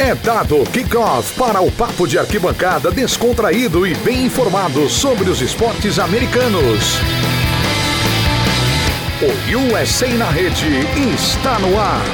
[0.00, 5.98] É dado kickoff para o papo de arquibancada descontraído e bem informado sobre os esportes
[5.98, 7.00] americanos.
[9.20, 10.68] O USA na rede
[11.12, 12.04] está no ar.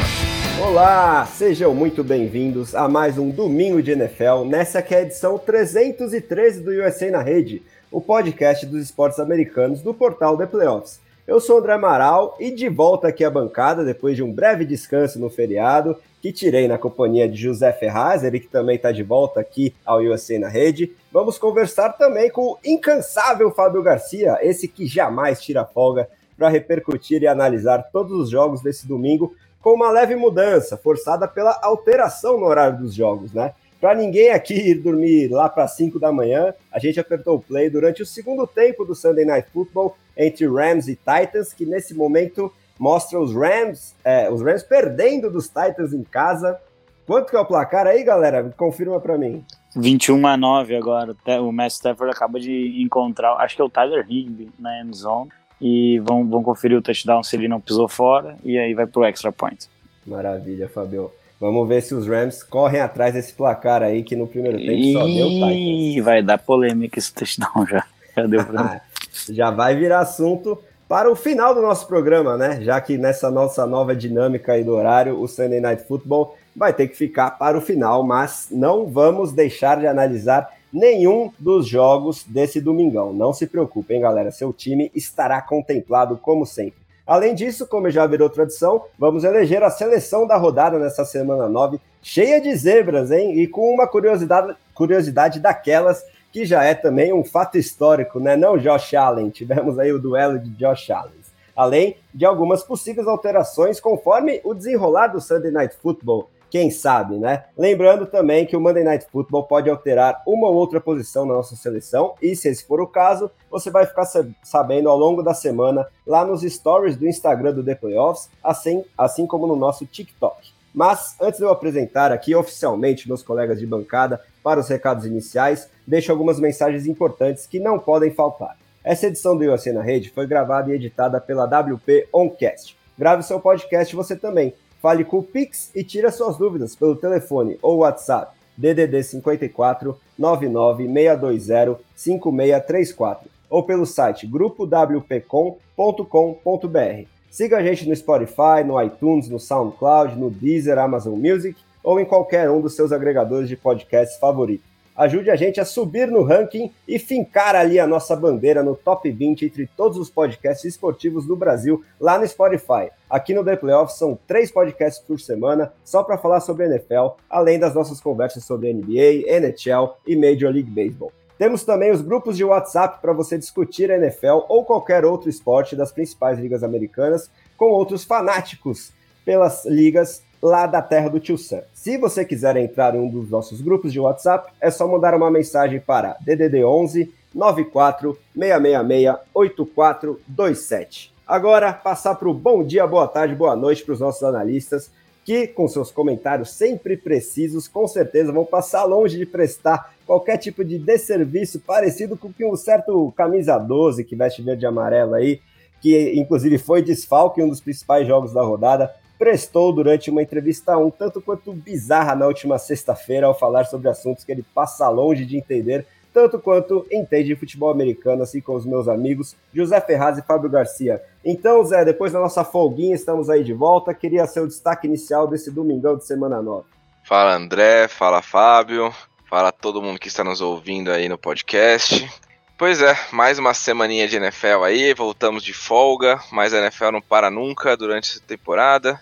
[0.66, 5.36] Olá, sejam muito bem-vindos a mais um Domingo de NFL, nessa que é a edição
[5.36, 7.62] 313 do USA na rede,
[7.92, 11.00] o podcast dos esportes americanos do portal The Playoffs.
[11.26, 15.18] Eu sou André Amaral e de volta aqui à bancada depois de um breve descanso
[15.18, 15.94] no feriado
[16.24, 20.00] que tirei na companhia de José Ferraz, ele que também está de volta aqui ao
[20.00, 20.90] USA na rede.
[21.12, 27.20] Vamos conversar também com o incansável Fábio Garcia, esse que jamais tira folga para repercutir
[27.20, 32.46] e analisar todos os jogos desse domingo com uma leve mudança, forçada pela alteração no
[32.46, 33.52] horário dos jogos, né?
[33.78, 37.68] Para ninguém aqui ir dormir lá para 5 da manhã, a gente apertou o play
[37.68, 42.50] durante o segundo tempo do Sunday Night Football entre Rams e Titans, que nesse momento
[42.78, 46.58] mostra os Rams, é, os Rams perdendo dos Titans em casa.
[47.06, 48.52] Quanto que é o placar aí, galera?
[48.56, 49.44] Confirma para mim.
[49.76, 51.14] 21 a 9 agora.
[51.42, 55.30] O Matt Stafford acaba de encontrar, acho que é o Tyler Higby na end zone.
[55.60, 58.36] E vão, vão conferir o touchdown se ele não pisou fora.
[58.44, 59.68] E aí vai pro extra point.
[60.06, 61.10] Maravilha, Fabio.
[61.40, 64.92] Vamos ver se os Rams correm atrás desse placar aí, que no primeiro tempo e...
[64.92, 66.04] só deu Titans.
[66.04, 67.84] vai dar polêmica esse touchdown já.
[68.16, 68.80] Já deu pra
[69.30, 72.60] Já vai virar assunto para o final do nosso programa, né?
[72.60, 76.88] Já que nessa nossa nova dinâmica aí do horário, o Sunday Night Football vai ter
[76.88, 82.60] que ficar para o final, mas não vamos deixar de analisar nenhum dos jogos desse
[82.60, 83.12] domingão.
[83.12, 86.84] Não se preocupem, galera, seu time estará contemplado como sempre.
[87.06, 91.78] Além disso, como já virou tradição, vamos eleger a seleção da rodada nessa semana 9,
[92.02, 93.38] cheia de zebras, hein?
[93.38, 96.02] E com uma curiosidade, curiosidade daquelas
[96.34, 98.34] que já é também um fato histórico, né?
[98.34, 101.12] Não Josh Allen, tivemos aí o duelo de Josh Allen.
[101.54, 107.44] Além de algumas possíveis alterações conforme o desenrolar do Sunday Night Football, quem sabe, né?
[107.56, 111.54] Lembrando também que o Monday Night Football pode alterar uma ou outra posição na nossa
[111.54, 114.04] seleção, e se esse for o caso, você vai ficar
[114.42, 119.24] sabendo ao longo da semana lá nos stories do Instagram do The Playoffs, assim, assim
[119.24, 120.53] como no nosso TikTok.
[120.74, 125.70] Mas antes de eu apresentar aqui oficialmente meus colegas de bancada para os recados iniciais,
[125.86, 128.56] deixo algumas mensagens importantes que não podem faltar.
[128.82, 132.76] Essa edição do UFC na Rede foi gravada e editada pela WP Oncast.
[132.98, 134.52] Grave seu podcast você também.
[134.82, 141.80] Fale com o Pix e tire suas dúvidas pelo telefone ou WhatsApp DDD 54 99620
[141.94, 147.13] 5634 ou pelo site grupowpcom.com.br.
[147.34, 152.04] Siga a gente no Spotify, no iTunes, no SoundCloud, no Deezer, Amazon Music ou em
[152.04, 154.64] qualquer um dos seus agregadores de podcasts favoritos.
[154.94, 159.10] Ajude a gente a subir no ranking e fincar ali a nossa bandeira no top
[159.10, 162.92] 20 entre todos os podcasts esportivos do Brasil lá no Spotify.
[163.10, 167.58] Aqui no The Playoffs são três podcasts por semana só para falar sobre NFL, além
[167.58, 171.10] das nossas conversas sobre NBA, NHL e Major League Baseball.
[171.36, 175.74] Temos também os grupos de WhatsApp para você discutir a NFL ou qualquer outro esporte
[175.74, 178.92] das principais ligas americanas com outros fanáticos
[179.24, 181.62] pelas ligas lá da terra do Tio Sam.
[181.72, 185.30] Se você quiser entrar em um dos nossos grupos de WhatsApp, é só mandar uma
[185.30, 191.14] mensagem para DDD 11 94 666 8427.
[191.26, 194.90] Agora, passar para o bom dia, boa tarde, boa noite para os nossos analistas
[195.24, 200.64] que, com seus comentários sempre precisos, com certeza vão passar longe de prestar qualquer tipo
[200.64, 205.40] de desserviço parecido com que um certo camisa 12 que veste verde e amarelo aí,
[205.80, 210.76] que inclusive foi desfalque em um dos principais jogos da rodada, prestou durante uma entrevista
[210.76, 215.24] um tanto quanto bizarra na última sexta-feira ao falar sobre assuntos que ele passa longe
[215.24, 220.18] de entender, tanto quanto entende de futebol americano, assim como os meus amigos José Ferraz
[220.18, 221.02] e Fábio Garcia.
[221.24, 223.92] Então, Zé, depois da nossa folguinha, estamos aí de volta.
[223.92, 226.66] Queria ser o destaque inicial desse domingão de semana nova.
[227.02, 228.94] Fala André, fala Fábio,
[229.34, 232.08] fala todo mundo que está nos ouvindo aí no podcast.
[232.56, 237.02] Pois é, mais uma semaninha de NFL aí, voltamos de folga, mas a NFL não
[237.02, 239.00] para nunca durante essa temporada.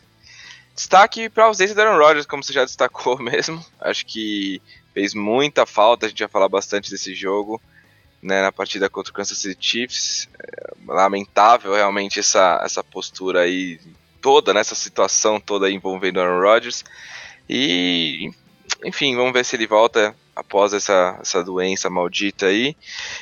[0.75, 3.63] Destaque para a ausência do Aaron Rodgers, como você já destacou mesmo.
[3.79, 4.63] Acho que
[4.95, 7.61] fez muita falta, a gente vai falar bastante desse jogo,
[8.23, 10.31] né, na partida contra o Kansas City Chiefs.
[10.43, 13.79] É, lamentável realmente essa, essa postura aí
[14.23, 16.83] toda, nessa situação toda envolvendo o Aaron Rodgers.
[17.51, 18.31] E,
[18.85, 22.75] enfim, vamos ver se ele volta após essa, essa doença maldita aí.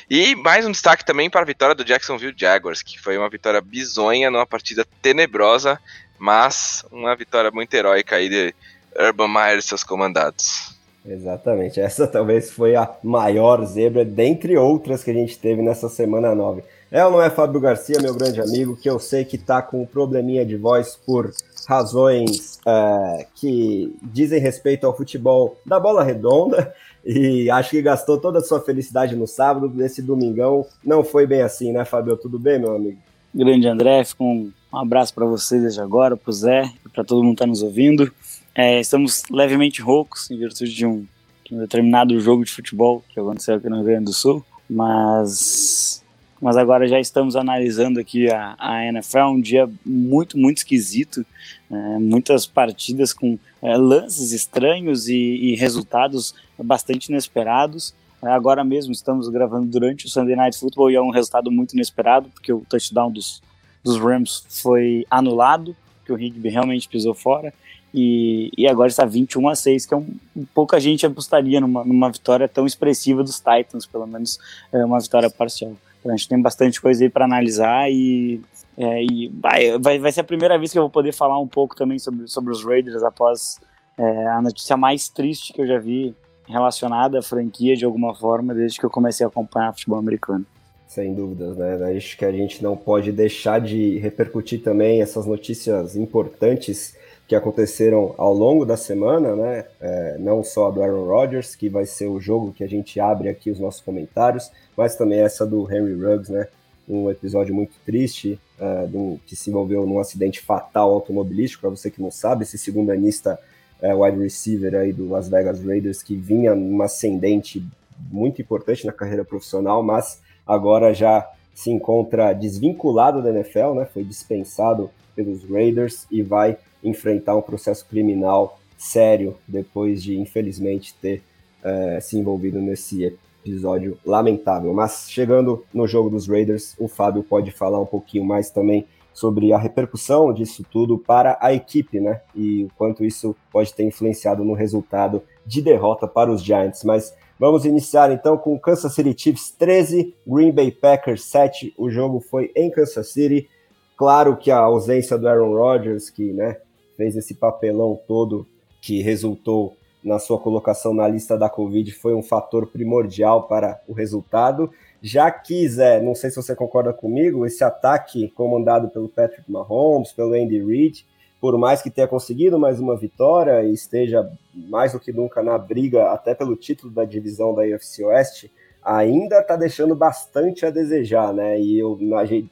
[0.09, 3.61] E mais um destaque também para a vitória do Jacksonville Jaguars, que foi uma vitória
[3.61, 5.79] bizonha numa partida tenebrosa,
[6.17, 8.53] mas uma vitória muito heróica aí de
[8.97, 10.75] Urban Meyer e seus comandados.
[11.05, 16.35] Exatamente, essa talvez foi a maior zebra dentre outras que a gente teve nessa semana
[16.35, 16.63] 9.
[16.91, 19.81] É ou não é Fábio Garcia, meu grande amigo, que eu sei que está com
[19.81, 21.31] um probleminha de voz por
[21.65, 26.73] razões é, que dizem respeito ao futebol da bola redonda
[27.05, 30.65] e acho que gastou toda a sua felicidade no sábado, nesse domingão.
[30.83, 32.17] Não foi bem assim, né, Fábio?
[32.17, 32.97] Tudo bem, meu amigo?
[33.33, 37.35] Grande André, fica um abraço para vocês desde agora, para o Zé para todo mundo
[37.37, 38.11] que está nos ouvindo.
[38.53, 41.05] É, estamos levemente roucos em virtude de um,
[41.45, 46.00] de um determinado jogo de futebol que aconteceu aqui no Rio Grande do Sul, mas
[46.41, 51.23] mas agora já estamos analisando aqui a, a NFL, um dia muito, muito esquisito,
[51.69, 57.93] é, muitas partidas com é, lances estranhos e, e, resultados bastante inesperados.
[58.23, 61.73] É, agora mesmo estamos gravando durante o Sunday Night Football e é um resultado muito
[61.73, 63.39] inesperado, porque o touchdown dos,
[63.83, 67.53] dos Rams foi anulado, que o Higby realmente pisou fora.
[67.93, 70.07] E, e, agora está 21 a 6, que é um,
[70.55, 74.39] pouca gente apostaria numa, numa vitória tão expressiva dos Titans, pelo menos
[74.71, 75.75] é uma vitória parcial.
[76.05, 78.41] A gente tem bastante coisa aí para analisar e,
[78.77, 81.47] é, e vai, vai, vai ser a primeira vez que eu vou poder falar um
[81.47, 83.59] pouco também sobre, sobre os Raiders após
[83.97, 86.15] é, a notícia mais triste que eu já vi
[86.47, 90.45] relacionada à franquia de alguma forma desde que eu comecei a acompanhar futebol americano.
[90.87, 91.95] Sem dúvidas, né?
[91.95, 96.97] Acho que a gente não pode deixar de repercutir também essas notícias importantes
[97.31, 99.63] que aconteceram ao longo da semana, né?
[99.79, 102.99] É, não só a do Aaron Rodgers, que vai ser o jogo que a gente
[102.99, 106.49] abre aqui os nossos comentários, mas também essa do Henry Ruggs, né?
[106.89, 111.61] Um episódio muito triste, uh, do, que se envolveu num acidente fatal automobilístico.
[111.61, 113.39] Para você que não sabe, esse segundo anista
[113.81, 117.65] é, wide receiver aí do Las Vegas Raiders, que vinha numa ascendente
[118.11, 121.25] muito importante na carreira profissional, mas agora já
[121.55, 123.85] se encontra desvinculado da NFL, né?
[123.85, 131.21] Foi dispensado pelos Raiders e vai enfrentar um processo criminal sério depois de, infelizmente, ter
[131.63, 133.03] é, se envolvido nesse
[133.43, 134.73] episódio lamentável.
[134.73, 139.51] Mas chegando no jogo dos Raiders, o Fábio pode falar um pouquinho mais também sobre
[139.51, 142.21] a repercussão disso tudo para a equipe, né?
[142.35, 146.83] E o quanto isso pode ter influenciado no resultado de derrota para os Giants.
[146.83, 151.73] Mas vamos iniciar então com Kansas City Chiefs 13, Green Bay Packers 7.
[151.77, 153.49] O jogo foi em Kansas City.
[153.97, 156.57] Claro que a ausência do Aaron Rodgers, que né,
[157.01, 158.45] fez esse papelão todo
[158.79, 163.93] que resultou na sua colocação na lista da Covid foi um fator primordial para o
[163.93, 164.69] resultado.
[165.01, 170.11] Já que, Zé, não sei se você concorda comigo, esse ataque comandado pelo Patrick Mahomes,
[170.11, 171.03] pelo Andy Reid,
[171.39, 175.57] por mais que tenha conseguido mais uma vitória e esteja mais do que nunca na
[175.57, 178.51] briga até pelo título da divisão da UFC Oeste,
[178.83, 181.59] ainda está deixando bastante a desejar, né?
[181.59, 181.97] E eu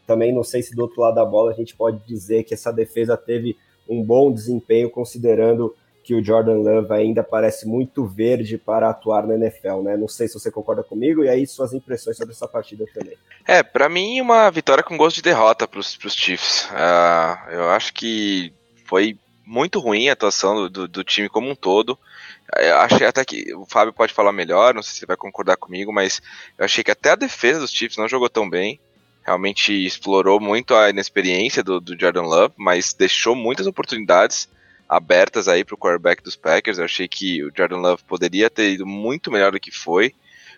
[0.07, 2.71] também não sei se do outro lado da bola a gente pode dizer que essa
[2.71, 3.55] defesa teve
[3.89, 9.35] um bom desempenho, considerando que o Jordan Love ainda parece muito verde para atuar na
[9.35, 9.97] NFL, né?
[9.97, 13.17] Não sei se você concorda comigo, e aí suas impressões sobre essa partida também.
[13.47, 16.67] É, para mim, uma vitória com gosto de derrota para os Chiefs.
[16.71, 18.53] Uh, eu acho que
[18.85, 21.97] foi muito ruim a atuação do, do, time como um todo.
[22.55, 25.57] Eu achei até que o Fábio pode falar melhor, não sei se ele vai concordar
[25.57, 26.21] comigo, mas
[26.57, 28.79] eu achei que até a defesa dos Chiefs não jogou tão bem
[29.29, 34.49] realmente explorou muito a inexperiência do, do Jordan Love, mas deixou muitas oportunidades
[34.87, 36.79] abertas aí para o quarterback dos Packers.
[36.79, 40.15] Eu achei que o Jordan Love poderia ter ido muito melhor do que foi.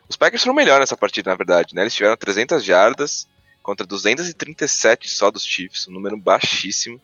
[0.08, 1.82] Os Packers foram melhor nessa partida, na verdade, né?
[1.82, 3.28] Eles tiveram 300 jardas
[3.62, 7.00] contra 237 só dos Chiefs, um número baixíssimo.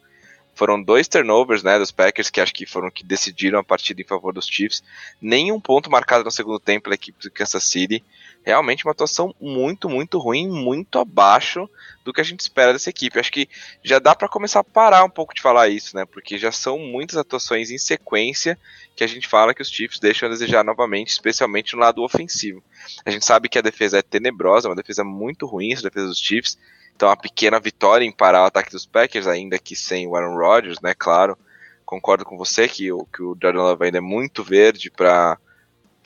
[0.55, 4.05] Foram dois turnovers, né, dos Packers, que acho que foram que decidiram a partida em
[4.05, 4.81] favor dos Chiefs.
[5.21, 8.03] Nenhum ponto marcado no segundo tempo pela equipe do Kansas City
[8.47, 11.69] realmente uma atuação muito, muito ruim, muito abaixo
[12.05, 13.19] do que a gente espera dessa equipe.
[13.19, 13.49] Acho que
[13.83, 16.05] já dá para começar a parar um pouco de falar isso, né?
[16.05, 18.57] Porque já são muitas atuações em sequência
[18.95, 22.63] que a gente fala que os Chiefs deixam a desejar novamente, especialmente no lado ofensivo.
[23.05, 26.17] A gente sabe que a defesa é tenebrosa, uma defesa muito ruim, essa defesa dos
[26.17, 26.57] Chiefs.
[26.95, 30.37] Então, a pequena vitória em parar o ataque dos Packers, ainda que sem o Aaron
[30.37, 30.93] Rodgers, né?
[30.97, 31.37] Claro,
[31.85, 35.37] concordo com você que, o, que o Jordan Love ainda é muito verde para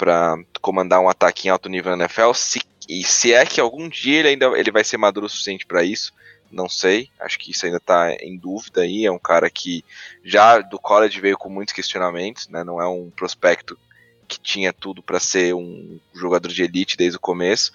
[0.01, 2.33] para comandar um ataque em alto nível na NFL.
[2.33, 5.63] Se, e se é que algum dia ele ainda ele vai ser maduro o suficiente
[5.63, 6.11] para isso,
[6.51, 7.11] não sei.
[7.19, 9.05] Acho que isso ainda está em dúvida aí.
[9.05, 9.85] É um cara que
[10.23, 12.63] já do college veio com muitos questionamentos, né?
[12.63, 13.77] Não é um prospecto
[14.27, 17.71] que tinha tudo para ser um jogador de elite desde o começo.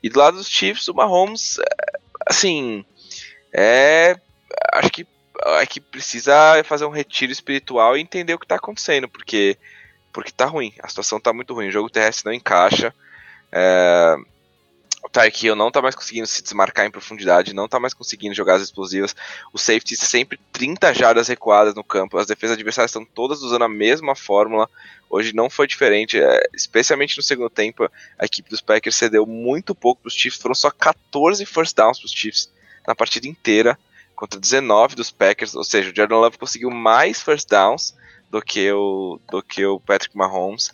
[0.00, 2.84] E do lado dos Chiefs, o Mahomes, é, assim,
[3.52, 4.16] é,
[4.74, 5.04] acho que
[5.60, 9.58] é que precisa fazer um retiro espiritual e entender o que está acontecendo, porque
[10.14, 12.94] porque tá ruim, a situação tá muito ruim, o jogo terrestre não encaixa.
[13.50, 14.16] É,
[15.02, 18.54] O Hill não tá mais conseguindo se desmarcar em profundidade, não tá mais conseguindo jogar
[18.54, 19.14] as explosivas.
[19.52, 22.16] Os safeties sempre 30 jardas recuadas no campo.
[22.16, 24.70] As defesas adversárias estão todas usando a mesma fórmula.
[25.10, 27.90] Hoje não foi diferente, é, especialmente no segundo tempo.
[28.16, 30.40] A equipe dos Packers cedeu muito pouco para os Chiefs.
[30.40, 32.52] Foram só 14 first downs para os Chiefs
[32.86, 33.76] na partida inteira,
[34.14, 35.56] contra 19 dos Packers.
[35.56, 37.94] Ou seja, o Jordan Love conseguiu mais first downs
[38.34, 40.72] do que o, do que o Patrick Mahomes.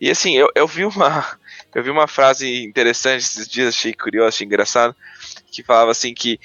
[0.00, 1.38] E assim, eu, eu vi uma
[1.72, 4.94] eu vi uma frase interessante esses dias, achei curioso, achei engraçado,
[5.52, 6.40] que falava assim que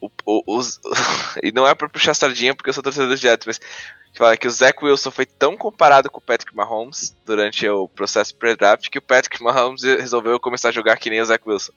[0.00, 0.78] o, o, os,
[1.42, 4.36] e não é para puxar sardinha porque eu sou torcedor do Jets, mas que fala
[4.36, 8.88] que o Zach Wilson foi tão comparado com o Patrick Mahomes durante o processo pré-draft
[8.88, 11.72] que o Patrick Mahomes resolveu começar a jogar que nem o Zach Wilson.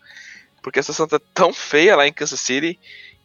[0.62, 2.80] Porque a situação tá tão feia lá em Kansas City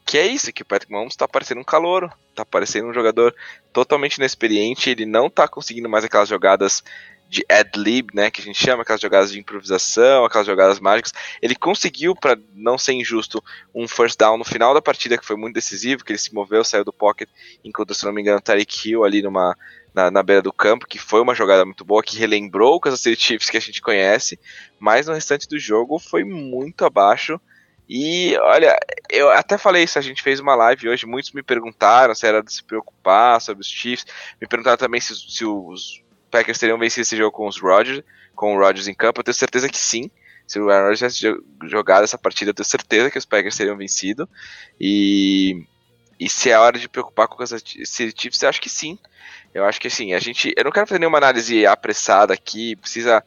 [0.04, 3.34] que é isso, que o Patrick Mahomes tá parecendo um calouro, tá parecendo um jogador
[3.73, 6.82] totalmente inexperiente, ele não tá conseguindo mais aquelas jogadas
[7.28, 11.12] de ad-lib, né, que a gente chama, aquelas jogadas de improvisação, aquelas jogadas mágicas.
[11.42, 13.42] Ele conseguiu, para não ser injusto,
[13.75, 16.62] um first down no final da partida que foi muito decisivo, que ele se moveu,
[16.62, 17.28] saiu do pocket,
[17.64, 19.56] enquanto, se não me engano, Tarek Hill ali numa,
[19.92, 23.00] na, na, beira do campo, que foi uma jogada muito boa, que relembrou o Kansas
[23.00, 24.38] City Chiefs que a gente conhece,
[24.78, 27.40] mas no restante do jogo foi muito abaixo.
[27.88, 28.79] E olha,
[29.11, 32.43] eu até falei isso, a gente fez uma live hoje, muitos me perguntaram se era
[32.43, 34.07] de se preocupar sobre os Chiefs,
[34.41, 38.03] me perguntaram também se, se os Packers teriam vencido esse jogo com os Rodgers,
[38.35, 40.11] com o Rodgers em campo, eu tenho certeza que sim.
[40.47, 43.76] Se o Aaron Rodgers tivesse jogado essa partida, eu tenho certeza que os Packers teriam
[43.76, 44.29] vencido.
[44.79, 45.64] E,
[46.19, 48.99] e se é hora de preocupar com essa Chiefs, eu acho que sim.
[49.55, 50.53] Eu acho que assim, a gente.
[50.57, 53.25] Eu não quero fazer nenhuma análise apressada aqui, precisa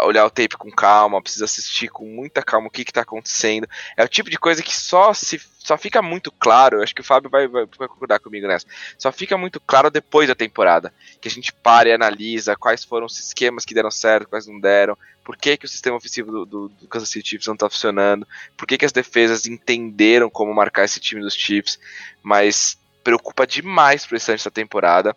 [0.00, 3.68] olhar o tape com calma, precisa assistir com muita calma o que está acontecendo.
[3.96, 7.04] É o tipo de coisa que só se só fica muito claro, acho que o
[7.04, 8.66] Fábio vai, vai, vai, concordar comigo nessa,
[8.98, 13.06] só fica muito claro depois da temporada, que a gente para e analisa quais foram
[13.06, 16.44] os esquemas que deram certo, quais não deram, por que, que o sistema ofensivo do,
[16.44, 20.52] do, do Kansas City Chiefs não está funcionando, por que, que as defesas entenderam como
[20.52, 21.78] marcar esse time dos Chiefs,
[22.22, 25.16] mas preocupa demais pro restante da temporada,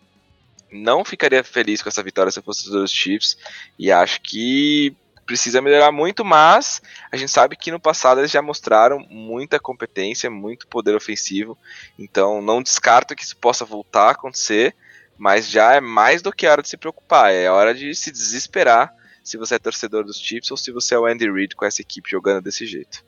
[0.72, 3.38] não ficaria feliz com essa vitória se fosse dos Chiefs.
[3.78, 4.96] E acho que
[5.26, 6.82] precisa melhorar muito, mas
[7.12, 11.58] a gente sabe que no passado eles já mostraram muita competência, muito poder ofensivo.
[11.98, 14.76] Então não descarto que isso possa voltar a acontecer,
[15.18, 17.34] mas já é mais do que hora de se preocupar.
[17.34, 18.94] É hora de se desesperar
[19.24, 21.82] se você é torcedor dos Chiefs ou se você é o Andy Reid com essa
[21.82, 23.04] equipe jogando desse jeito.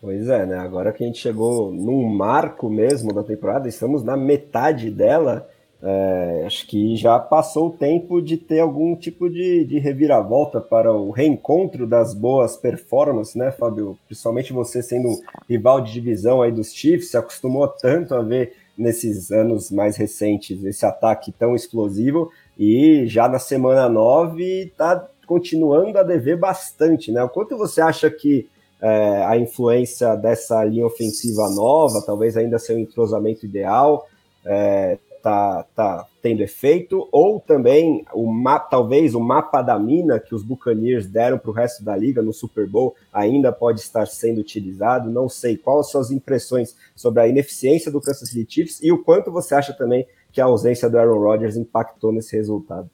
[0.00, 0.58] Pois é, né?
[0.58, 5.48] Agora que a gente chegou num marco mesmo da temporada, estamos na metade dela.
[5.86, 10.90] É, acho que já passou o tempo de ter algum tipo de, de, reviravolta para
[10.90, 13.98] o reencontro das boas performances, né, Fábio?
[14.06, 15.10] Principalmente você sendo
[15.46, 20.64] rival de divisão aí dos Chiefs, se acostumou tanto a ver nesses anos mais recentes
[20.64, 27.22] esse ataque tão explosivo e já na semana 9 está continuando a dever bastante, né?
[27.22, 28.48] O quanto você acha que
[28.80, 34.06] é, a influência dessa linha ofensiva nova, talvez ainda seu entrosamento ideal,
[34.46, 40.34] é, tá, tá tendo efeito, ou também o mapa, talvez o mapa da mina que
[40.34, 44.42] os Buccaneers deram para o resto da liga no Super Bowl ainda pode estar sendo
[44.42, 45.10] utilizado.
[45.10, 49.32] Não sei quais suas impressões sobre a ineficiência do Kansas City Chiefs e o quanto
[49.32, 52.90] você acha também que a ausência do Aaron Rodgers impactou nesse resultado.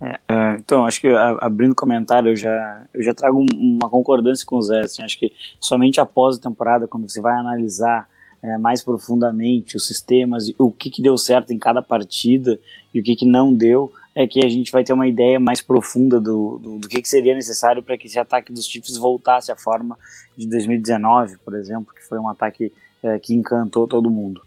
[0.00, 4.56] É, é então, acho que abrindo comentário, eu já, eu já trago uma concordância com
[4.56, 4.80] o Zé.
[4.80, 8.08] Assim, acho que somente após a temporada, quando você vai analisar
[8.42, 12.58] é, mais profundamente os sistemas, o que, que deu certo em cada partida
[12.92, 15.60] e o que, que não deu, é que a gente vai ter uma ideia mais
[15.60, 19.52] profunda do, do, do que, que seria necessário para que esse ataque dos Chiefs voltasse
[19.52, 19.96] à forma
[20.36, 24.42] de 2019, por exemplo, que foi um ataque é, que encantou todo mundo.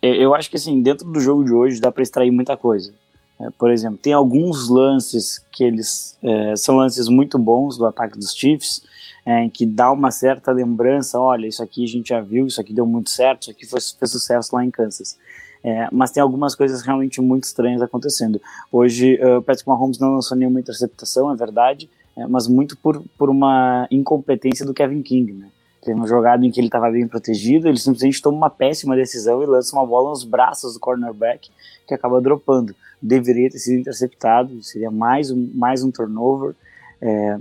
[0.00, 2.92] eu acho que assim, dentro do jogo de hoje dá para extrair muita coisa.
[3.40, 8.18] É, por exemplo, tem alguns lances que eles é, são lances muito bons do ataque
[8.18, 8.82] dos Chiefs,
[9.28, 12.72] é, que dá uma certa lembrança, olha, isso aqui a gente já viu, isso aqui
[12.72, 15.18] deu muito certo, isso aqui foi sucesso lá em Kansas.
[15.62, 18.40] É, mas tem algumas coisas realmente muito estranhas acontecendo.
[18.72, 23.04] Hoje, uh, o Patrick Mahomes não lançou nenhuma interceptação, é verdade, é, mas muito por,
[23.18, 25.50] por uma incompetência do Kevin King, né?
[25.82, 29.42] Teve uma jogada em que ele estava bem protegido, ele simplesmente toma uma péssima decisão
[29.42, 31.50] e lança uma bola nos braços do cornerback,
[31.86, 32.74] que acaba dropando.
[33.00, 36.54] Deveria ter sido interceptado, seria mais um, mais um turnover.
[37.00, 37.38] É,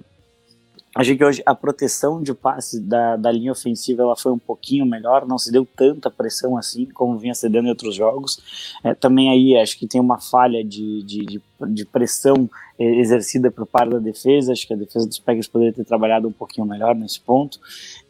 [0.97, 4.83] Achei que hoje a proteção de passe da, da linha ofensiva ela foi um pouquinho
[4.83, 8.39] melhor, não se deu tanta pressão assim como vinha cedendo em outros jogos.
[8.83, 12.49] É, também aí acho que tem uma falha de, de, de, de pressão
[12.79, 14.51] é, exercida por parte da defesa.
[14.51, 17.59] Acho que a defesa dos Packers poderia ter trabalhado um pouquinho melhor nesse ponto.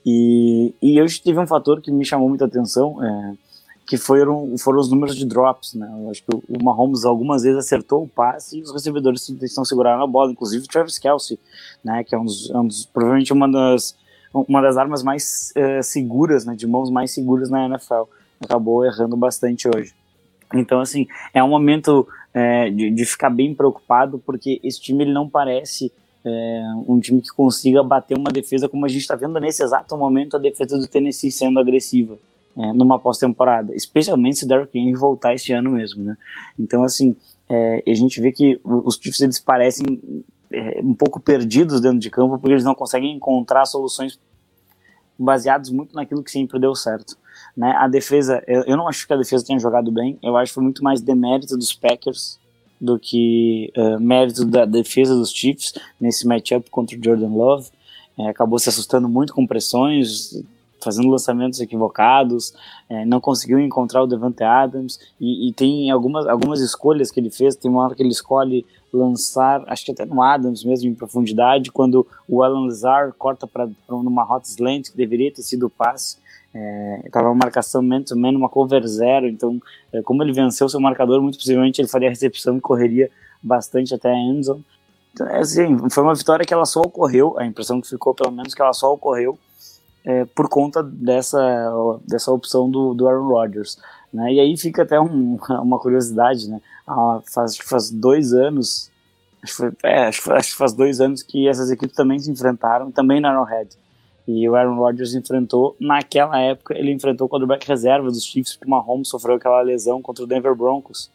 [0.06, 3.04] E, e hoje teve um fator que me chamou muita atenção.
[3.04, 3.34] É,
[3.88, 5.90] que foram, foram os números de drops, né?
[6.02, 10.04] Eu acho que o Mahomes algumas vezes acertou o passe e os recebedores estão segurando
[10.04, 11.40] a bola, inclusive o Travis Kelsey,
[11.82, 12.04] né?
[12.04, 13.96] Que é um dos, é um dos provavelmente uma das,
[14.34, 16.54] uma das armas mais uh, seguras, né?
[16.54, 18.04] De mãos mais seguras na NFL.
[18.42, 19.96] Acabou errando bastante hoje.
[20.54, 25.14] Então, assim, é um momento é, de, de, ficar bem preocupado, porque esse time ele
[25.14, 25.94] não parece
[26.26, 29.98] é, um time que consiga bater uma defesa como a gente está vendo nesse exato
[29.98, 32.18] momento a defesa do Tennessee sendo agressiva
[32.58, 36.18] é, numa pós-temporada, especialmente se o Derrick Henry voltar este ano mesmo, né?
[36.58, 37.16] Então, assim,
[37.48, 42.10] é, a gente vê que os Chiefs eles parecem é, um pouco perdidos dentro de
[42.10, 44.20] campo porque eles não conseguem encontrar soluções
[45.20, 47.18] baseados muito naquilo que sempre deu certo.
[47.56, 47.72] Né?
[47.78, 50.56] A defesa, eu, eu não acho que a defesa tenha jogado bem, eu acho que
[50.56, 52.40] foi muito mais demérito dos Packers
[52.80, 57.70] do que uh, mérito da defesa dos Chiefs nesse matchup contra o Jordan Love.
[58.20, 60.44] É, acabou se assustando muito com pressões,
[60.88, 62.54] fazendo lançamentos equivocados,
[62.90, 67.30] é, não conseguiu encontrar o Devante Adams e, e, tem algumas, algumas escolhas que ele
[67.30, 67.58] fez.
[67.58, 71.72] Tem uma hora que ele escolhe lançar, acho que até no Adams mesmo, em profundidade,
[71.72, 76.18] quando o Alan Lazar corta para numa rota slant que deveria ter sido o passe.
[77.06, 81.22] Estava é, uma marcação man-to-man, uma cover zero, então, é, como ele venceu seu marcador,
[81.22, 83.12] muito possivelmente ele faria a recepção e correria
[83.44, 84.64] bastante até a endzone.
[85.14, 88.32] Então, é assim, foi uma vitória que ela só ocorreu, a impressão que ficou, pelo
[88.32, 89.38] menos, que ela só ocorreu
[90.08, 91.38] é, por conta dessa,
[92.08, 93.78] dessa opção do, do Aaron Rodgers.
[94.14, 94.36] Né?
[94.36, 96.62] E aí fica até um, uma curiosidade, né?
[96.88, 98.90] Ah, faz, faz dois anos,
[99.44, 102.90] acho que, é, acho, acho que faz dois anos que essas equipes também se enfrentaram,
[102.90, 103.76] também no Arrowhead.
[104.26, 108.68] E o Aaron Rodgers enfrentou, naquela época, ele enfrentou o quarterback reserva dos Chiefs, porque
[108.68, 111.12] o Mahomes sofreu aquela lesão contra o Denver Broncos.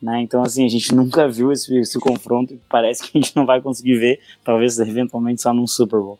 [0.00, 0.20] Né?
[0.20, 3.46] Então, assim, a gente nunca viu esse, esse confronto e parece que a gente não
[3.46, 6.18] vai conseguir ver, talvez eventualmente só num Super Bowl.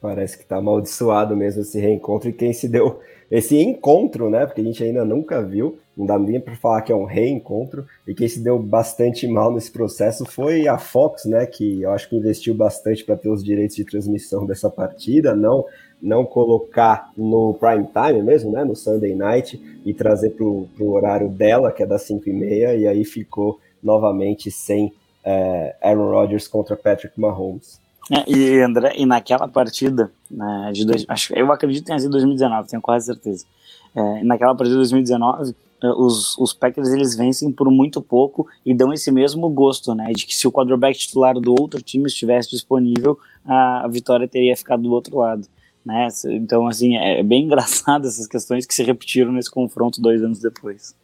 [0.00, 3.00] Parece que tá amaldiçoado mesmo esse reencontro e quem se deu
[3.30, 4.46] esse encontro, né?
[4.46, 7.86] Porque a gente ainda nunca viu, não dá nem para falar que é um reencontro,
[8.06, 11.44] e quem se deu bastante mal nesse processo foi a Fox, né?
[11.46, 15.64] Que eu acho que investiu bastante para ter os direitos de transmissão dessa partida, não
[16.00, 18.62] não colocar no prime time mesmo, né?
[18.64, 22.74] No Sunday night e trazer pro, pro horário dela, que é das 5 e meia,
[22.74, 24.92] e aí ficou novamente sem
[25.24, 27.80] é, Aaron Rodgers contra Patrick Mahomes.
[28.10, 32.12] É, e André, e naquela partida, né, de dois, acho, eu acredito que tenha sido
[32.12, 33.44] 2019, tenho quase certeza.
[33.94, 38.72] É, naquela partida de 2019, é, os, os Packers eles vencem por muito pouco e
[38.72, 42.50] dão esse mesmo gosto, né, de que se o quarterback titular do outro time estivesse
[42.50, 45.46] disponível, a, vitória teria ficado do outro lado.
[45.84, 46.08] Né?
[46.26, 50.94] Então, assim, é bem engraçado essas questões que se repetiram nesse confronto dois anos depois.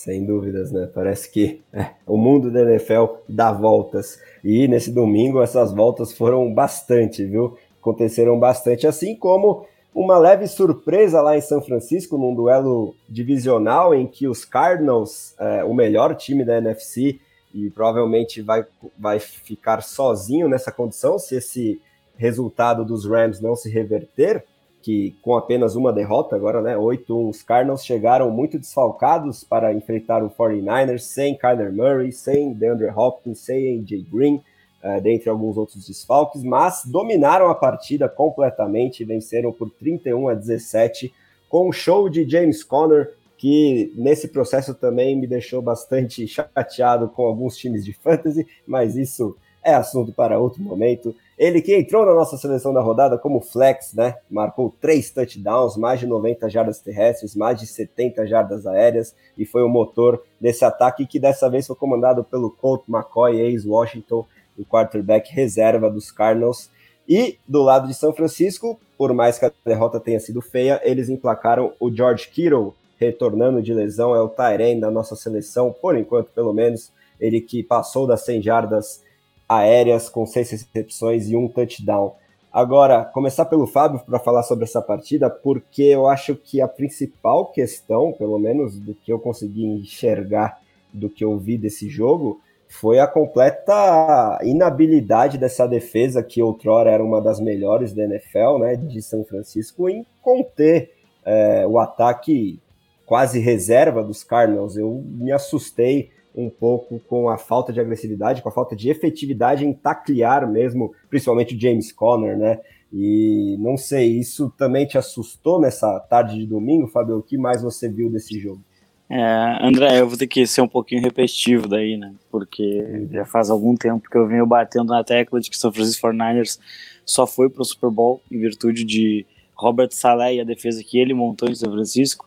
[0.00, 0.88] Sem dúvidas, né?
[0.94, 4.18] Parece que é, o mundo da NFL dá voltas.
[4.42, 7.58] E nesse domingo essas voltas foram bastante, viu?
[7.78, 14.06] Aconteceram bastante, assim como uma leve surpresa lá em São Francisco, num duelo divisional em
[14.06, 17.20] que os Cardinals, é, o melhor time da NFC,
[17.52, 18.64] e provavelmente vai,
[18.98, 21.78] vai ficar sozinho nessa condição se esse
[22.16, 24.46] resultado dos Rams não se reverter,
[24.82, 30.22] que com apenas uma derrota agora, né, 8-1, os Cardinals chegaram muito desfalcados para enfrentar
[30.22, 34.42] o 49ers, sem Kyler Murray, sem DeAndre Hopkins, sem AJ Green,
[34.82, 41.12] uh, dentre alguns outros desfalques, mas dominaram a partida completamente, venceram por 31 a 17,
[41.48, 47.22] com um show de James Conner, que nesse processo também me deixou bastante chateado com
[47.22, 51.14] alguns times de fantasy, mas isso é assunto para outro momento.
[51.40, 54.16] Ele que entrou na nossa seleção da rodada como flex, né?
[54.30, 59.62] Marcou três touchdowns, mais de 90 jardas terrestres, mais de 70 jardas aéreas e foi
[59.62, 64.26] o motor desse ataque que dessa vez foi comandado pelo Colt McCoy, ex-Washington,
[64.58, 66.70] o quarterback reserva dos Cardinals.
[67.08, 71.08] E do lado de São Francisco, por mais que a derrota tenha sido feia, eles
[71.08, 76.32] emplacaram o George Kittle, retornando de lesão, é o Tyrene da nossa seleção, por enquanto
[76.32, 79.09] pelo menos, ele que passou das 100 jardas
[79.50, 82.14] aéreas com seis recepções e um touchdown.
[82.52, 87.46] Agora, começar pelo Fábio para falar sobre essa partida, porque eu acho que a principal
[87.46, 90.60] questão, pelo menos do que eu consegui enxergar
[90.92, 97.02] do que eu vi desse jogo, foi a completa inabilidade dessa defesa, que outrora era
[97.02, 100.92] uma das melhores da NFL, né, de São Francisco, em conter
[101.24, 102.60] é, o ataque
[103.04, 104.76] quase reserva dos Cardinals.
[104.76, 109.64] Eu me assustei um pouco com a falta de agressividade, com a falta de efetividade
[109.64, 112.60] em taclear mesmo, principalmente o James Conner, né?
[112.92, 117.18] E não sei, isso também te assustou nessa tarde de domingo, Fabio?
[117.18, 118.60] O que mais você viu desse jogo?
[119.08, 122.14] É, André, eu vou ter que ser um pouquinho repetitivo daí, né?
[122.30, 126.06] Porque já faz algum tempo que eu venho batendo na tecla de que São Francisco
[126.06, 126.60] 49ers
[127.04, 130.96] só foi para o Super Bowl em virtude de Robert Saleh e a defesa que
[130.96, 132.24] ele montou em São Francisco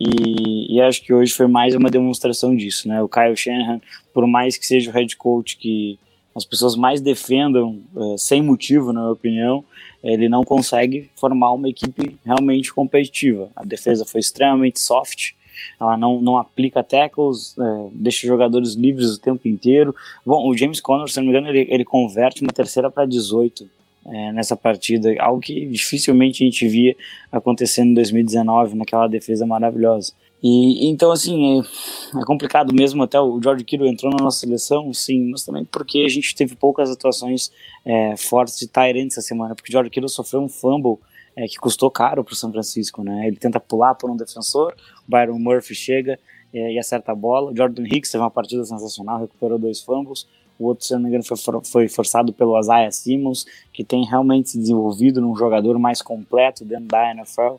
[0.00, 3.02] E, e, acho que hoje foi mais uma demonstração disso, né?
[3.02, 3.82] O Kyle Shanahan,
[4.14, 5.98] por mais que seja o head coach que
[6.34, 9.64] as pessoas mais defendam é, sem motivo, na minha opinião,
[10.02, 13.50] ele não consegue formar uma equipe realmente competitiva.
[13.54, 15.32] A defesa foi extremamente soft,
[15.78, 19.94] ela não, não aplica tackles, é, deixa jogadores livres o tempo inteiro.
[20.24, 23.68] Bom, o James Conner, se não me engano, ele, ele converte uma terceira para 18
[24.06, 26.96] é, nessa partida, algo que dificilmente a gente via
[27.30, 30.12] acontecendo em 2019, naquela defesa maravilhosa.
[30.42, 33.02] E então, assim, é, é, complicado mesmo.
[33.02, 36.56] Até o George Kittle entrou na nossa seleção, sim, mas também porque a gente teve
[36.56, 37.50] poucas atuações
[37.84, 40.98] é, fortes de Tyrant essa semana, porque o George Kittle sofreu um fumble
[41.36, 43.26] é, que custou caro para o São Francisco, né?
[43.26, 44.74] Ele tenta pular por um defensor,
[45.06, 46.18] o Byron Murphy chega
[46.52, 47.52] é, e acerta a bola.
[47.52, 50.26] O Jordan Hicks teve uma partida sensacional, recuperou dois fumbles.
[50.60, 54.50] O outro, se não me engano, foi, foi forçado pelo Isaiah Simmons, que tem realmente
[54.50, 57.54] se desenvolvido num jogador mais completo dentro da NFL.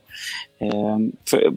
[0.60, 0.70] É,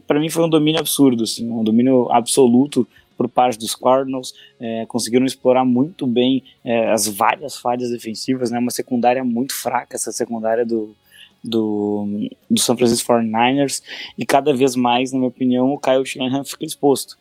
[0.07, 4.87] para mim foi um domínio absurdo, assim, um domínio absoluto por parte dos Cardinals, é,
[4.87, 10.11] conseguiram explorar muito bem é, as várias falhas defensivas, né, uma secundária muito fraca, essa
[10.11, 10.95] secundária do,
[11.43, 13.83] do, do San Francisco 49ers,
[14.17, 17.17] e cada vez mais, na minha opinião, o Kyle Shanahan fica exposto,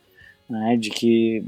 [0.48, 1.44] né, de que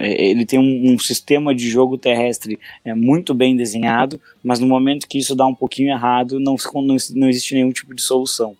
[0.00, 5.08] ele tem um, um, sistema de jogo terrestre é, muito bem desenhado, mas no momento
[5.08, 8.56] que isso dá um pouquinho errado, não, não, não existe nenhum tipo de solução.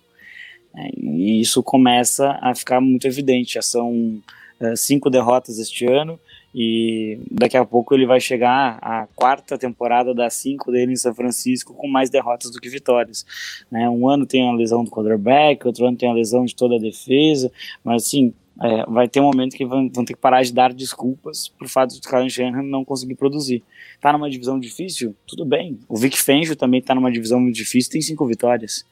[0.75, 3.53] É, e isso começa a ficar muito evidente.
[3.53, 4.21] Já são
[4.59, 6.19] é, cinco derrotas este ano,
[6.53, 11.13] e daqui a pouco ele vai chegar à quarta temporada das cinco dele em São
[11.13, 13.25] Francisco com mais derrotas do que vitórias.
[13.69, 13.87] Né?
[13.89, 16.79] Um ano tem a lesão do quarterback, outro ano tem a lesão de toda a
[16.79, 17.51] defesa,
[17.83, 20.73] mas assim, é, vai ter um momento que vão, vão, ter que parar de dar
[20.73, 23.63] desculpas por fato de Kyle Shanahan não conseguir produzir.
[24.01, 25.15] Tá numa divisão difícil?
[25.25, 25.79] Tudo bem.
[25.87, 28.85] O Vic Fangio também tá numa divisão muito difícil tem cinco vitórias.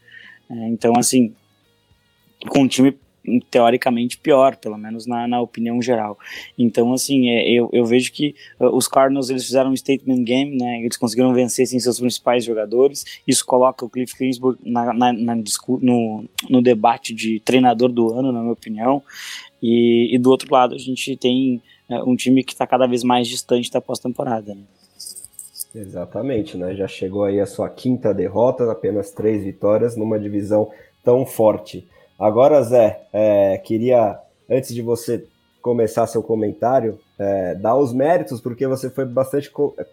[0.49, 1.33] É, então, assim,
[2.49, 2.95] com um time
[3.51, 6.17] teoricamente pior, pelo menos na, na opinião geral.
[6.57, 10.57] Então, assim, é, eu, eu vejo que uh, os Cardinals eles fizeram um statement game,
[10.57, 10.81] né?
[10.81, 13.03] Eles conseguiram vencer sem seus principais jogadores.
[13.27, 15.35] Isso coloca o Cliff Kingsbury na, na, na
[15.81, 19.03] no, no debate de treinador do ano, na minha opinião.
[19.61, 23.03] E, e do outro lado, a gente tem uh, um time que está cada vez
[23.03, 24.53] mais distante da pós-temporada.
[24.53, 24.61] Né?
[25.73, 26.75] Exatamente, né?
[26.75, 30.71] Já chegou aí a sua quinta derrota, apenas três vitórias numa divisão
[31.03, 31.87] tão forte.
[32.19, 35.25] Agora, Zé, é, queria, antes de você
[35.61, 39.51] começar seu comentário, é, dar os méritos, porque você foi bastante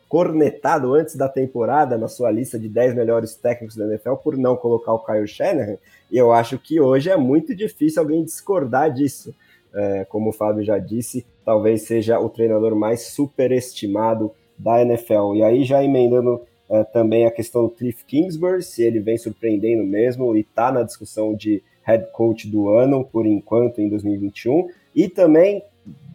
[0.09, 4.57] cornetado antes da temporada na sua lista de 10 melhores técnicos da NFL por não
[4.57, 5.77] colocar o Kyle Shanahan,
[6.11, 9.35] e eu acho que hoje é muito difícil alguém discordar disso.
[9.75, 15.35] É, como o Fábio já disse, talvez seja o treinador mais superestimado da NFL.
[15.35, 19.85] E aí, já emendando é, também a questão do Cliff Kingsbury, se ele vem surpreendendo
[19.85, 24.69] mesmo e está na discussão de head coach do ano, por enquanto, em 2021.
[24.95, 25.63] E também,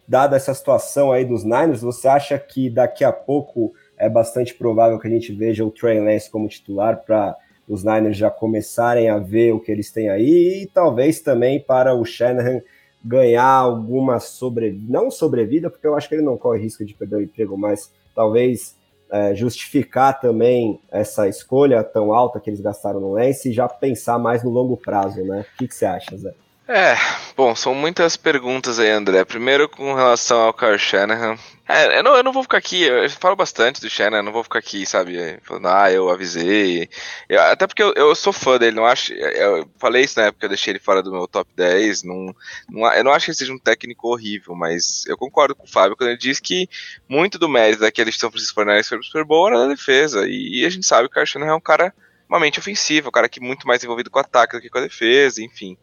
[0.06, 4.98] dada essa situação aí dos Niners, você acha que daqui a pouco é bastante provável
[4.98, 7.36] que a gente veja o Trey Lance como titular para
[7.68, 11.94] os Niners já começarem a ver o que eles têm aí e talvez também para
[11.94, 12.60] o Shanahan
[13.02, 17.16] ganhar alguma sobrevida, não sobrevida, porque eu acho que ele não corre risco de perder
[17.16, 18.76] o emprego, mas talvez
[19.10, 24.18] é, justificar também essa escolha tão alta que eles gastaram no Lance e já pensar
[24.18, 25.44] mais no longo prazo, né?
[25.54, 26.34] O que, que você acha, Zé?
[26.72, 26.94] É,
[27.36, 29.24] bom, são muitas perguntas aí, André.
[29.24, 31.36] Primeiro com relação ao Carl Shanahan.
[31.68, 34.44] É, eu não, eu não vou ficar aqui, eu falo bastante do Shanahan, não vou
[34.44, 36.88] ficar aqui, sabe, falando, ah, eu avisei.
[37.28, 39.12] Eu, até porque eu, eu, sou fã dele, não acho.
[39.12, 42.04] Eu falei isso na época, eu deixei ele fora do meu top 10.
[42.04, 42.32] Não,
[42.68, 45.70] não, eu não acho que ele seja um técnico horrível, mas eu concordo com o
[45.70, 46.68] Fábio quando ele diz que
[47.08, 50.24] muito do mérito daquele São Francisco Fornelli foi Super Bowl era da defesa.
[50.28, 51.92] E, e, a gente sabe que o Carl Shanahan é um cara
[52.28, 54.70] uma mente ofensiva, um cara que é muito mais envolvido com o ataque do que
[54.70, 55.76] com a defesa, enfim.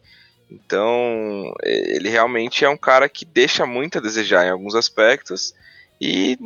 [0.50, 5.54] Então, ele realmente é um cara que deixa muito a desejar em alguns aspectos.
[6.00, 6.38] E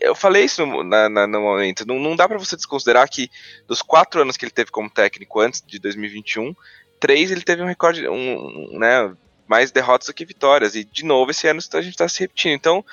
[0.00, 1.86] eu falei isso no, na, na, no momento.
[1.86, 3.30] Não, não dá para você desconsiderar que
[3.66, 6.54] dos quatro anos que ele teve como técnico antes de 2021,
[7.00, 9.12] três ele teve um recorde, um, né,
[9.46, 10.74] mais derrotas do que vitórias.
[10.74, 12.52] E de novo esse ano a gente está se repetindo.
[12.52, 12.84] Então,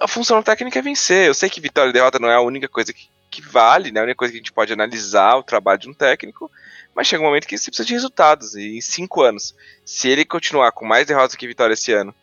[0.00, 1.28] a função técnica é vencer.
[1.28, 4.00] Eu sei que vitória e derrota não é a única coisa que, que vale, né?
[4.00, 6.50] A única coisa que a gente pode analisar o trabalho de um técnico,
[6.94, 8.54] mas chega um momento que você precisa de resultados.
[8.54, 12.14] E em cinco anos, se ele continuar com mais derrotas que vitórias esse ano,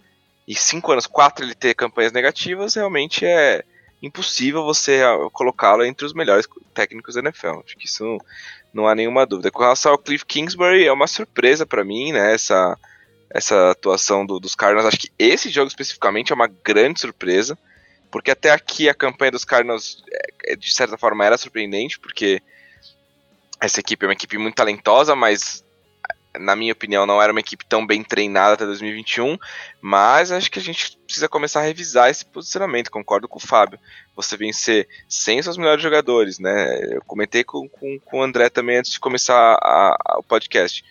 [0.47, 3.63] e cinco anos, quatro ele ter campanhas negativas, realmente é
[4.01, 7.61] impossível você ah, colocá-lo entre os melhores técnicos da NFL.
[7.65, 8.19] Acho que isso
[8.73, 9.49] não há nenhuma dúvida.
[9.49, 12.33] Com relação ao Cliff Kingsbury, é uma surpresa para mim, né?
[12.33, 12.77] Essa,
[13.29, 14.85] essa atuação do, dos Cardinals.
[14.85, 17.57] Acho que esse jogo especificamente é uma grande surpresa,
[18.15, 22.41] porque até aqui a campanha dos Cardinals, é, é, de certa forma, era surpreendente, porque
[23.60, 25.65] essa equipe é uma equipe muito talentosa, mas
[26.39, 29.38] na minha opinião, não era uma equipe tão bem treinada até 2021,
[29.82, 33.78] mas acho que a gente precisa começar a revisar esse posicionamento, concordo com o Fábio.
[34.15, 36.95] Você vencer sem seus melhores jogadores, né?
[36.95, 40.86] Eu comentei com, com, com o André também antes de começar a, a, o podcast.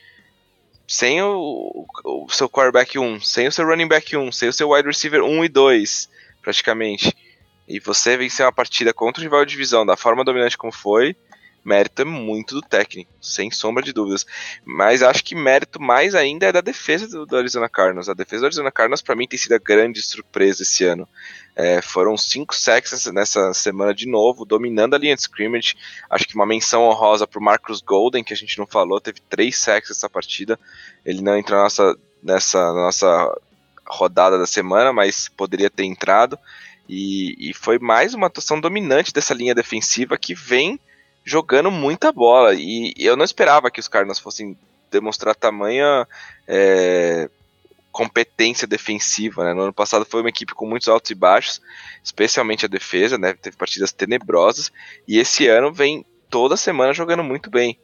[0.87, 4.73] Sem o, o, seu quarterback 1, sem o seu running back 1, sem o seu
[4.73, 6.14] wide receiver 1 e 2,
[6.45, 7.17] praticamente,
[7.67, 11.17] e você vencer uma partida contra o rival de divisão da forma dominante como foi,
[11.65, 14.27] mérito é muito do técnico, sem sombra de dúvidas.
[14.65, 18.09] Mas acho que mérito mais ainda é da defesa do, do Arizona Cardinals.
[18.09, 21.09] A defesa do Arizona Cardinals, para mim, tem sido a grande surpresa esse ano.
[21.57, 25.75] É, foram cinco sacks nessa semana de novo, dominando a linha de scrimmage.
[26.11, 29.21] Acho que uma menção honrosa para o Marcus Golden, que a gente não falou, teve
[29.31, 30.61] três sacks nessa partida.
[31.05, 33.41] Ele não entrou nessa, nessa nossa
[33.87, 36.39] rodada da semana, mas poderia ter entrado.
[36.89, 40.79] E, e foi mais uma atuação dominante dessa linha defensiva que vem
[41.25, 42.55] jogando muita bola.
[42.55, 44.57] E eu não esperava que os Cardinals fossem
[44.91, 46.07] demonstrar tamanha
[46.47, 47.29] é,
[47.91, 49.45] competência defensiva.
[49.45, 49.55] Né?
[49.55, 51.61] No ano passado foi uma equipe com muitos altos e baixos,
[52.03, 53.33] especialmente a defesa, né?
[53.35, 54.71] teve partidas tenebrosas.
[55.09, 57.79] E esse ano vem toda semana jogando muito bem.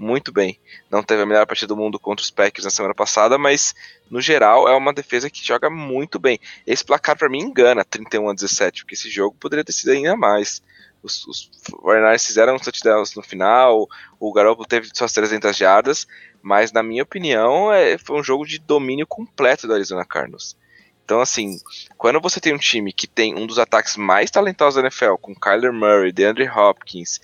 [0.00, 0.58] Muito bem.
[0.90, 3.74] Não teve a melhor partida do mundo contra os Packers na semana passada, mas
[4.10, 6.40] no geral é uma defesa que joga muito bem.
[6.66, 10.16] Esse placar para mim engana 31 a 17, porque esse jogo poderia ter sido ainda
[10.16, 10.62] mais.
[11.02, 11.50] Os, os
[11.82, 13.86] Warriors fizeram uns touchdowns no final,
[14.18, 16.06] o Garoppolo teve suas 300 jardas,
[16.40, 20.56] mas na minha opinião é, foi um jogo de domínio completo do Arizona Cardinals.
[21.04, 21.58] Então, assim,
[21.98, 25.34] quando você tem um time que tem um dos ataques mais talentosos da NFL, com
[25.34, 27.20] Kyler Murray, DeAndre Hopkins,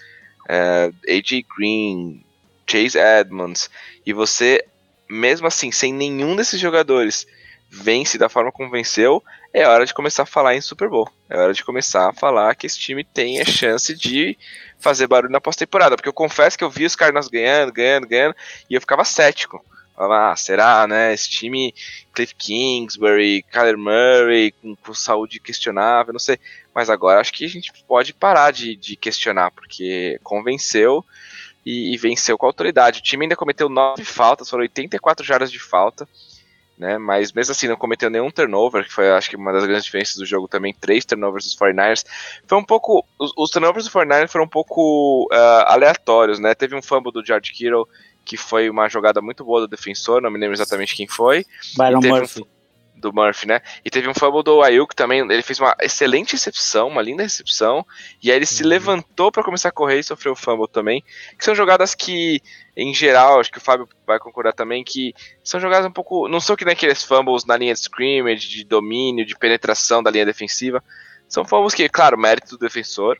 [0.46, 2.25] é, AJ Green,
[2.68, 3.70] Chase Edmonds,
[4.04, 4.64] e você,
[5.08, 7.26] mesmo assim, sem nenhum desses jogadores,
[7.70, 11.08] vence da forma como venceu, é hora de começar a falar em Super Bowl.
[11.28, 14.36] É hora de começar a falar que esse time tem a chance de
[14.78, 15.96] fazer barulho na pós-temporada.
[15.96, 18.36] Porque eu confesso que eu vi os Cardinals ganhando, ganhando, ganhando,
[18.68, 19.64] e eu ficava cético.
[19.94, 21.14] Falava, ah, será, né?
[21.14, 21.74] Esse time,
[22.12, 26.38] Cliff Kingsbury, Kyler Murray, com, com, saúde questionável, não sei.
[26.74, 31.02] Mas agora acho que a gente pode parar de, de questionar, porque convenceu
[31.66, 33.00] e, e venceu com autoridade.
[33.00, 36.08] O time ainda cometeu nove faltas, foram 84 jardas de falta
[36.78, 36.98] né?
[36.98, 40.16] Mas mesmo assim não cometeu nenhum turnover, que foi acho que uma das grandes diferenças
[40.16, 42.04] do jogo também, três turnovers dos 49ers.
[42.46, 43.04] Foi um pouco.
[43.18, 46.54] Os, os turnovers dos 49ers foram um pouco uh, aleatórios, né?
[46.54, 47.88] Teve um fumble do George Kittle,
[48.24, 51.44] que foi uma jogada muito boa do defensor, não me lembro exatamente quem foi.
[51.76, 52.42] Byron Murphy.
[52.42, 52.55] Um,
[52.96, 53.60] do Murphy, né?
[53.84, 57.86] E teve um fumble do Ayuk também, ele fez uma excelente recepção, uma linda recepção,
[58.22, 58.68] e aí ele se uhum.
[58.68, 61.04] levantou para começar a correr e sofreu o fumble também,
[61.38, 62.40] que são jogadas que,
[62.76, 66.40] em geral, acho que o Fábio vai concordar também, que são jogadas um pouco, não
[66.40, 70.26] são que nem aqueles fumbles na linha de scrimmage, de domínio, de penetração da linha
[70.26, 70.82] defensiva,
[71.28, 73.18] são fumbles que, claro, mérito do defensor,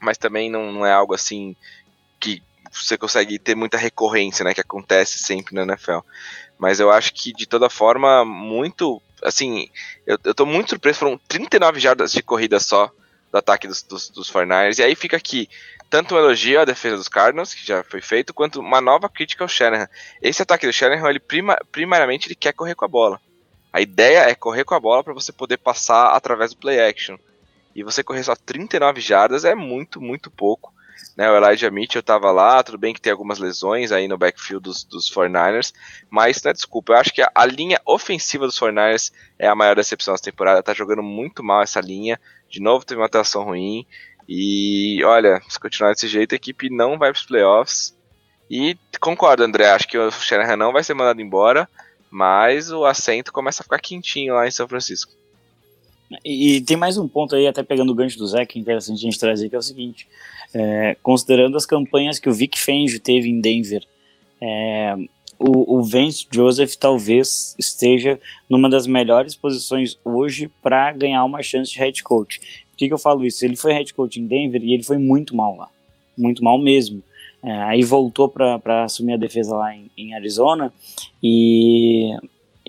[0.00, 1.54] mas também não, não é algo assim
[2.18, 2.42] que
[2.72, 5.98] você consegue ter muita recorrência, né, que acontece sempre na NFL.
[6.58, 9.00] Mas eu acho que, de toda forma, muito.
[9.22, 9.68] Assim,
[10.06, 10.98] eu, eu tô muito surpreso.
[10.98, 12.90] Foram 39 jardas de corrida só
[13.30, 14.78] do ataque dos, dos, dos 49ers.
[14.78, 15.48] E aí fica aqui
[15.88, 19.44] tanto um elogio à defesa dos Cardinals, que já foi feito, quanto uma nova crítica
[19.44, 19.88] ao Shanahan.
[20.20, 23.20] Esse ataque do Shanahan, ele prima, primariamente, ele quer correr com a bola.
[23.72, 27.16] A ideia é correr com a bola para você poder passar através do play action.
[27.74, 30.72] E você correr só 39 jardas é muito, muito pouco.
[31.16, 34.62] Né, o Elijah Mitchell estava lá, tudo bem que tem algumas lesões aí no backfield
[34.62, 35.72] dos, dos 49ers,
[36.10, 39.76] mas né, desculpa, eu acho que a, a, linha ofensiva dos 49ers é a maior
[39.76, 43.86] decepção dessa temporada, tá jogando muito mal essa linha, de novo teve uma atuação ruim,
[44.28, 47.96] e olha, se continuar desse jeito, a equipe não vai para os playoffs,
[48.50, 51.68] e concordo, André, acho que o Shanahan não vai ser mandado embora,
[52.10, 55.12] mas o assento começa a ficar quentinho lá em São Francisco.
[56.24, 58.98] E, tem mais um ponto aí, até pegando o gancho do Zé, que é interessante
[58.98, 60.06] a gente trazer, que é o seguinte:
[60.54, 63.84] é, considerando as campanhas que o Vic Fangio teve em Denver,
[64.40, 64.96] é,
[65.38, 71.72] o, o Vance Joseph talvez esteja numa das melhores posições hoje para ganhar uma chance
[71.72, 72.40] de head coach.
[72.70, 73.44] Por que, que eu falo isso?
[73.44, 75.68] Ele foi head coach em Denver e ele foi muito mal lá,
[76.16, 77.02] muito mal mesmo.
[77.42, 80.72] É, aí voltou para assumir a defesa lá em, em Arizona
[81.22, 82.10] e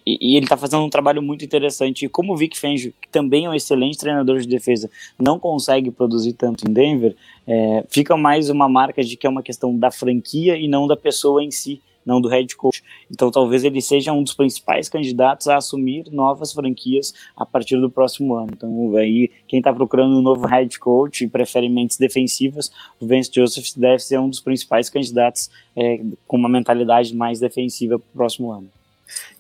[0.08, 2.06] e, e ele está fazendo um trabalho muito interessante.
[2.06, 4.90] E como o Vic Fangio, que também é um excelente treinador de defesa,
[5.20, 7.14] não consegue produzir tanto em Denver,
[7.46, 10.96] é, fica mais uma marca de que é uma questão da franquia e não da
[10.96, 12.82] pessoa em si, não do head coach.
[13.12, 17.90] Então talvez ele seja um dos principais candidatos a assumir novas franquias a partir do
[17.90, 18.52] próximo ano.
[18.56, 23.30] Então aí quem está procurando um novo head coach e prefere mentes defensivas, o Vance
[23.34, 28.14] Joseph deve ser um dos principais candidatos é, com uma mentalidade mais defensiva para o
[28.14, 28.77] próximo ano.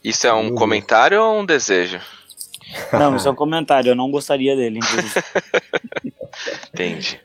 [0.03, 1.99] Isso é um comentário ou um desejo?
[2.93, 3.91] Não, isso é um comentário.
[3.91, 4.79] Eu não gostaria dele,
[6.73, 7.19] Entendi.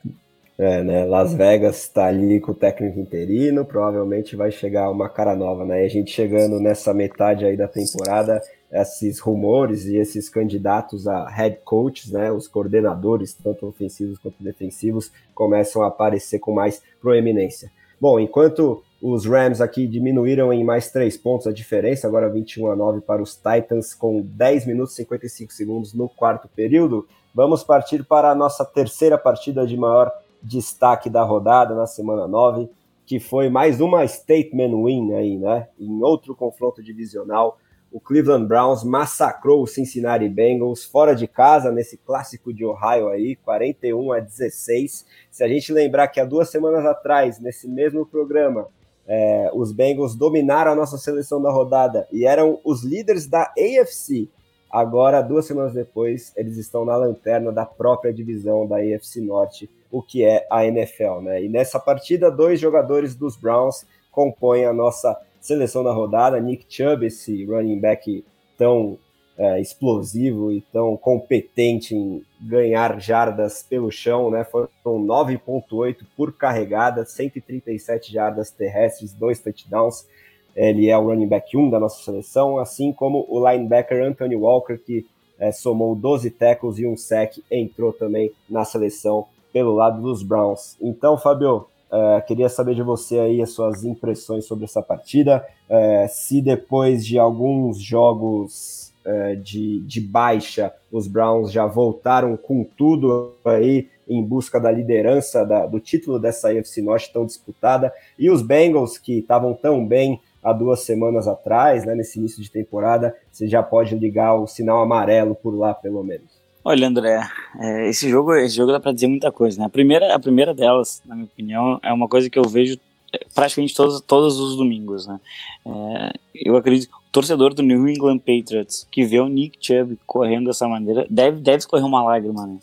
[0.58, 1.04] É, né?
[1.04, 5.82] Las Vegas está ali com o técnico interino, provavelmente vai chegar uma cara nova, né?
[5.82, 11.28] E a gente chegando nessa metade aí da temporada, esses rumores e esses candidatos a
[11.28, 12.30] head coaches, né?
[12.30, 17.70] Os coordenadores, tanto ofensivos quanto defensivos, começam a aparecer com mais proeminência.
[18.02, 22.74] Bom, enquanto os Rams aqui diminuíram em mais três pontos a diferença, agora 21 a
[22.74, 27.06] 9 para os Titans, com 10 minutos e 55 segundos no quarto período.
[27.32, 30.10] Vamos partir para a nossa terceira partida de maior
[30.42, 32.68] destaque da rodada na semana 9,
[33.06, 35.68] que foi mais uma statement win aí, né?
[35.78, 37.56] Em outro confronto divisional,
[37.92, 43.36] o Cleveland Browns massacrou o Cincinnati Bengals fora de casa nesse clássico de Ohio aí,
[43.36, 45.06] 41 a 16.
[45.30, 48.66] Se a gente lembrar que há duas semanas atrás, nesse mesmo programa,
[49.06, 54.28] é, os Bengals dominaram a nossa seleção da rodada e eram os líderes da AFC.
[54.70, 60.02] Agora, duas semanas depois, eles estão na lanterna da própria divisão da AFC Norte o
[60.02, 61.44] que é a NFL, né?
[61.44, 66.40] E nessa partida, dois jogadores dos Browns compõem a nossa seleção da rodada.
[66.40, 68.24] Nick Chubb, esse running back
[68.56, 68.96] tão
[69.36, 74.44] é, explosivo e tão competente em ganhar jardas pelo chão, né?
[74.44, 80.06] Foram 9.8 por carregada, 137 jardas terrestres, dois touchdowns.
[80.54, 84.76] Ele é o running back 1 da nossa seleção, assim como o linebacker Anthony Walker,
[84.76, 85.06] que
[85.38, 90.76] é, somou 12 tackles e um sec, entrou também na seleção pelo lado dos Browns.
[90.80, 95.46] Então, Fabio, uh, queria saber de você aí as suas impressões sobre essa partida.
[95.68, 102.64] Uh, se depois de alguns jogos uh, de, de baixa, os Browns já voltaram com
[102.64, 108.30] tudo aí em busca da liderança da, do título dessa AFC Norte tão disputada, e
[108.30, 113.16] os Bengals, que estavam tão bem há duas semanas atrás, né, nesse início de temporada,
[113.30, 116.41] você já pode ligar o sinal amarelo por lá, pelo menos.
[116.64, 119.66] Olha, André, é, esse jogo, esse jogo dá para dizer muita coisa, né?
[119.66, 122.78] A primeira, a primeira delas, na minha opinião, é uma coisa que eu vejo
[123.12, 125.20] é, praticamente todos, todos os domingos, né?
[125.66, 129.98] É, eu acredito que o torcedor do New England Patriots que vê o Nick Chubb
[130.06, 132.58] correndo dessa maneira deve, deve escorrer uma lágrima, né?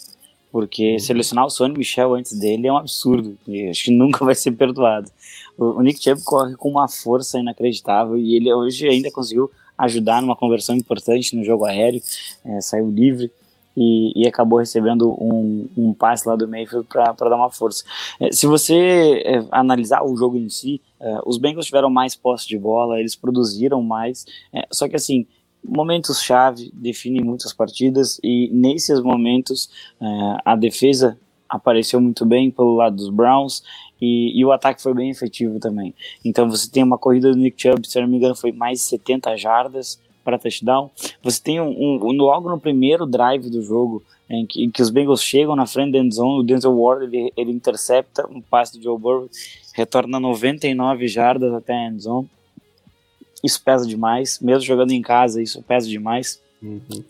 [0.50, 1.00] Porque uhum.
[1.00, 3.38] selecionar o Sonny Michel antes dele é um absurdo.
[3.46, 5.12] E acho que nunca vai ser perdoado.
[5.58, 10.22] O, o Nick Chubb corre com uma força inacreditável e ele hoje ainda conseguiu ajudar
[10.22, 12.02] numa conversão importante no jogo aéreo,
[12.46, 13.32] é, saiu livre
[13.80, 17.86] e, e acabou recebendo um, um, passe lá do Mayfield para dar uma força.
[18.20, 22.46] É, se você é, analisar o jogo em si, é, os Bengals tiveram mais posse
[22.46, 25.26] de bola, eles produziram mais, é, só que assim,
[25.64, 29.70] momentos-chave definem muitas partidas e nesses momentos
[30.02, 30.06] é,
[30.44, 33.64] a defesa apareceu muito bem pelo lado dos Browns
[34.02, 35.96] e, e, o ataque foi bem efetivo também.
[36.24, 38.86] Então você tem uma corrida do Nick Chubb, se não me engano, foi mais de
[38.86, 40.92] 70 jardas, para touchdown.
[41.24, 44.92] Você tem um, um, logo no primeiro drive do jogo, em que, em que os
[44.92, 48.84] Bengals chegam na frente da endzone, o Denzel Ward ele, ele intercepta um passe do
[48.84, 49.30] Joe Burrow,
[49.74, 52.30] retorna 99 jardas até a endzone.
[53.44, 56.40] Isso pesa demais, mesmo jogando em casa, isso pesa demais.
[56.62, 57.04] Uhum.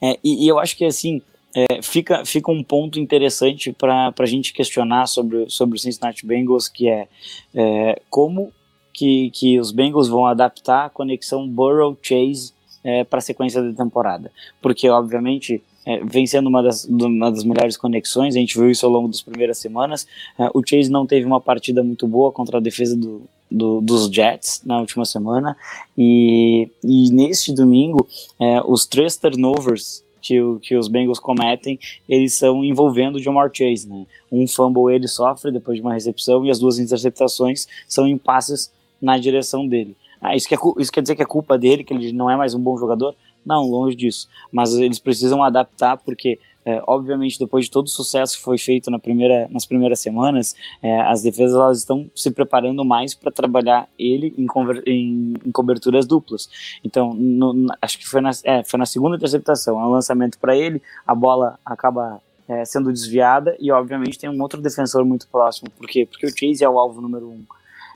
[0.00, 1.20] É, e, e, eu acho que assim
[1.54, 6.68] é, fica, fica um ponto interessante para a gente questionar sobre, sobre o Cincinnati Bengals,
[6.68, 7.06] que é,
[7.54, 8.52] é como
[8.98, 14.32] que, que os Bengals vão adaptar a conexão Burrow-Chase é, para a sequência da temporada.
[14.60, 18.84] Porque, obviamente, é, vem sendo uma das, uma das melhores conexões, a gente viu isso
[18.84, 20.04] ao longo das primeiras semanas.
[20.36, 24.12] É, o Chase não teve uma partida muito boa contra a defesa do, do, dos
[24.12, 25.56] Jets na última semana,
[25.96, 28.04] e, e neste domingo,
[28.40, 33.88] é, os três turnovers que, que os Bengals cometem, eles são envolvendo o Jamar Chase,
[33.88, 34.06] né?
[34.30, 38.72] Um fumble ele sofre depois de uma recepção e as duas interceptações são em passes
[39.00, 39.96] na direção dele.
[40.20, 42.36] Ah, isso, quer, é isso quer dizer que é culpa dele, que ele não é
[42.36, 43.14] mais um bom jogador?
[43.46, 44.28] Não, longe disso.
[44.52, 48.90] Mas eles precisam adaptar, porque, é, obviamente, depois de todo o sucesso que foi feito
[48.90, 53.88] na primeira, nas primeiras semanas, é, as defesas elas estão se preparando mais para trabalhar
[53.98, 54.46] ele em,
[54.86, 56.50] em, em, coberturas duplas.
[56.84, 60.56] Então, no, acho que foi na, é, foi na segunda interceptação, é um lançamento para
[60.56, 65.70] ele, a bola acaba é, sendo desviada e, obviamente, tem um outro defensor muito próximo.
[65.70, 66.06] Por quê?
[66.10, 67.44] Porque o Chase é o alvo número um.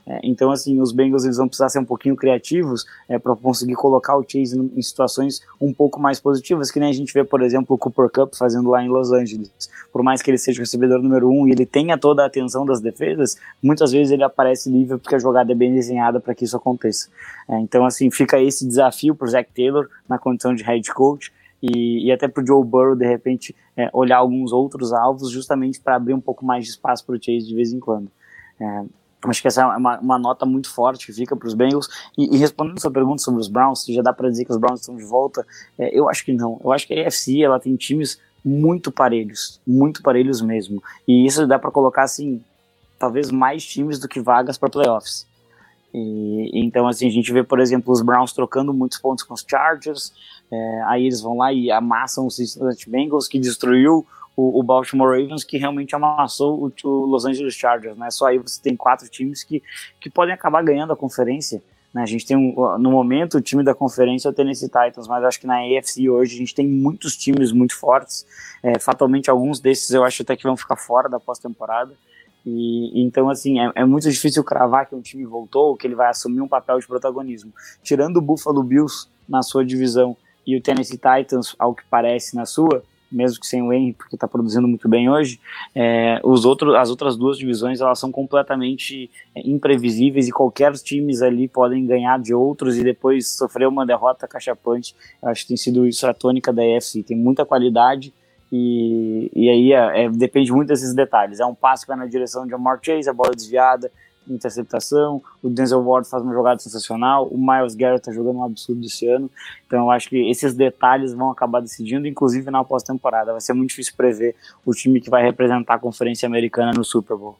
[0.05, 3.75] É, então, assim, os Bengals eles vão precisar ser um pouquinho criativos é, para conseguir
[3.75, 7.41] colocar o Chase em situações um pouco mais positivas, que nem a gente vê, por
[7.41, 9.51] exemplo, o Cooper Cup fazendo lá em Los Angeles.
[9.91, 12.65] Por mais que ele seja o recebedor número um e ele tenha toda a atenção
[12.65, 16.43] das defesas, muitas vezes ele aparece livre porque a jogada é bem desenhada para que
[16.43, 17.09] isso aconteça.
[17.47, 21.31] É, então, assim, fica esse desafio para o Zach Taylor na condição de head coach.
[21.61, 25.79] E, e, até para o Joe Burrow, de repente, é, olhar alguns outros alvos, justamente
[25.79, 28.11] para abrir um pouco mais de espaço para o Chase de vez em quando.
[28.59, 28.83] É,
[29.29, 31.89] Acho que essa é uma, uma nota muito forte que fica para os Bengals.
[32.17, 34.57] E, e, respondendo sua pergunta sobre os Browns, se já dá para dizer que os
[34.57, 35.45] Browns estão de volta,
[35.77, 36.59] é, eu acho que não.
[36.63, 40.83] Eu acho que a AFC ela tem times muito parelhos, muito parelhos mesmo.
[41.07, 42.43] E isso dá para colocar assim,
[42.99, 45.25] talvez mais times do que vagas para playoffs.
[45.93, 49.45] E, então, assim, a gente vê, por exemplo, os Browns trocando muitos pontos com os
[49.47, 50.11] Chargers,
[50.51, 54.05] é, aí eles vão lá e amassam os Cincinnati Bengals, que destruiu
[54.35, 58.09] o, o Baltimore Ravens, que realmente amassou o, o, Los Angeles Chargers, né?
[58.09, 59.61] Só aí você tem quatro times que,
[59.99, 61.61] que podem acabar ganhando a conferência.
[61.93, 62.01] Né?
[62.01, 65.23] A gente tem, um, no momento, o time da conferência é o Tennessee Titans, mas
[65.23, 68.25] acho que na AFC hoje a gente tem muitos times muito fortes.
[68.63, 71.93] É, fatalmente, alguns desses eu acho até que vão ficar fora da pós-temporada.
[72.45, 76.09] E, então, assim, é, é, muito difícil cravar que um time voltou, que ele vai
[76.09, 77.53] assumir um papel de protagonismo.
[77.81, 82.45] Tirando o Buffalo Bills na sua divisão e o Tennessee Titans, ao que parece, na
[82.45, 82.83] sua,
[83.13, 85.39] mesmo que sem o Henry, porque está produzindo muito bem hoje,
[85.75, 91.21] é, os outros, as outras duas divisões elas são completamente é, imprevisíveis e qualquer times
[91.21, 94.95] ali podem ganhar de outros e depois sofrer uma derrota cachapante.
[95.21, 97.03] Eu acho que tem sido isso a tônica da EFC.
[97.03, 98.13] Tem muita qualidade,
[98.55, 101.39] e, e aí é, é, depende muito desses detalhes.
[101.39, 103.91] É um passe que vai na direção de Amar Chase, a bola desviada,
[104.27, 105.21] interceptação.
[105.41, 107.27] O Denzel Ward faz uma jogada sensacional.
[107.27, 109.29] O Miles Garrett está jogando um absurdo esse ano.
[109.65, 113.31] Então eu acho que esses detalhes vão acabar decidindo, inclusive na pós-temporada.
[113.31, 117.17] Vai ser muito difícil prever o time que vai representar a Conferência Americana no Super
[117.17, 117.35] Bowl.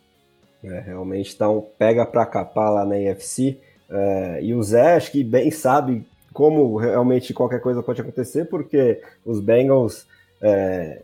[0.64, 3.58] É, realmente tá um pega para capar lá na NFC.
[3.90, 9.02] É, e o Zé, acho que bem sabe como realmente qualquer coisa pode acontecer, porque
[9.26, 10.08] os Bengals
[10.42, 11.04] é,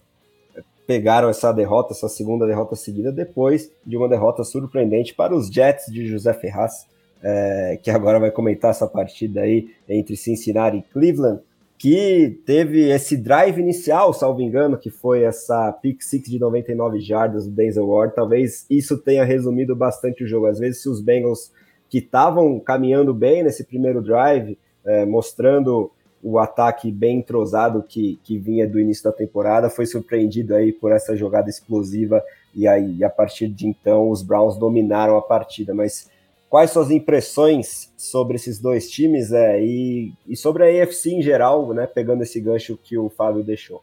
[0.90, 5.86] pegaram essa derrota, essa segunda derrota seguida, depois de uma derrota surpreendente para os Jets
[5.86, 6.88] de José Ferraz,
[7.22, 11.42] é, que agora vai comentar essa partida aí entre Cincinnati e Cleveland,
[11.78, 17.46] que teve esse drive inicial, salvo engano, que foi essa pick six de 99 jardas
[17.46, 18.16] do Denzel Ward.
[18.16, 20.48] Talvez isso tenha resumido bastante o jogo.
[20.48, 21.52] Às vezes, se os Bengals
[21.88, 25.92] que estavam caminhando bem nesse primeiro drive, é, mostrando
[26.22, 30.92] o ataque bem entrosado que, que vinha do início da temporada foi surpreendido aí por
[30.92, 35.74] essa jogada explosiva e aí a partir de então os Browns dominaram a partida.
[35.74, 36.10] Mas
[36.50, 41.74] quais suas impressões sobre esses dois times é, e, e sobre a AFC em geral,
[41.74, 43.82] né, pegando esse gancho que o Fábio deixou?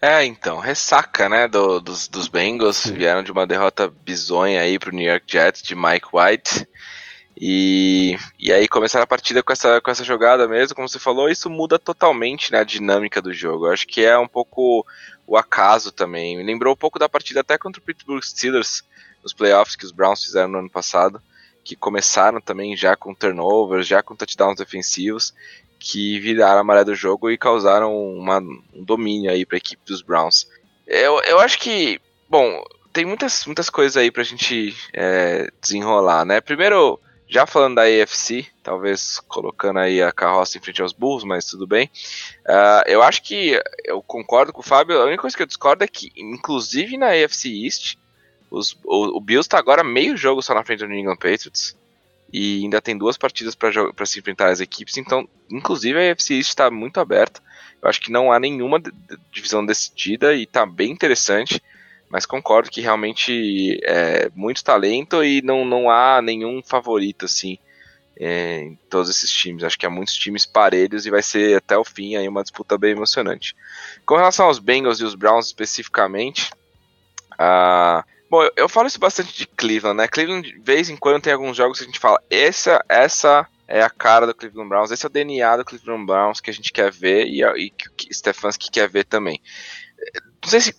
[0.00, 4.94] É, então, ressaca, né, do, dos, dos Bengals, vieram de uma derrota bizonha aí pro
[4.94, 6.68] New York Jets de Mike White,
[7.40, 11.30] e, e aí começar a partida com essa, com essa jogada mesmo, como você falou,
[11.30, 13.66] isso muda totalmente né, a dinâmica do jogo.
[13.66, 14.84] Eu acho que é um pouco
[15.24, 16.36] o acaso também.
[16.36, 18.82] Me lembrou um pouco da partida até contra o Pittsburgh Steelers
[19.22, 21.22] nos playoffs que os Browns fizeram no ano passado,
[21.62, 25.32] que começaram também já com turnovers, já com touchdowns defensivos,
[25.78, 29.82] que viraram a maré do jogo e causaram uma, um domínio aí para a equipe
[29.86, 30.48] dos Browns.
[30.86, 36.24] Eu, eu acho que, bom, tem muitas, muitas coisas aí para a gente é, desenrolar,
[36.24, 36.40] né?
[36.40, 36.98] Primeiro,
[37.28, 41.66] já falando da AFC, talvez colocando aí a carroça em frente aos burros, mas tudo
[41.66, 41.90] bem.
[42.46, 44.98] Uh, eu acho que eu concordo com o Fábio.
[44.98, 47.96] A única coisa que eu discordo é que, inclusive na AFC East,
[48.50, 51.76] os, o, o, Bills está agora meio jogo só na frente do New England Patriots.
[52.32, 54.96] E ainda tem duas partidas para se enfrentar as equipes.
[54.96, 57.42] Então, inclusive, a AFC East está muito aberta.
[57.80, 58.80] Eu acho que não há nenhuma
[59.30, 61.62] divisão decidida e está bem interessante
[62.08, 67.58] mas concordo que realmente é muito talento e não, não há nenhum favorito assim
[68.18, 69.62] é, em todos esses times.
[69.62, 72.76] Acho que há muitos times parelhos e vai ser até o fim aí uma disputa
[72.78, 73.54] bem emocionante.
[74.06, 76.50] Com relação aos Bengals e os Browns especificamente,
[77.34, 80.08] uh, bom, eu, eu, falo isso bastante de Cleveland, né?
[80.08, 83.82] Cleveland de vez em quando tem alguns jogos que a gente fala essa essa é
[83.82, 86.72] a cara do Cleveland Browns, esse é o DNA do Cleveland Browns que a gente
[86.72, 89.42] quer ver e, e que Stefanski quer ver também
[90.48, 90.74] não sei se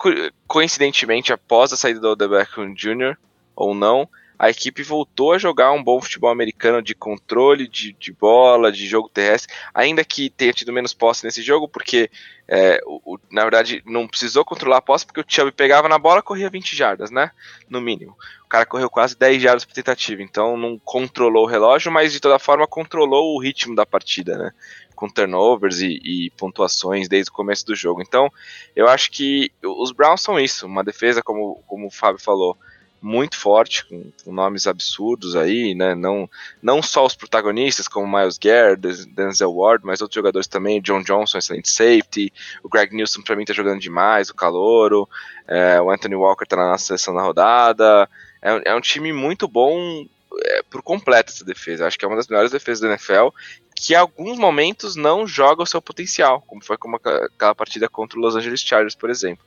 [0.47, 3.15] coincidentemente após a saída do Odell Beckham Jr.
[3.55, 4.09] ou não,
[4.39, 8.87] a equipe voltou a jogar um bom futebol americano de controle de, de bola, de
[8.87, 12.09] jogo terrestre, ainda que tenha tido menos posse nesse jogo, porque
[12.47, 15.99] é, o, o, na verdade não precisou controlar a posse, porque o Chubb pegava na
[15.99, 17.31] bola corria 20 jardas, né?
[17.69, 18.15] No mínimo.
[18.45, 22.21] O cara correu quase 10 jardas por tentativa, então não controlou o relógio, mas de
[22.21, 24.53] toda forma controlou o ritmo da partida, né?
[24.95, 28.01] com turnovers e, e, pontuações desde o começo do jogo.
[28.01, 28.29] Então,
[28.75, 32.57] eu acho que os Browns são isso, uma defesa, como, como o Fábio falou,
[33.01, 35.95] muito forte, com, com, nomes absurdos aí, né?
[35.95, 36.29] Não,
[36.61, 41.37] não só os protagonistas, como Miles Garrett, Denzel Ward, mas outros jogadores também, John Johnson,
[41.37, 42.31] excelente safety,
[42.63, 45.07] o Greg Nilsson para mim tá jogando demais, o Calouro,
[45.47, 48.09] é, o Anthony Walker tá na seleção da rodada,
[48.41, 50.05] é, é um time muito bom
[50.41, 51.87] é, por completo essa defesa.
[51.87, 53.29] Acho que é uma das melhores defesas da NFL,
[53.75, 58.17] que em alguns momentos não joga o seu potencial, como foi como aquela partida contra
[58.17, 59.45] o Los Angeles Chargers, por exemplo,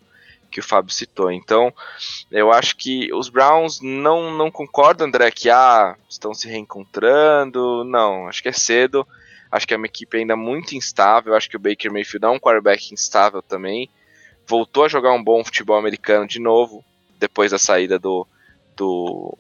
[0.53, 1.33] que o Fábio citou.
[1.33, 1.73] Então,
[2.31, 7.83] eu acho que os Browns não, não concordam, André, que ah, estão se reencontrando.
[7.85, 9.07] Não, acho que é cedo.
[9.51, 11.35] Acho que é uma equipe ainda muito instável.
[11.35, 13.89] Acho que o Baker Mayfield é um quarterback instável também.
[14.47, 16.85] voltou a jogar um bom futebol americano de novo,
[17.19, 18.27] depois da saída do,
[18.77, 19.37] do,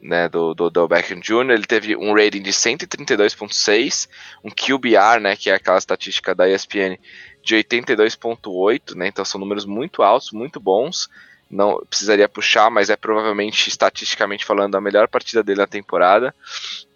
[0.00, 4.06] né, do, do, do Beckham Jr., ele teve um rating de 132.6,
[4.44, 6.98] um QBR, né, que é aquela estatística da ESPN,
[7.44, 11.08] de 82.8, né, então são números muito altos, muito bons,
[11.50, 16.34] não precisaria puxar, mas é provavelmente, estatisticamente falando, a melhor partida dele na temporada,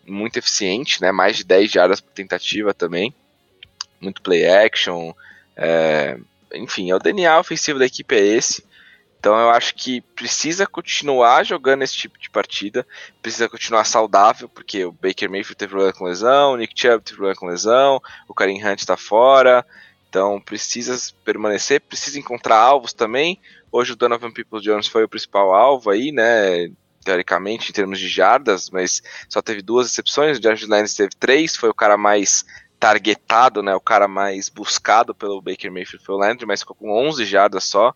[0.06, 3.14] muito eficiente, né, mais de 10 jardas por tentativa também,
[4.00, 5.12] muito play action,
[5.54, 6.18] é,
[6.54, 8.64] enfim, é o DNA ofensivo da equipe é esse,
[9.20, 12.86] então eu acho que precisa continuar jogando esse tipo de partida,
[13.20, 17.16] precisa continuar saudável, porque o Baker Mayfield teve problema com lesão, o Nick Chubb teve
[17.16, 19.66] problema com lesão, o Karim Hunt está fora,
[20.08, 23.38] então precisa permanecer, precisa encontrar alvos também.
[23.70, 26.70] Hoje o Donovan Peoples-Jones foi o principal alvo aí, né,
[27.04, 31.56] teoricamente em termos de jardas, mas só teve duas exceções, o Josh Lennon teve três,
[31.56, 32.44] foi o cara mais
[32.80, 36.90] targetado, né, o cara mais buscado pelo Baker Mayfield foi o Landry, mas ficou com
[36.90, 37.94] 11 jardas só.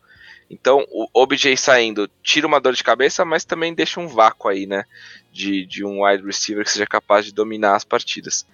[0.51, 4.67] Então, o OBJ saindo tira uma dor de cabeça, mas também deixa um vácuo aí,
[4.67, 4.85] né?
[5.33, 8.47] De, de um wide receiver que seja capaz de dominar as partidas.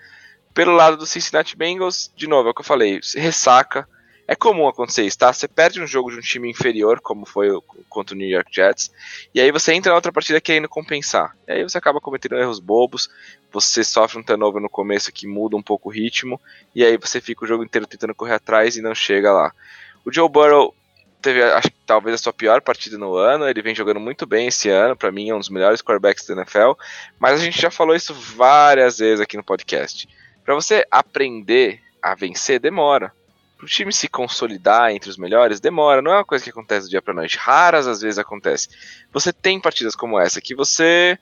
[0.59, 3.89] Pelo lado do Cincinnati Bengals, de novo, é o que eu falei, ressaca.
[4.27, 5.33] É comum acontecer isso, tá?
[5.33, 7.49] Você perde um jogo de um time inferior, como foi
[7.89, 8.91] contra o New York Jets,
[9.33, 11.37] e aí você entra na outra partida querendo compensar.
[11.47, 13.09] E aí você acaba cometendo erros bobos,
[13.53, 16.41] você sofre um turnover no começo que muda um pouco o ritmo,
[16.75, 19.53] e aí você fica o jogo inteiro tentando correr atrás e não chega lá.
[20.05, 20.75] O Joe Burrow
[21.23, 23.49] teve, acho talvez a sua pior partida no ano.
[23.49, 26.35] Ele vem jogando muito bem esse ano, para mim é um dos melhores quarterbacks da
[26.35, 26.73] NFL.
[27.17, 30.09] Mas a gente já falou isso várias vezes aqui no podcast.
[30.49, 33.13] Para você aprender a vencer, demora.
[33.59, 36.01] Para o time se consolidar entre os melhores, demora.
[36.01, 37.37] Não é uma coisa que acontece do dia para noite.
[37.37, 38.67] Raras às vezes acontece.
[39.13, 41.19] Você tem partidas como essa que você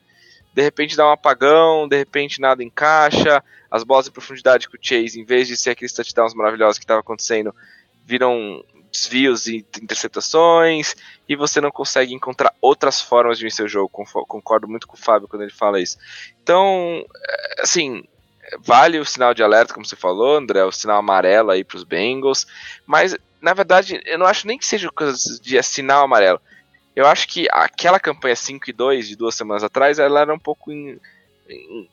[0.53, 4.79] de repente dá um apagão, de repente nada encaixa, as bolas de profundidade com o
[4.81, 7.53] Chase, em vez de ser aqueles touchdowns maravilhosos que estava acontecendo,
[8.05, 10.95] viram desvios e interceptações,
[11.27, 13.89] e você não consegue encontrar outras formas de vencer o jogo.
[13.89, 15.97] Concordo muito com o Fábio quando ele fala isso.
[16.41, 18.05] Então, é, assim,
[18.59, 21.83] vale o sinal de alerta, como você falou, André, o sinal amarelo aí para os
[21.83, 22.47] Bengals,
[22.85, 26.41] mas na verdade eu não acho nem que seja coisa de sinal amarelo.
[26.95, 30.39] Eu acho que aquela campanha 5 e 2 de duas semanas atrás, ela era um
[30.39, 30.71] pouco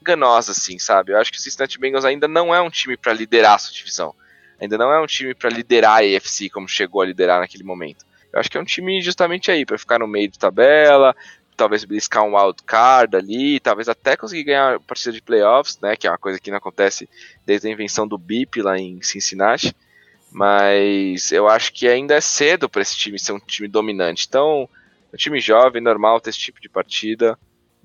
[0.00, 1.12] enganosa, assim, sabe?
[1.12, 3.74] Eu acho que o Cincinnati Bengals ainda não é um time para liderar a sua
[3.74, 4.14] divisão
[4.60, 8.04] ainda não é um time para liderar a AFC como chegou a liderar naquele momento.
[8.32, 11.14] Eu acho que é um time justamente aí, para ficar no meio de tabela,
[11.56, 16.06] talvez beliscar um wild card ali, talvez até conseguir ganhar partida de playoffs, né, que
[16.06, 17.08] é uma coisa que não acontece
[17.46, 19.74] desde a invenção do BIP lá em Cincinnati.
[20.32, 24.26] Mas eu acho que ainda é cedo para esse time ser um time dominante.
[24.28, 24.68] Então,
[25.12, 27.38] um time jovem, normal ter esse tipo de partida.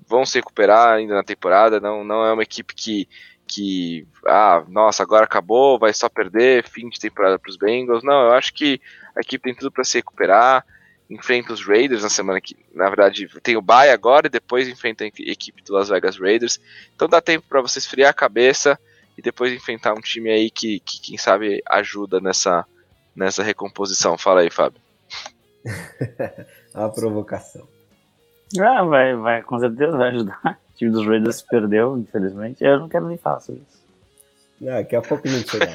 [0.08, 1.78] Vão se recuperar ainda na temporada.
[1.78, 3.08] Não, não é uma equipe que
[3.50, 8.04] que, ah, nossa, agora acabou, vai só perder, fim de temporada para os Bengals.
[8.04, 8.80] Não, eu acho que
[9.16, 10.64] a equipe tem tudo para se recuperar.
[11.10, 15.04] Enfrenta os Raiders na semana que, na verdade, tem o bye agora e depois enfrenta
[15.04, 16.60] a equipe do Las Vegas Raiders.
[16.94, 18.78] Então dá tempo para você esfriar a cabeça
[19.18, 22.64] e depois enfrentar um time aí que, que quem sabe, ajuda nessa,
[23.14, 24.16] nessa recomposição.
[24.16, 24.80] Fala aí, Fábio.
[26.72, 27.68] a provocação.
[28.60, 32.64] Ah, vai, vai, com certeza vai ajudar time dos Raiders perdeu, infelizmente.
[32.64, 33.80] Eu não quero nem falar sobre isso.
[34.58, 35.66] Não, daqui a pouco gente chega.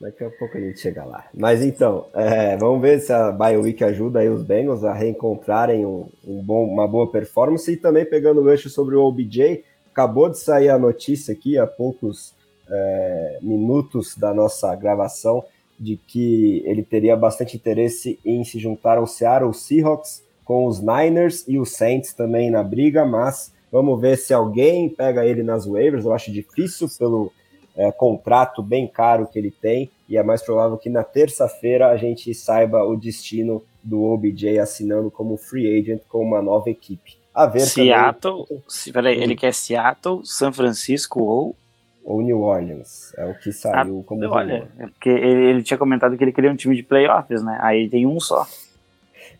[0.00, 1.26] Daqui a pouco a gente chega lá.
[1.34, 6.08] Mas então, é, vamos ver se a BioWeek ajuda aí os Bengals a reencontrarem um,
[6.26, 7.70] um bom, uma boa performance.
[7.70, 11.66] E também pegando o gancho sobre o OBJ, acabou de sair a notícia aqui há
[11.66, 12.34] poucos
[12.70, 15.44] é, minutos da nossa gravação
[15.78, 21.44] de que ele teria bastante interesse em se juntar ao Seattle Seahawks com os Niners
[21.46, 26.04] e os Saints também na briga, mas Vamos ver se alguém pega ele nas waivers.
[26.04, 27.32] Eu acho difícil pelo
[27.76, 29.90] é, contrato bem caro que ele tem.
[30.08, 35.10] E é mais provável que na terça-feira a gente saiba o destino do OBJ assinando
[35.10, 37.18] como free agent com uma nova equipe.
[37.34, 38.46] A ver Seattle.
[38.46, 38.62] Também...
[38.66, 41.56] Se, peraí, ele quer Seattle, São Francisco ou.
[42.02, 43.12] Ou New Orleans.
[43.16, 44.24] É o que saiu ah, como.
[44.28, 47.58] Olha, é porque ele, ele tinha comentado que ele queria um time de playoffs, né?
[47.60, 48.46] Aí tem um só.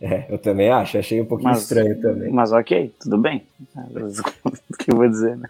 [0.00, 2.30] É, eu também acho, achei um pouquinho mas, estranho também.
[2.30, 3.46] Mas ok, tudo bem.
[3.74, 5.48] o que eu vou dizer, né?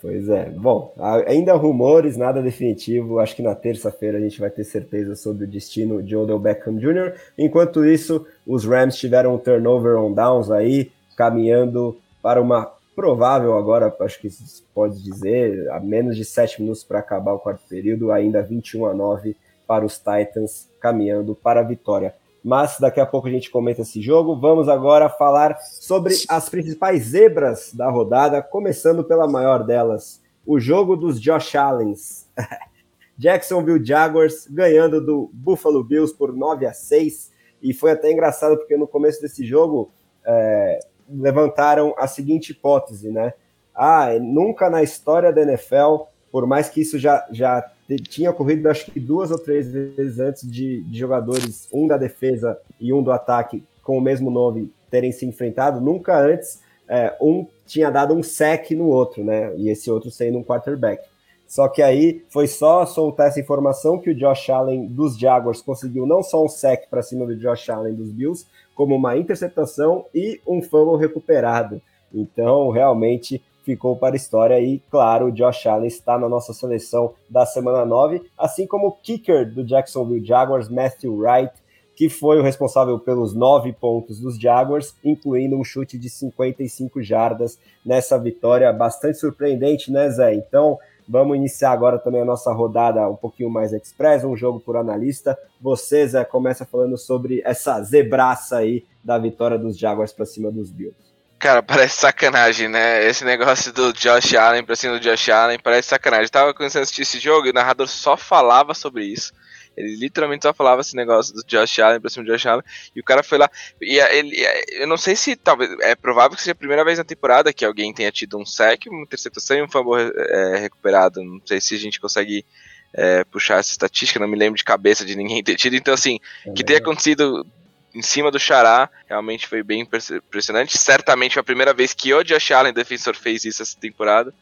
[0.00, 0.48] Pois é.
[0.48, 0.94] Bom,
[1.26, 3.18] ainda rumores, nada definitivo.
[3.18, 6.78] Acho que na terça-feira a gente vai ter certeza sobre o destino de Odell Beckham
[6.78, 7.14] Jr.
[7.36, 13.94] Enquanto isso, os Rams tiveram um turnover on downs aí, caminhando para uma provável agora,
[14.00, 18.10] acho que se pode dizer, a menos de sete minutos para acabar o quarto período,
[18.10, 19.36] ainda 21 a 9
[19.66, 24.00] para os Titans, caminhando para a vitória mas daqui a pouco a gente comenta esse
[24.00, 24.38] jogo.
[24.38, 30.96] Vamos agora falar sobre as principais zebras da rodada, começando pela maior delas, o jogo
[30.96, 32.28] dos Josh Allens.
[33.18, 37.30] Jacksonville Jaguars ganhando do Buffalo Bills por 9 a 6
[37.62, 39.92] e foi até engraçado porque no começo desse jogo
[40.24, 43.34] é, levantaram a seguinte hipótese, né?
[43.74, 48.90] Ah, nunca na história da NFL, por mais que isso já, já tinha ocorrido, acho
[48.90, 53.10] que duas ou três vezes antes de, de jogadores, um da defesa e um do
[53.10, 58.22] ataque, com o mesmo nome, terem se enfrentado, nunca antes é, um tinha dado um
[58.22, 59.54] sec no outro, né?
[59.56, 61.08] E esse outro sendo um quarterback.
[61.46, 66.06] Só que aí foi só soltar essa informação que o Josh Allen dos Jaguars conseguiu
[66.06, 70.40] não só um sec para cima do Josh Allen dos Bills, como uma interceptação e
[70.46, 71.80] um fumble recuperado.
[72.12, 77.14] Então, realmente ficou para a história e, claro, o Josh Allen está na nossa seleção
[77.28, 81.52] da semana 9, assim como o kicker do Jacksonville Jaguars, Matthew Wright,
[82.00, 87.58] que foi o responsável pelos nove pontos dos Jaguars, incluindo um chute de 55 jardas
[87.84, 90.32] nessa vitória bastante surpreendente, né, Zé?
[90.32, 94.76] Então, vamos iniciar agora também a nossa rodada um pouquinho mais express, um jogo por
[94.78, 95.38] analista.
[95.60, 100.70] Você, Zé, começa falando sobre essa zebraça aí da vitória dos Jaguars para cima dos
[100.70, 101.09] Bills.
[101.40, 103.04] Cara, parece sacanagem, né?
[103.04, 106.26] Esse negócio do Josh Allen pra cima do Josh Allen parece sacanagem.
[106.26, 109.32] Eu tava começando a assistir esse jogo e o narrador só falava sobre isso.
[109.76, 112.64] Ele literalmente só falava esse negócio do Josh Allen pra cima do Josh Allen.
[112.94, 113.50] E o cara foi lá.
[113.80, 114.36] E ele,
[114.72, 115.70] eu não sei se talvez.
[115.80, 118.86] É provável que seja a primeira vez na temporada que alguém tenha tido um sec,
[118.88, 121.24] uma interceptação e um fumble é, recuperado.
[121.24, 122.44] Não sei se a gente consegue
[122.92, 125.74] é, puxar essa estatística, não me lembro de cabeça de ninguém ter tido.
[125.74, 127.46] Então, assim, é que tenha acontecido
[127.94, 130.78] em cima do Xará, realmente foi bem impressionante.
[130.78, 134.32] Certamente foi a primeira vez que o Josh Allen, defensor, fez isso essa temporada.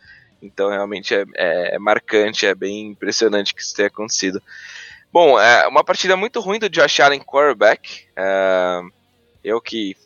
[0.40, 4.42] Então, realmente é, é, é marcante, é bem impressionante que isso tenha acontecido.
[5.12, 8.06] Bom, é uma partida muito ruim do Josh Allen quarterback.
[8.14, 8.80] É,
[9.42, 9.96] eu que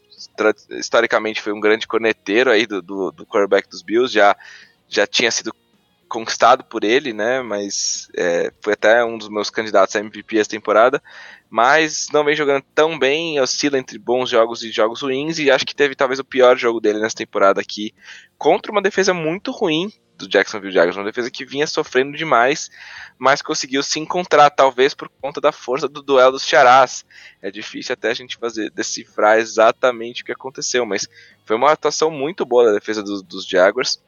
[0.71, 4.37] historicamente fui um grande corneteiro aí do, do, do quarterback dos Bills, já,
[4.89, 5.53] já tinha sido
[6.09, 7.43] conquistado por ele, né?
[7.43, 11.03] Mas é, foi até um dos meus candidatos a MVP essa temporada.
[11.53, 15.39] Mas não vem jogando tão bem, oscila entre bons jogos e jogos ruins.
[15.39, 17.93] E acho que teve talvez o pior jogo dele nessa temporada aqui,
[18.39, 22.71] contra uma defesa muito ruim do Jacksonville Jaguars, uma defesa que vinha sofrendo demais,
[23.19, 27.05] mas conseguiu se encontrar, talvez por conta da força do duelo dos Charás.
[27.43, 31.07] É difícil até a gente fazer decifrar exatamente o que aconteceu, mas
[31.45, 34.01] foi uma atuação muito boa da defesa do, dos Jaguars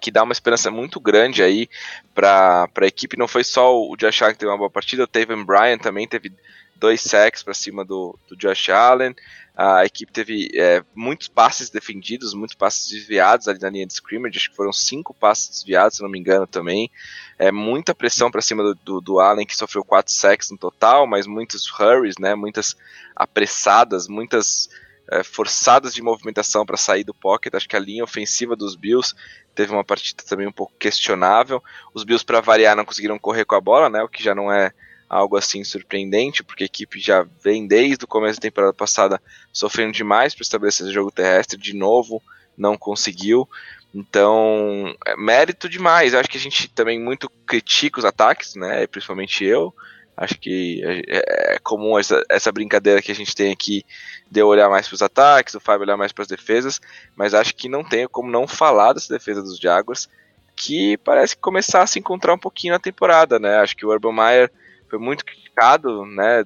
[0.00, 1.68] que dá uma esperança muito grande aí
[2.14, 3.18] para a equipe.
[3.18, 6.08] Não foi só o Josh Allen que teve uma boa partida, o Taven Bryan também
[6.08, 6.32] teve
[6.76, 9.14] dois sacks para cima do, do Josh Allen.
[9.54, 14.38] A equipe teve é, muitos passes defendidos, muitos passes desviados ali na linha de scrimmage,
[14.38, 16.90] acho que foram cinco passes desviados, se não me engano também.
[17.38, 21.06] É, muita pressão para cima do, do, do, Allen, que sofreu quatro sacks no total,
[21.06, 22.74] mas muitos hurries, né, muitas
[23.14, 24.70] apressadas, muitas
[25.10, 27.54] é, forçadas de movimentação para sair do pocket.
[27.54, 29.14] Acho que a linha ofensiva dos Bills
[29.54, 31.62] teve uma partida também um pouco questionável.
[31.92, 34.52] Os Bills, para variar, não conseguiram correr com a bola, né, o que já não
[34.52, 34.72] é
[35.08, 39.20] algo assim surpreendente, porque a equipe já vem desde o começo da temporada passada
[39.52, 42.22] sofrendo demais para estabelecer o jogo terrestre, de novo
[42.56, 43.48] não conseguiu.
[43.92, 46.12] Então, é mérito demais.
[46.12, 48.86] Eu acho que a gente também muito critica os ataques, né?
[48.86, 49.74] Principalmente eu.
[50.20, 53.82] Acho que é, é comum essa, essa brincadeira que a gente tem aqui
[54.30, 56.78] de eu olhar mais para os ataques, o Fábio olhar mais para as defesas,
[57.16, 60.10] mas acho que não tem como não falar dessa defesa dos Jaguars,
[60.54, 63.60] que parece começar a se encontrar um pouquinho na temporada, né?
[63.60, 64.52] Acho que o Urban Meyer
[64.90, 66.44] foi muito criticado, né?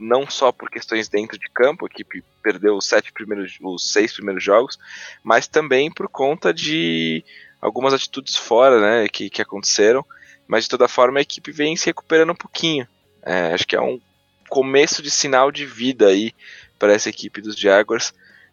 [0.00, 4.10] Não só por questões dentro de campo, a equipe perdeu os sete primeiros, os seis
[4.10, 4.78] primeiros jogos,
[5.22, 7.22] mas também por conta de
[7.60, 9.06] algumas atitudes fora, né?
[9.06, 10.02] Que, que aconteceram.
[10.48, 12.88] Mas de toda forma a equipe vem se recuperando um pouquinho.
[13.22, 14.00] É, acho que é um
[14.48, 16.32] começo de sinal de vida aí
[16.78, 18.12] para essa equipe dos Jaguars,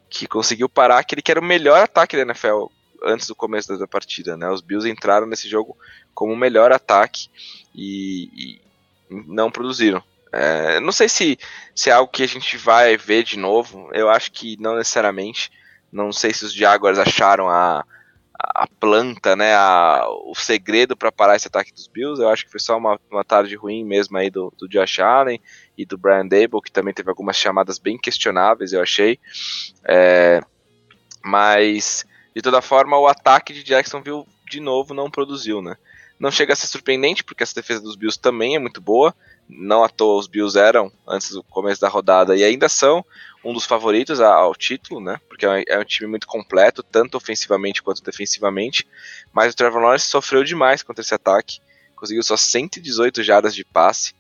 [0.10, 2.68] que conseguiu parar aquele que era o melhor ataque da NFL
[3.04, 4.38] antes do começo da partida.
[4.38, 4.50] Né?
[4.50, 5.78] Os Bills entraram nesse jogo
[6.14, 7.30] como o melhor ataque
[7.76, 8.62] e,
[9.10, 10.04] não produziram.
[10.32, 11.40] É, não sei se,
[11.74, 13.90] se é algo que a gente vai ver de novo.
[13.94, 15.52] Eu acho que não necessariamente.
[15.92, 17.84] Não sei se os Jaguars acharam a,
[18.42, 22.22] a planta, né, a, o segredo para parar esse ataque dos Bills.
[22.22, 25.42] Eu acho que foi só uma, uma tarde ruim mesmo aí do, do Josh Allen
[25.78, 29.20] e do Brian Dable, que também teve algumas chamadas bem questionáveis, eu achei.
[29.84, 30.42] É,
[31.24, 35.76] mas, de toda forma, o ataque de Jacksonville de novo não produziu, né?
[36.20, 39.16] Não chega a ser surpreendente, porque essa defesa dos Bills também é muito boa.
[39.48, 43.04] Não à toa os Bills eram, antes do começo da rodada, e ainda são
[43.44, 45.20] um dos favoritos ao título, né?
[45.30, 48.86] Porque é um time muito completo, tanto ofensivamente quanto defensivamente.
[49.32, 51.62] Mas o Trevor Lawrence sofreu demais contra esse ataque.
[51.96, 54.14] Conseguiu só 118 jardas de passe.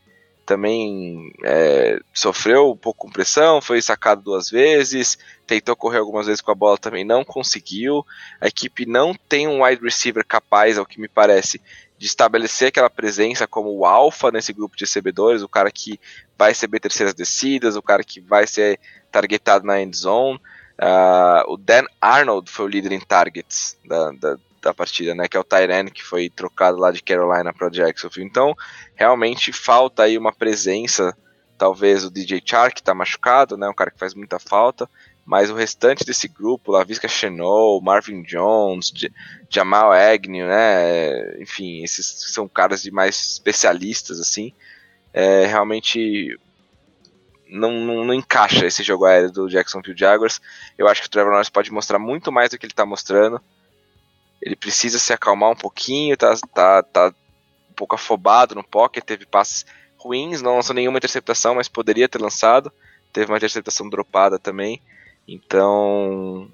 [0.45, 6.41] também é, sofreu um pouco com pressão, foi sacado duas vezes, tentou correr algumas vezes
[6.41, 8.03] com a bola, também não conseguiu.
[8.41, 11.61] A equipe não tem um wide receiver capaz, ao que me parece,
[11.99, 15.99] de estabelecer aquela presença como o alfa nesse grupo de recebedores, o cara que
[16.37, 18.79] vai receber terceiras descidas, o cara que vai ser
[19.11, 20.39] targetado na end zone.
[20.81, 25.27] Uh, o Dan Arnold foi o líder em targets da, da, da partida, né?
[25.27, 28.25] Que é o Tyrene que foi trocado lá de Carolina para Jacksonville.
[28.25, 28.55] Então,
[28.95, 31.13] realmente falta aí uma presença,
[31.57, 33.67] talvez o DJ Chark que tá machucado, né?
[33.67, 34.89] Um cara que faz muita falta,
[35.29, 38.91] mas o restante desse grupo, Lavisca Chenot, Marvin Jones,
[39.47, 41.39] Jamal Agnew, né?
[41.39, 44.51] Enfim, esses são caras de mais especialistas assim.
[45.13, 46.35] É, realmente
[47.47, 50.41] não, não, não, encaixa esse jogo aéreo do Jacksonville Jaguars.
[50.75, 53.39] Eu acho que o Trevor Lawrence pode mostrar muito mais do que ele está mostrando.
[54.41, 57.13] Ele precisa se acalmar um pouquinho, tá, tá, tá
[57.69, 59.63] um pouco afobado no pocket, teve passes
[59.95, 62.73] ruins, não lançou nenhuma interceptação, mas poderia ter lançado.
[63.13, 64.81] Teve uma interceptação dropada também.
[65.33, 66.49] Então,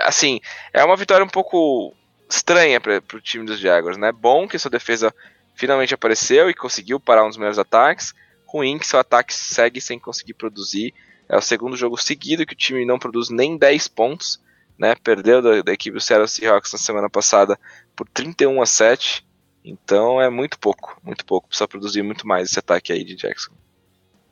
[0.00, 0.40] assim,
[0.72, 1.94] é uma vitória um pouco
[2.28, 4.12] estranha para o time dos Jaguars, né?
[4.12, 5.14] Bom que sua defesa
[5.54, 8.14] finalmente apareceu e conseguiu parar um dos melhores ataques.
[8.46, 10.94] Ruim que seu ataque segue sem conseguir produzir.
[11.28, 14.42] É o segundo jogo seguido que o time não produz nem 10 pontos
[14.78, 14.94] né?
[15.02, 17.58] Perdeu da, da equipe do Seattle Seahawks na semana passada
[17.96, 19.26] por 31 a 7.
[19.64, 21.48] Então é muito pouco, muito pouco.
[21.48, 23.52] Precisa produzir muito mais esse ataque aí de Jackson.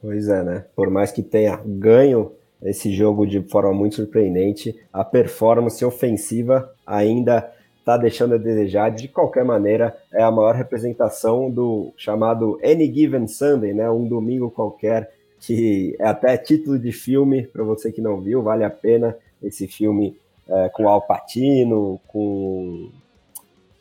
[0.00, 0.66] Pois é, né?
[0.74, 2.32] Por mais que tenha ganho
[2.62, 8.90] esse jogo de forma muito surpreendente, a performance ofensiva ainda está deixando a desejar.
[8.90, 13.90] De qualquer maneira, é a maior representação do chamado Any Given Sunday, né?
[13.90, 18.64] Um domingo qualquer, que é até título de filme, para você que não viu, vale
[18.64, 20.16] a pena esse filme
[20.48, 22.90] é, com Al Pacino, com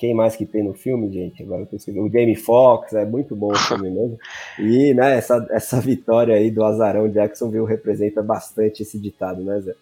[0.01, 1.43] quem mais que tem no filme, gente?
[1.43, 2.03] Agora eu.
[2.03, 4.17] O Jamie Foxx, é muito bom o filme mesmo.
[4.57, 9.75] E né, essa, essa vitória aí do Azarão Jacksonville representa bastante esse ditado, né, Zé?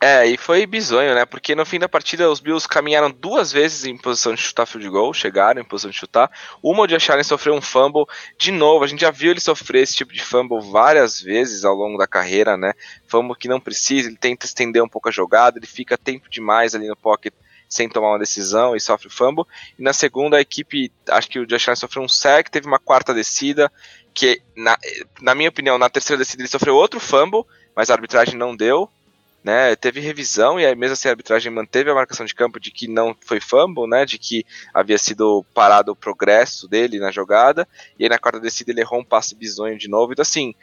[0.00, 1.24] É, e foi bizonho, né?
[1.24, 4.88] Porque no fim da partida os Bills caminharam duas vezes em posição de chutar field
[4.88, 6.30] goal, chegaram em posição de chutar.
[6.62, 8.04] Uma o Josh Allen sofreu um fumble.
[8.38, 11.74] De novo, a gente já viu ele sofrer esse tipo de fumble várias vezes ao
[11.74, 12.74] longo da carreira, né?
[13.08, 16.76] Fumble que não precisa, ele tenta estender um pouco a jogada, ele fica tempo demais
[16.76, 17.34] ali no pocket
[17.68, 19.44] sem tomar uma decisão e sofre fumble.
[19.78, 22.78] E na segunda, a equipe, acho que o Josh Allen sofreu um sack, teve uma
[22.78, 23.70] quarta descida,
[24.12, 24.78] que na,
[25.20, 27.44] na minha opinião, na terceira descida ele sofreu outro fumble,
[27.74, 28.90] mas a arbitragem não deu
[29.44, 29.76] né?
[29.76, 32.88] Teve revisão e aí mesmo assim a arbitragem manteve a marcação de campo de que
[32.88, 34.06] não foi fumble, né?
[34.06, 37.68] De que havia sido parado o progresso dele na jogada.
[37.98, 40.12] E aí na quarta descida ele errou um passe bizonho de novo.
[40.12, 40.54] Então assim,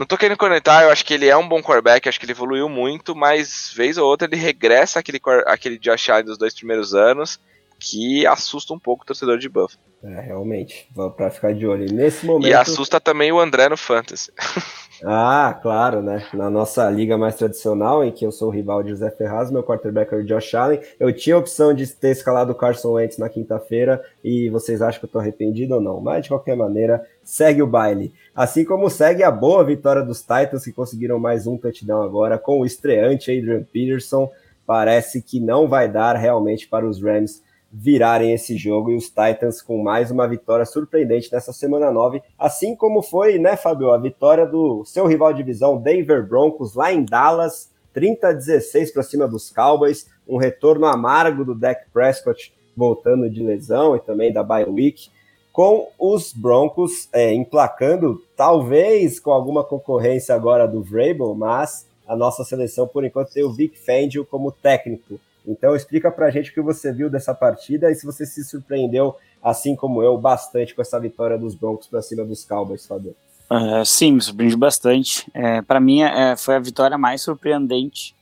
[0.00, 2.32] não tô querendo conectar, eu acho que ele é um bom quarterback, acho que ele
[2.32, 6.94] evoluiu muito, mas vez ou outra ele regressa aquele, aquele Josh Allen dos dois primeiros
[6.94, 7.38] anos,
[7.78, 9.76] que assusta um pouco o torcedor de Buff.
[10.02, 10.88] É, realmente,
[11.18, 11.86] para ficar de olho.
[11.86, 12.48] E nesse momento.
[12.48, 14.32] E assusta também o André no Fantasy.
[15.02, 16.26] Ah, claro, né?
[16.34, 19.62] Na nossa liga mais tradicional, em que eu sou o rival de José Ferraz, meu
[19.62, 20.80] quarterback é o Josh Allen.
[20.98, 25.00] Eu tinha a opção de ter escalado o Carson Wentz na quinta-feira e vocês acham
[25.00, 26.00] que eu tô arrependido ou não?
[26.00, 28.12] Mas de qualquer maneira, segue o baile.
[28.40, 32.60] Assim como segue a boa vitória dos Titans, que conseguiram mais um touchdown agora com
[32.60, 34.32] o estreante Adrian Peterson.
[34.64, 39.60] Parece que não vai dar realmente para os Rams virarem esse jogo e os Titans
[39.60, 44.46] com mais uma vitória surpreendente nessa semana 9, assim como foi, né, Fabio, a vitória
[44.46, 49.28] do seu rival de divisão Denver Broncos lá em Dallas, 30 a 16 para cima
[49.28, 54.64] dos Cowboys, um retorno amargo do Dak Prescott voltando de lesão e também da bye
[54.64, 55.10] week,
[55.52, 62.44] com os Broncos é, emplacando, talvez com alguma concorrência agora do Vrabel, mas a nossa
[62.44, 65.20] seleção por enquanto tem o Vic Fangio como técnico.
[65.46, 69.16] Então explica pra gente o que você viu dessa partida e se você se surpreendeu,
[69.42, 73.14] assim como eu, bastante com essa vitória dos Broncos para cima dos Cowboys, Fabio.
[73.50, 75.28] Uh, sim, me surpreendi bastante.
[75.34, 78.14] É, para mim, é, foi a vitória mais surpreendente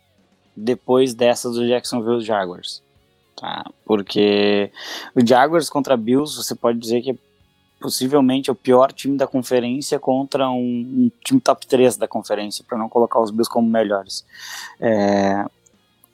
[0.57, 2.83] depois dessa do Jacksonville Jaguars.
[3.39, 3.65] Tá?
[3.85, 4.73] Porque
[5.15, 7.17] o Jaguars contra Bills, você pode dizer que é
[7.81, 12.77] possivelmente o pior time da conferência contra um, um time top 3 da conferência, para
[12.77, 14.27] não colocar os Bills como melhores.
[14.81, 15.45] É,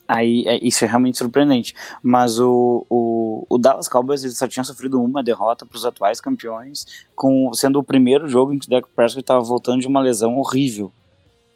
[0.06, 1.74] Aí é, isso é realmente surpreendente.
[2.02, 6.20] Mas o, o, o Dallas Cowboys ele só tinha sofrido uma derrota para os atuais
[6.20, 10.00] campeões, com sendo o primeiro jogo em que o Dak Prescott estava voltando de uma
[10.00, 10.92] lesão horrível.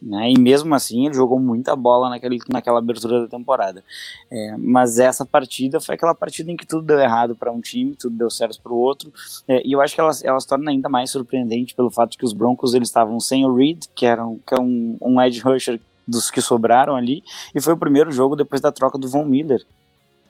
[0.01, 0.30] Né?
[0.30, 3.82] E mesmo assim ele jogou muita bola naquele, naquela abertura da temporada.
[4.30, 7.96] É, mas essa partida foi aquela partida em que tudo deu errado para um time,
[7.96, 9.12] tudo deu certo para o outro.
[9.49, 12.18] É, e eu acho que ela, ela se torna ainda mais surpreendente pelo fato de
[12.18, 15.20] que os Broncos eles estavam sem o Reed, que era um, que é um, um
[15.20, 17.22] edge rusher dos que sobraram ali,
[17.55, 19.64] e foi o primeiro jogo depois da troca do Von Miller.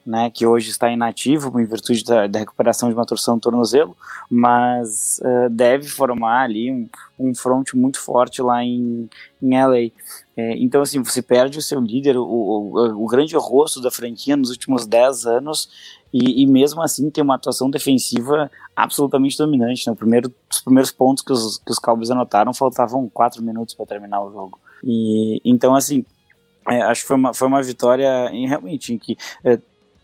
[0.09, 3.94] Né, que hoje está inativo em virtude da, da recuperação de uma torção do tornozelo,
[4.30, 6.88] mas uh, deve formar ali um,
[7.18, 9.06] um front muito forte lá em,
[9.42, 9.90] em LA.
[10.34, 14.34] É, então, assim, você perde o seu líder, o, o, o grande rosto da franquia
[14.34, 15.68] nos últimos 10 anos,
[16.11, 19.86] e, e, mesmo assim tem uma atuação defensiva absolutamente dominante.
[19.86, 19.96] No né?
[19.98, 24.24] primeiro, os primeiros pontos que os, que os Cowboys anotaram faltavam 4 minutos para terminar
[24.24, 24.59] o jogo.
[24.82, 26.02] E então, assim,
[26.66, 29.59] é, acho que foi uma, foi uma vitória em, realmente em que é,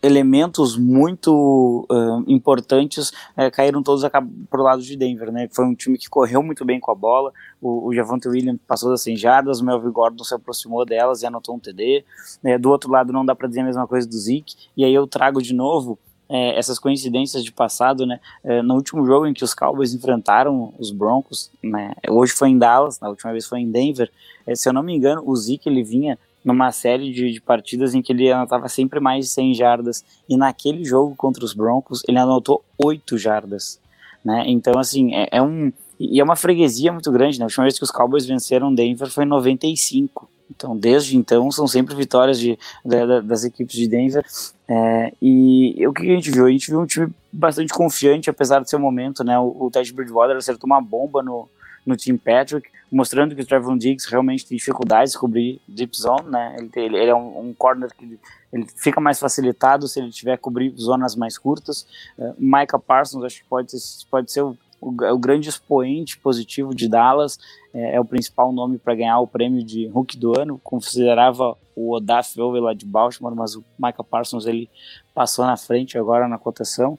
[0.05, 4.07] elementos muito uh, importantes uh, caíram todos
[4.49, 5.47] para o lado de Denver, né?
[5.51, 7.33] Foi um time que correu muito bem com a bola.
[7.61, 11.25] O, o Javante Williams passou das 100 jardas, o Melvin Gordon se aproximou delas e
[11.25, 12.05] anotou um TD.
[12.43, 14.55] Uh, do outro lado, não dá para dizer a mesma coisa do Zeke.
[14.77, 15.97] E aí eu trago de novo
[16.29, 18.19] é, essas coincidências de passado, né?
[18.43, 21.93] É, no último jogo em que os Cowboys enfrentaram os Broncos, né?
[22.09, 24.11] Hoje foi em Dallas, na última vez foi em Denver.
[24.45, 27.95] É, se eu não me engano, o Zeke ele vinha numa série de, de, partidas
[27.95, 32.03] em que ele anotava sempre mais de 100 jardas, e naquele jogo contra os Broncos
[32.07, 33.81] ele anotou 8 jardas,
[34.23, 34.43] né?
[34.47, 35.73] Então, assim, é, é um...
[35.97, 37.45] E é uma freguesia muito grande, né?
[37.45, 40.29] A última vez que os Cowboys venceram Denver foi em 95.
[40.53, 44.23] Então, desde então, são sempre vitórias de, de, das equipes de Denver.
[44.67, 46.45] É, e o que a gente viu?
[46.45, 49.39] A gente viu um time bastante confiante, apesar do seu momento, né?
[49.39, 51.47] O, o Ted Bridgewater acertou uma bomba no,
[51.85, 56.29] no Team Patrick, mostrando que o Trevor Diggs realmente tem dificuldades de cobrir deep zone,
[56.29, 56.55] né?
[56.57, 58.19] Ele, ele, ele é um, um, corner que
[58.53, 61.87] ele fica mais facilitado se ele tiver cobrir zonas mais curtas.
[62.17, 63.71] Uh, Micah Parsons acho que pode
[64.09, 67.39] pode ser o, o, o grande expoente positivo de Dallas,
[67.73, 70.59] é, é o principal nome para ganhar o prêmio de Rookie do ano.
[70.63, 74.69] Considerava o Odaf lá de Baltimore, mas o Micah Parsons ele
[75.13, 76.97] passou na frente agora na cotação.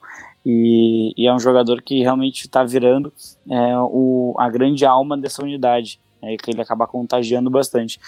[0.49, 3.12] E, e é um jogador que realmente está virando
[3.51, 7.99] é, o, a grande alma dessa unidade, é, que ele acaba contagiando bastante.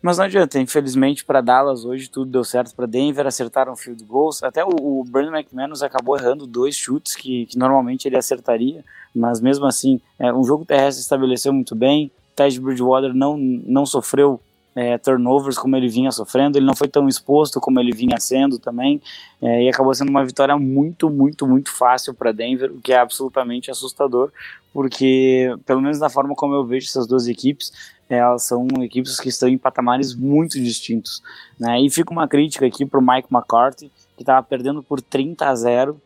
[0.00, 4.44] Mas não adianta, infelizmente para Dallas hoje tudo deu certo para Denver, acertaram field goals.
[4.44, 9.40] Até o, o Brandon McManus acabou errando dois chutes que, que normalmente ele acertaria, mas
[9.40, 12.12] mesmo assim, é, um jogo terrestre estabeleceu muito bem.
[12.36, 14.40] Ted Bridgewater não, não sofreu
[14.74, 18.58] é, turnovers como ele vinha sofrendo, ele não foi tão exposto como ele vinha sendo
[18.58, 19.00] também,
[19.40, 22.98] é, e acabou sendo uma vitória muito, muito, muito fácil para Denver, o que é
[22.98, 24.32] absolutamente assustador,
[24.72, 27.72] porque, pelo menos da forma como eu vejo essas duas equipes,
[28.08, 31.22] é, elas são equipes que estão em patamares muito distintos.
[31.58, 31.80] Né?
[31.80, 35.54] E fica uma crítica aqui para o Mike McCarthy, que estava perdendo por 30 a
[35.54, 36.00] 0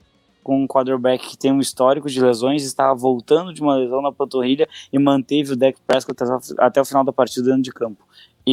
[0.44, 4.10] com um quarterback que tem um histórico de lesões, estava voltando de uma lesão na
[4.10, 6.16] panturrilha e manteve o Dak Prescott
[6.56, 8.02] até o final da partida dentro de campo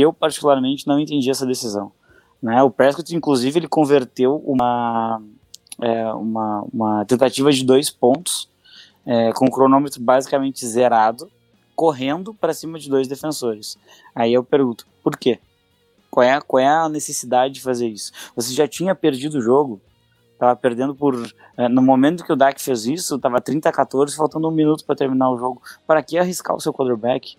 [0.01, 1.91] eu particularmente não entendi essa decisão.
[2.41, 2.61] Né?
[2.61, 5.21] O Prescott, inclusive, ele converteu uma,
[5.81, 8.49] é, uma, uma tentativa de dois pontos,
[9.05, 11.29] é, com o cronômetro basicamente zerado,
[11.75, 13.77] correndo para cima de dois defensores.
[14.13, 15.39] Aí eu pergunto, por quê?
[16.09, 18.11] Qual é, qual é a necessidade de fazer isso?
[18.35, 19.81] Você já tinha perdido o jogo,
[20.31, 21.15] estava perdendo por.
[21.57, 24.85] É, no momento que o Dak fez isso, estava 30 a 14, faltando um minuto
[24.85, 25.61] para terminar o jogo.
[25.85, 27.37] Para que arriscar o seu quarterback?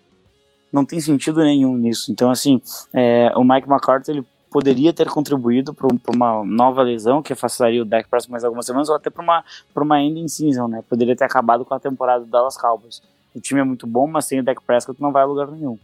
[0.72, 2.10] Não tem sentido nenhum nisso.
[2.12, 2.60] Então, assim,
[2.92, 7.84] é, o Mike McCarthy ele poderia ter contribuído para uma nova lesão que afastaria o
[7.84, 9.44] deck para mais algumas semanas, ou até para uma,
[9.74, 10.82] uma ending season, né?
[10.88, 13.02] Poderia ter acabado com a temporada do Dallas Cowboys.
[13.34, 15.78] O time é muito bom, mas sem o Dak Prescott não vai a lugar nenhum.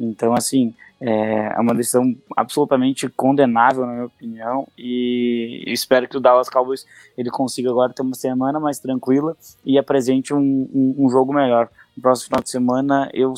[0.00, 6.20] Então, assim, é, é uma decisão absolutamente condenável, na minha opinião, e espero que o
[6.20, 11.10] Dallas Cowboys ele consiga agora ter uma semana mais tranquila e apresente um, um, um
[11.10, 11.68] jogo melhor.
[11.96, 13.34] No próximo final de semana, eu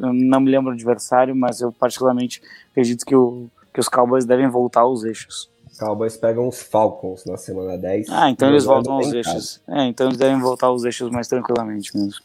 [0.00, 4.24] eu não me lembro o adversário, mas eu particularmente acredito que, o, que os Cowboys
[4.24, 5.50] devem voltar aos eixos.
[5.70, 8.08] Os Cowboys pegam os Falcons na semana 10.
[8.10, 9.60] Ah, então eles voltam aos eixos.
[9.68, 12.20] É, então eles devem voltar aos eixos mais tranquilamente mesmo.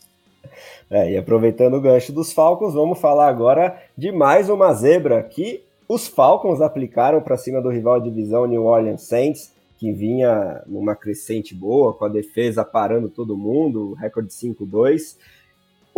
[0.89, 5.63] É, e aproveitando o gancho dos Falcons, vamos falar agora de mais uma zebra que
[5.87, 10.95] os Falcons aplicaram para cima do rival de divisão New Orleans Saints, que vinha numa
[10.95, 15.15] crescente boa, com a defesa parando todo mundo, recorde 5-2.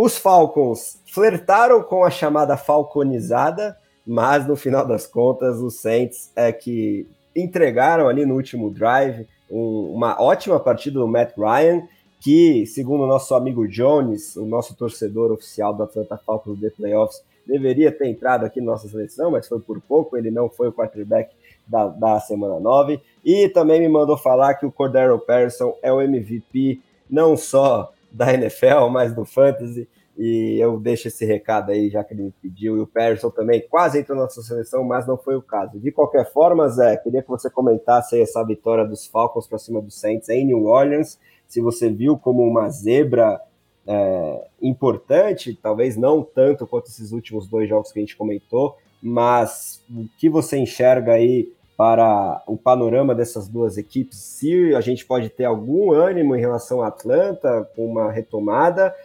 [0.03, 6.51] Os Falcons flertaram com a chamada falconizada, mas no final das contas, os Saints é
[6.51, 11.83] que entregaram ali no último drive um, uma ótima partida do Matt Ryan,
[12.19, 17.23] que, segundo o nosso amigo Jones, o nosso torcedor oficial do Atlanta Falcons de playoffs,
[17.45, 20.73] deveria ter entrado aqui na nossa seleção, mas foi por pouco, ele não foi o
[20.73, 21.31] quarterback
[21.67, 22.99] da, da semana 9.
[23.23, 28.33] E também me mandou falar que o Cordero Patterson é o MVP não só da
[28.33, 29.87] NFL, mas do Fantasy.
[30.17, 32.77] E eu deixo esse recado aí, já que ele me pediu.
[32.77, 35.79] E o Patterson também quase entrou na nossa seleção, mas não foi o caso.
[35.79, 39.81] De qualquer forma, Zé, queria que você comentasse aí essa vitória dos Falcons para cima
[39.81, 41.17] dos Saints em New Orleans.
[41.47, 43.41] Se você viu como uma zebra
[43.87, 49.83] é, importante, talvez não tanto quanto esses últimos dois jogos que a gente comentou, mas
[49.89, 51.51] o que você enxerga aí
[51.81, 56.83] para o panorama dessas duas equipes, se a gente pode ter algum ânimo em relação
[56.83, 58.95] a Atlanta com uma retomada,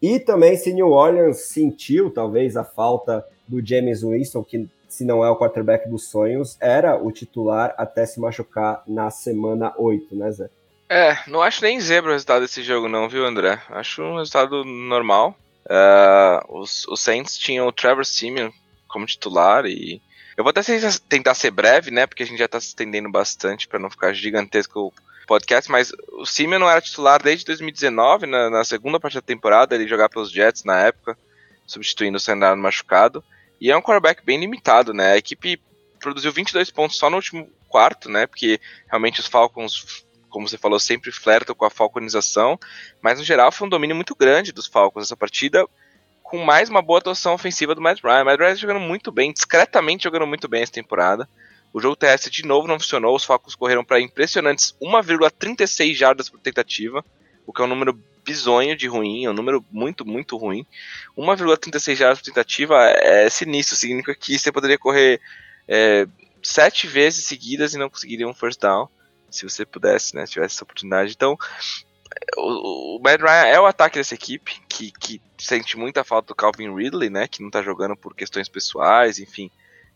[0.00, 5.22] e também se New Orleans sentiu talvez a falta do James Winston, que se não
[5.22, 10.32] é o quarterback dos sonhos, era o titular até se machucar na semana 8, né,
[10.32, 10.48] Zé?
[10.88, 13.60] É, não acho nem zebra o resultado desse jogo, não, viu, André?
[13.68, 15.36] Acho um resultado normal.
[15.66, 18.48] Uh, os, os Saints tinham o Trevor Simeon
[18.88, 20.00] como titular e.
[20.36, 20.62] Eu vou até
[21.08, 22.06] tentar ser breve, né?
[22.06, 24.92] Porque a gente já tá se estendendo bastante para não ficar gigantesco o
[25.26, 29.88] podcast, mas o Simeon era titular desde 2019, na, na segunda parte da temporada, ele
[29.88, 31.16] jogava pelos Jets na época,
[31.66, 33.24] substituindo o Sandaro machucado.
[33.60, 35.12] E é um quarterback bem limitado, né?
[35.12, 35.60] A equipe
[36.00, 38.26] produziu 22 pontos só no último quarto, né?
[38.26, 42.58] Porque realmente os Falcons, como você falou, sempre flertam com a falconização.
[43.00, 45.66] Mas no geral foi um domínio muito grande dos Falcons essa partida,
[46.24, 48.24] com mais uma boa atuação ofensiva do Matt Ryan.
[48.24, 51.28] Matt Ryan jogando muito bem, discretamente jogando muito bem essa temporada.
[51.72, 56.40] O jogo terrestre de novo não funcionou, os Falcons correram para impressionantes 1,36 jardas por
[56.40, 57.04] tentativa,
[57.46, 60.66] o que é um número bizonho de ruim, é um número muito, muito ruim.
[61.16, 65.20] 1,36 jardas por tentativa é, sinistro, significa que você poderia correr
[65.68, 66.06] é,
[66.42, 68.88] sete vezes seguidas e não conseguiria um first down,
[69.30, 71.12] se você pudesse, né, se tivesse essa oportunidade.
[71.12, 71.36] Então,
[72.36, 76.34] o, o Matt Ryan é o ataque dessa equipe, que, que sente muita falta do
[76.34, 79.50] Calvin Ridley, né, que não tá jogando por questões pessoais, enfim,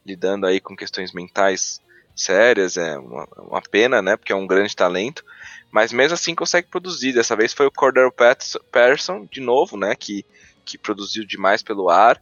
[0.05, 1.81] lidando aí com questões mentais
[2.15, 5.25] sérias, é uma, uma pena, né, porque é um grande talento
[5.71, 7.13] mas mesmo assim consegue produzir.
[7.13, 10.25] Dessa vez foi o Cordero Patterson, de novo, né, que,
[10.65, 12.21] que produziu demais pelo ar.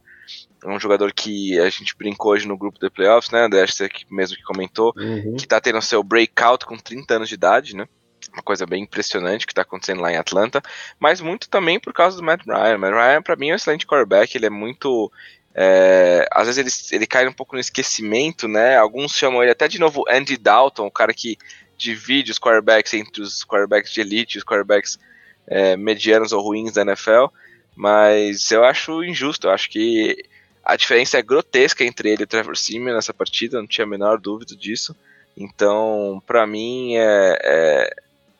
[0.63, 3.89] É um jogador que a gente brincou hoje no grupo de playoffs, né, André, você
[4.09, 5.35] mesmo que comentou, uhum.
[5.37, 7.87] que tá tendo seu breakout com 30 anos de idade, né,
[8.33, 10.61] uma coisa bem impressionante que está acontecendo lá em Atlanta,
[10.99, 12.77] mas muito também por causa do Matt Ryan.
[12.77, 15.11] Matt Ryan, para mim, é um excelente quarterback, ele é muito.
[15.59, 18.77] É, às vezes ele, ele cai um pouco no esquecimento, né?
[18.77, 21.37] Alguns chamam ele até de novo Andy Dalton, o cara que
[21.77, 24.99] divide os quarterbacks entre os quarterbacks de elite e os quarterbacks
[25.47, 27.27] é, medianos ou ruins da NFL,
[27.75, 30.25] mas eu acho injusto, eu acho que
[30.63, 33.89] a diferença é grotesca entre ele e o Trevor Simeon nessa partida, não tinha a
[33.89, 34.95] menor dúvida disso,
[35.37, 37.95] então para mim é, é,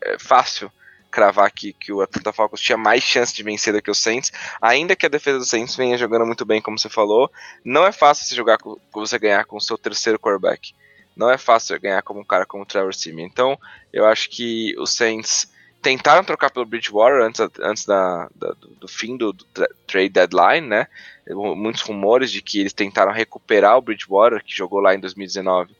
[0.07, 0.71] é, fácil
[1.09, 4.31] cravar que, que o Atlanta Falcons tinha mais chance de vencer do que o Saints,
[4.61, 7.31] ainda que a defesa do Saints venha jogando muito bem, como você falou,
[7.63, 10.73] não é fácil você jogar com, você ganhar com o seu terceiro quarterback
[11.17, 13.25] não é fácil ganhar como um cara como o Trevor Simeon.
[13.25, 13.59] Então,
[13.91, 15.51] eu acho que os Saints
[15.81, 19.45] tentaram trocar pelo Bridgewater antes, antes da, da do fim do, do,
[19.87, 20.87] trade deadline, né?
[21.27, 25.75] Muitos rumores de que eles tentaram recuperar o Bridgewater, que jogou lá em 2019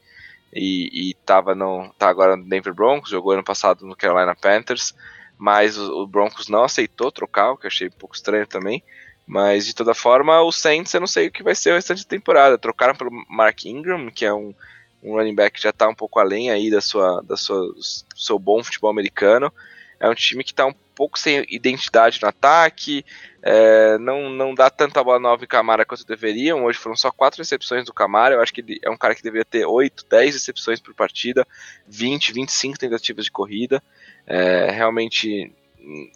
[0.54, 4.96] e, e tava no, tá agora no Denver Broncos, jogou ano passado no Carolina Panthers,
[5.38, 8.84] mas o, o Broncos não aceitou trocar, o que eu achei um pouco estranho também.
[9.26, 12.04] Mas de toda forma, o Saints eu não sei o que vai ser o restante
[12.04, 12.58] da temporada.
[12.58, 14.54] Trocaram pelo Mark Ingram, que é um
[15.02, 17.74] um running back que já está um pouco além aí da sua, da sua
[18.16, 19.52] seu bom futebol americano.
[20.00, 23.06] É um time que está um pouco sem identidade no ataque,
[23.44, 26.66] é, não, não dá tanta bola nova em Camara quanto deveriam.
[26.66, 28.34] Hoje foram só quatro recepções do Camara.
[28.34, 31.48] Eu acho que ele é um cara que deveria ter 8, 10 recepções por partida,
[31.88, 33.82] 20, 25 tentativas de corrida.
[34.26, 35.54] É, realmente,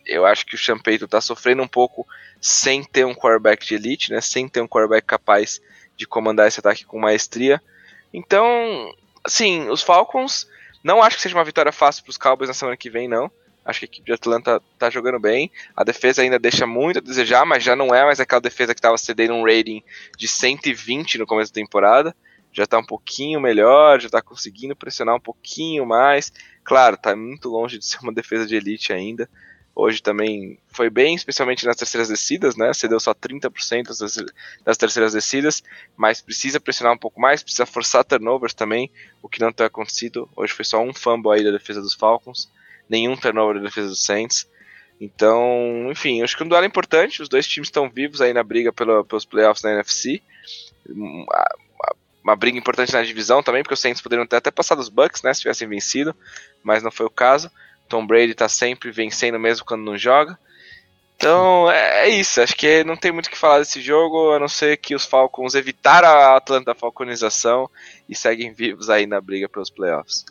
[0.04, 2.08] eu acho que o Champeito está sofrendo um pouco
[2.42, 5.62] sem ter um quarterback de elite, né, sem ter um quarterback capaz
[5.96, 7.62] de comandar esse ataque com maestria.
[8.12, 8.92] Então,
[9.24, 10.48] assim, os Falcons
[10.84, 13.32] não acho que seja uma vitória fácil para os Cowboys na semana que vem, não.
[13.64, 15.52] Acho que a equipe de Atlanta tá jogando bem.
[15.76, 18.80] A defesa ainda deixa muito a desejar, mas já não é mais aquela defesa que
[18.80, 19.84] estava cedendo um rating
[20.18, 22.16] de 120 no começo da temporada.
[22.52, 26.34] Já tá um pouquinho melhor, já tá conseguindo pressionar um pouquinho mais.
[26.64, 29.30] Claro, tá muito longe de ser uma defesa de elite ainda,
[29.74, 32.74] Hoje também foi bem, especialmente nas terceiras descidas, né?
[32.74, 33.88] Cedeu só 30%
[34.66, 35.64] das terceiras descidas,
[35.96, 38.92] mas precisa pressionar um pouco mais, precisa forçar turnovers também,
[39.22, 40.30] o que não tem acontecido.
[40.36, 42.52] Hoje foi só um fumble aí da defesa dos Falcons,
[42.92, 44.46] nenhum turnover da defesa dos Saints.
[45.00, 47.22] Então, enfim, acho que um duelo importante.
[47.22, 50.22] Os dois times estão vivos aí na briga pelo, pelos playoffs da NFC.
[50.90, 51.46] Uma,
[52.22, 55.24] uma, briga importante na divisão também, porque os Saints poderiam ter até passado os Bucks,
[55.24, 55.34] né?
[55.34, 56.14] Se tivessem vencido,
[56.62, 57.50] mas não foi o caso.
[57.88, 60.38] Tom Brady tá sempre vencendo mesmo quando não joga.
[61.16, 64.40] Então é, é isso, acho que não tem muito o que falar desse jogo, a
[64.40, 67.70] não ser que os Falcons evitaram a Atlanta falconização
[68.10, 70.26] e seguem vivos aí na briga pelos playoffs.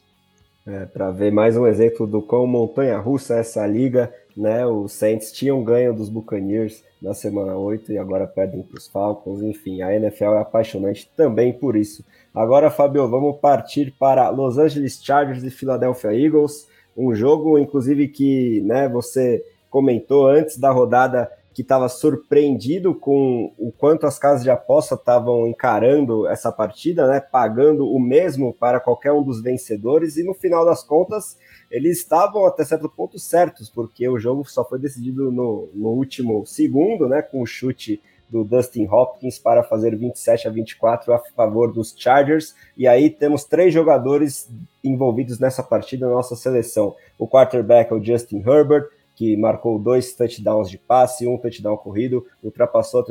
[0.73, 4.65] É, para ver mais um exemplo do quão montanha-russa essa liga, né?
[4.65, 9.43] Os Saints tinham ganho dos Buccaneers na semana 8 e agora perdem para os Falcons.
[9.43, 12.05] Enfim, a NFL é apaixonante também por isso.
[12.33, 16.69] Agora, Fabio, vamos partir para Los Angeles Chargers e Philadelphia Eagles.
[16.97, 21.29] Um jogo, inclusive, que né, você comentou antes da rodada
[21.61, 27.21] que estava surpreendido com o quanto as casas de aposta estavam encarando essa partida, né,
[27.21, 31.37] pagando o mesmo para qualquer um dos vencedores, e no final das contas
[31.71, 36.47] eles estavam até certo ponto certos, porque o jogo só foi decidido no, no último
[36.47, 38.01] segundo, né, com o chute
[38.31, 42.55] do Dustin Hopkins para fazer 27 a 24 a favor dos Chargers.
[42.77, 44.49] E aí temos três jogadores
[44.83, 46.95] envolvidos nessa partida na nossa seleção.
[47.19, 48.89] O quarterback é o Justin Herbert,
[49.21, 53.05] que marcou dois touchdowns de passe, um touchdown corrido, ultrapassou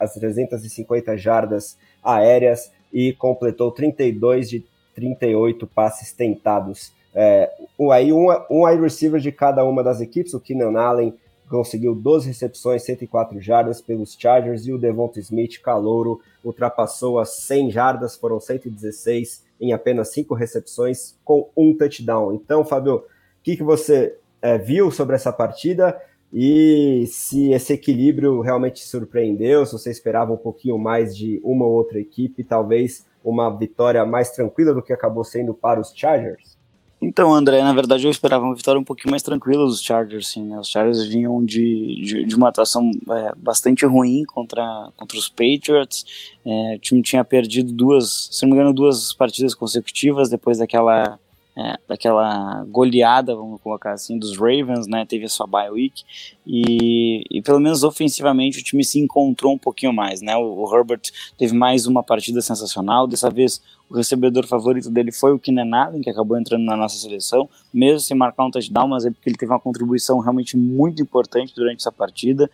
[0.00, 6.92] as 350 jardas aéreas e completou 32 de 38 passes tentados.
[7.14, 7.48] É,
[7.92, 11.14] aí um, um wide receiver de cada uma das equipes, o Keenan Allen
[11.48, 17.70] conseguiu 12 recepções, 104 jardas pelos Chargers e o Devonta Smith, calouro, ultrapassou as 100
[17.70, 22.34] jardas, foram 116 em apenas 5 recepções com um touchdown.
[22.34, 23.04] Então, Fábio, o
[23.44, 25.98] que, que você é, viu sobre essa partida
[26.32, 31.64] e se esse equilíbrio realmente te surpreendeu, se você esperava um pouquinho mais de uma
[31.64, 36.56] ou outra equipe, talvez uma vitória mais tranquila do que acabou sendo para os Chargers?
[37.02, 40.44] Então, André, na verdade eu esperava uma vitória um pouquinho mais tranquila dos Chargers, sim,
[40.44, 40.58] né?
[40.58, 46.04] Os Chargers vinham de, de, de uma atuação é, bastante ruim contra, contra os Patriots.
[46.46, 51.18] É, o time tinha perdido duas, se não me engano, duas partidas consecutivas depois daquela
[51.56, 55.04] é, daquela goleada, vamos colocar assim, dos Ravens, né?
[55.04, 56.02] Teve a sua bye week
[56.46, 60.34] e, e pelo menos ofensivamente o time se encontrou um pouquinho mais, né?
[60.36, 61.02] O, o, Herbert
[61.36, 63.06] teve mais uma partida sensacional.
[63.06, 66.96] Dessa vez o recebedor favorito dele foi o Keenan Allen, que acabou entrando na nossa
[66.96, 71.02] seleção, mesmo sem marcar um touchdown, mas é porque ele teve uma contribuição realmente muito
[71.02, 72.50] importante durante essa partida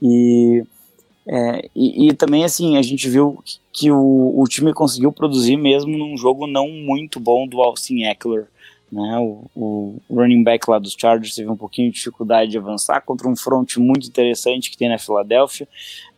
[0.00, 0.62] e
[1.26, 3.42] é, e, e, também, assim, a gente viu
[3.72, 8.48] que, o, o, time conseguiu produzir mesmo num jogo não muito bom do Austin Eckler.
[8.90, 9.18] Né?
[9.18, 13.26] O, o, running back lá dos Chargers teve um pouquinho de dificuldade de avançar contra
[13.26, 15.66] um front muito interessante que tem na Filadélfia,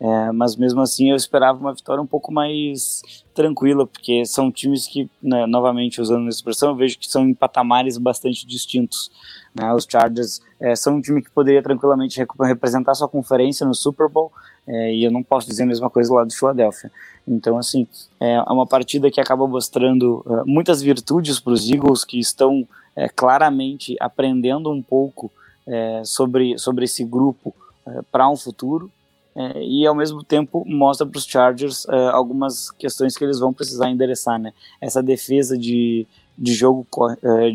[0.00, 3.00] é, mas mesmo assim eu esperava uma vitória um pouco mais
[3.32, 7.34] tranquila, porque são times que, né, novamente usando essa expressão, eu vejo que são em
[7.34, 9.10] patamares bastante distintos.
[9.54, 9.72] Né?
[9.72, 14.32] Os Chargers é, são um time que poderia tranquilamente representar sua conferência no Super Bowl,
[14.66, 16.90] é, e eu não posso dizer a mesma coisa lá do Philadelphia.
[17.26, 17.86] Então, assim,
[18.20, 23.08] é uma partida que acaba mostrando uh, muitas virtudes para os Eagles que estão é,
[23.08, 25.30] claramente aprendendo um pouco
[25.66, 27.54] é, sobre, sobre esse grupo
[27.86, 28.90] é, para um futuro.
[29.36, 33.52] É, e ao mesmo tempo mostra para os Chargers é, algumas questões que eles vão
[33.52, 34.52] precisar endereçar, né?
[34.80, 36.06] Essa defesa de,
[36.38, 36.86] de jogo,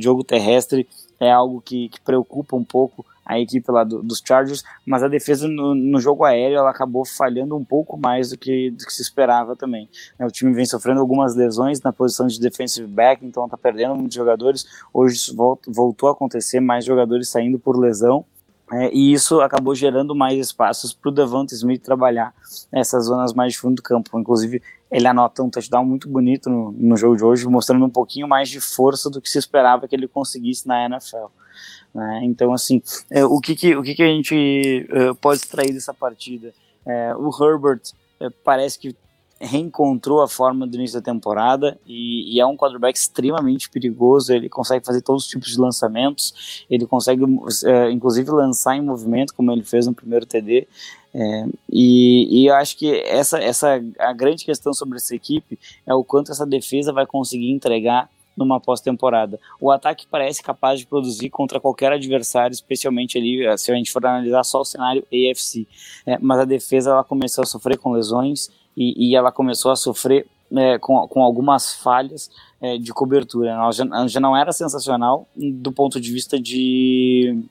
[0.01, 0.85] jogo terrestre
[1.19, 5.07] é algo que, que preocupa um pouco a equipe lá do, dos Chargers, mas a
[5.07, 8.91] defesa no, no, jogo aéreo ela acabou falhando um pouco mais do que, do que
[8.91, 9.87] se esperava também.
[10.17, 13.95] Né, o time vem sofrendo algumas lesões na posição de defensive back, então está perdendo
[13.95, 14.65] muitos jogadores.
[14.91, 15.35] Hoje isso
[15.67, 18.25] voltou a acontecer, mais jogadores saindo por lesão.
[18.71, 22.33] É, e isso acabou gerando mais espaços para o Devante Smith trabalhar
[22.71, 24.17] nessas zonas mais de fundo do campo.
[24.19, 24.61] Inclusive,
[24.91, 28.49] ele anota um touchdown muito bonito no, no jogo de hoje, mostrando um pouquinho mais
[28.49, 31.27] de força do que se esperava que ele conseguisse na NFL.
[31.93, 32.21] Né?
[32.23, 35.93] Então, assim, é, o, que, que, o que, que a gente uh, pode extrair dessa
[35.93, 36.53] partida?
[36.85, 37.81] É, o Herbert
[38.19, 38.95] é, parece que
[39.39, 44.33] reencontrou a forma do início da temporada e, e, é um quarterback extremamente perigoso.
[44.33, 47.23] Ele consegue fazer todos os tipos de lançamentos, ele consegue,
[47.65, 50.67] é, inclusive, lançar em movimento, como ele fez no primeiro TD.
[51.13, 55.93] É, e, e, eu acho que essa, essa a grande questão sobre essa equipe é
[55.93, 59.39] o quanto essa defesa vai conseguir entregar numa pós-temporada.
[59.59, 63.91] O ataque parece capaz de produzir contra qualquer adversário, especialmente ali, eh, se a gente
[63.91, 65.67] for analisar só o cenário AFC.
[66.05, 69.75] É, mas a defesa ela começou a sofrer com lesões e, e ela começou a
[69.75, 72.31] sofrer é, com, com algumas falhas
[72.61, 73.51] é, de cobertura.
[73.51, 77.43] Ela já, já não era sensacional do ponto de vista de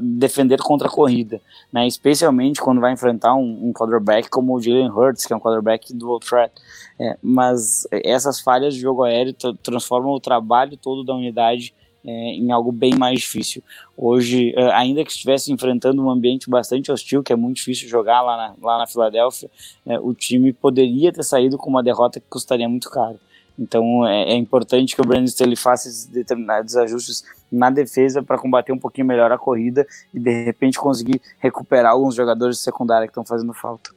[0.00, 1.40] defender contra a corrida,
[1.72, 1.86] né?
[1.86, 5.92] especialmente quando vai enfrentar um, um quarterback como o Jalen Hurts, que é um quarterback
[5.94, 6.52] dual threat.
[6.98, 11.74] É, mas essas falhas de jogo aéreo transformam o trabalho todo da unidade
[12.06, 13.62] é, em algo bem mais difícil.
[13.96, 18.22] Hoje, é, ainda que estivesse enfrentando um ambiente bastante hostil, que é muito difícil jogar
[18.22, 19.50] lá na, lá na Filadélfia,
[19.84, 23.18] é, o time poderia ter saído com uma derrota que custaria muito caro.
[23.58, 28.38] Então é, é importante que o Brandon Staley faça esses determinados ajustes na defesa para
[28.38, 33.06] combater um pouquinho melhor a corrida e de repente conseguir recuperar alguns jogadores de secundária
[33.06, 33.90] que estão fazendo falta.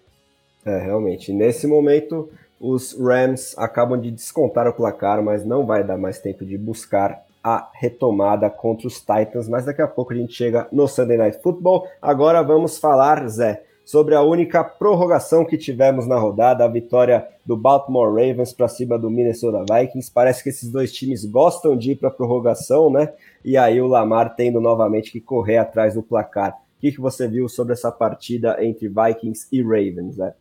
[0.66, 1.34] É, realmente.
[1.34, 2.30] Nesse momento,
[2.60, 7.24] os Rams acabam de descontar o placar, mas não vai dar mais tempo de buscar
[7.44, 9.48] a retomada contra os Titans.
[9.48, 11.88] Mas daqui a pouco a gente chega no Sunday Night Football.
[12.02, 17.58] Agora vamos falar, Zé, sobre a única prorrogação que tivemos na rodada, a vitória do
[17.58, 20.12] Baltimore Ravens para cima do Minnesota Vikings.
[20.14, 23.12] Parece que esses dois times gostam de ir para prorrogação, né?
[23.44, 26.52] E aí o Lamar tendo novamente que correr atrás do placar.
[26.52, 30.36] O que, que você viu sobre essa partida entre Vikings e Ravens, né?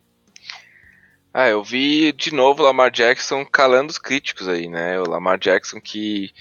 [1.32, 5.00] Ah, eu vi de novo o Lamar Jackson calando os críticos aí, né?
[5.00, 6.32] O Lamar Jackson que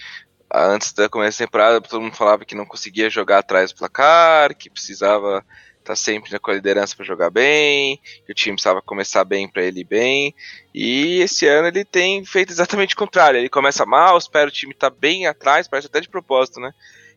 [0.54, 4.54] antes da começo da temporada todo mundo falava que não conseguia jogar atrás do placar,
[4.54, 5.42] que precisava
[5.88, 9.64] tá sempre com a liderança para jogar bem, que o time precisava começar bem para
[9.64, 10.36] ele bem.
[10.76, 13.40] E esse ano ele tem feito exatamente o contrário.
[13.40, 16.74] Ele começa mal, espera o time tá bem atrás, parece até de propósito, né?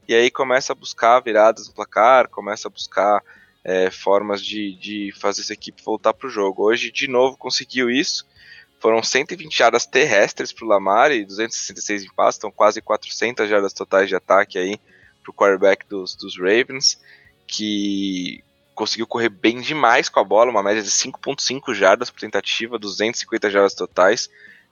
[0.06, 3.20] E aí começa a buscar viradas no placar, começa a buscar
[3.64, 6.64] é, formas de, de fazer essa equipe voltar para o jogo.
[6.64, 8.24] Hoje, de novo, conseguiu isso.
[8.78, 13.72] Foram 120 jardas terrestres para o Lamar e 266 em passe, então quase 400 jardas
[13.72, 14.78] totais de ataque aí
[15.22, 16.98] para o quarterback dos, dos Ravens,
[17.47, 18.42] que
[18.81, 23.51] conseguiu correr bem demais com a bola, uma média de 5.5 jardas por tentativa, 250
[23.51, 24.31] jardas totais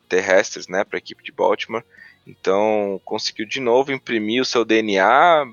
[0.08, 1.84] terrestres, né, para a equipe de Baltimore.
[2.26, 5.44] Então conseguiu de novo imprimir o seu DNA,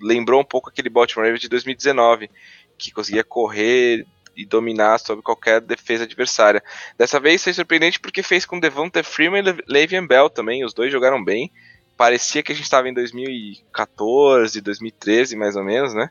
[0.00, 2.30] lembrou um pouco aquele Baltimore Ravens de 2019,
[2.78, 4.06] que conseguia correr
[4.36, 6.62] e dominar sobre qualquer defesa adversária.
[6.96, 10.92] Dessa vez foi surpreendente porque fez com Devonta Freeman e Le'Veon Bell também, os dois
[10.92, 11.50] jogaram bem.
[11.96, 16.08] Parecia que a gente estava em 2014, 2013 mais ou menos, né?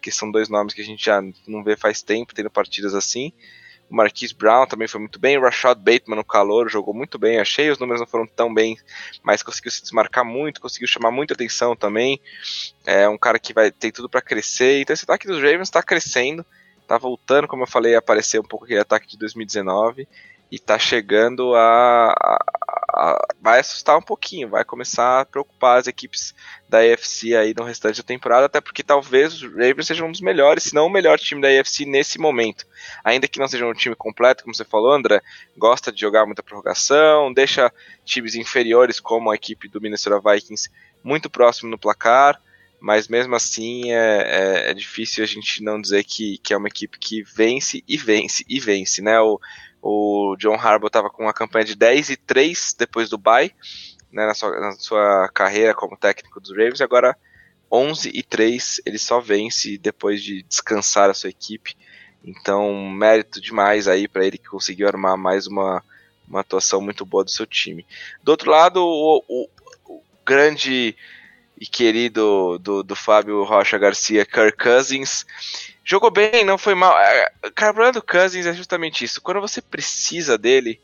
[0.00, 3.34] Porque são dois nomes que a gente já não vê faz tempo tendo partidas assim.
[3.90, 5.36] O Marquise Brown também foi muito bem.
[5.36, 7.38] O Rashad Bateman no calor jogou muito bem.
[7.38, 8.78] Achei os números não foram tão bem,
[9.22, 12.18] mas conseguiu se desmarcar muito, conseguiu chamar muita atenção também.
[12.86, 14.80] É um cara que vai ter tudo para crescer.
[14.80, 16.46] Então esse ataque dos Ravens está crescendo,
[16.80, 20.08] está voltando, como eu falei, a aparecer um pouco aquele ataque de 2019
[20.50, 22.44] e está chegando a, a,
[23.40, 26.34] vai assustar um pouquinho, vai começar a preocupar as equipes
[26.68, 30.20] da AFC aí no restante da temporada, até porque talvez os Ravens sejam um dos
[30.20, 32.66] melhores, se não o melhor time da AFC nesse momento.
[33.04, 35.20] Ainda que não seja um time completo, como você falou, André,
[35.56, 37.72] gosta de jogar muita prorrogação, deixa
[38.04, 40.70] times inferiores como a equipe do Minnesota Vikings
[41.02, 42.40] muito próximo no placar,
[42.80, 46.68] mas mesmo assim é, é, é difícil a gente não dizer que, que é uma
[46.68, 49.20] equipe que vence e vence e vence, né?
[49.20, 49.38] O,
[49.82, 53.54] o John Harbaugh estava com uma campanha de 10 e 3 depois do bye,
[54.12, 57.16] né, na, sua, na sua carreira como técnico dos Ravens, agora
[57.70, 61.76] 11 e 3 ele só vence depois de descansar a sua equipe.
[62.22, 65.82] Então, mérito demais aí para ele que conseguiu armar mais uma,
[66.28, 67.86] uma atuação muito boa do seu time.
[68.22, 69.48] Do outro lado, o, o,
[69.86, 70.94] o grande
[71.58, 75.26] e querido do, do Fábio Rocha Garcia, Kirk Cousins,
[75.90, 76.96] Jogou bem, não foi mal.
[77.00, 79.20] É, cara, o problema do Cousins é justamente isso.
[79.20, 80.80] Quando você precisa dele,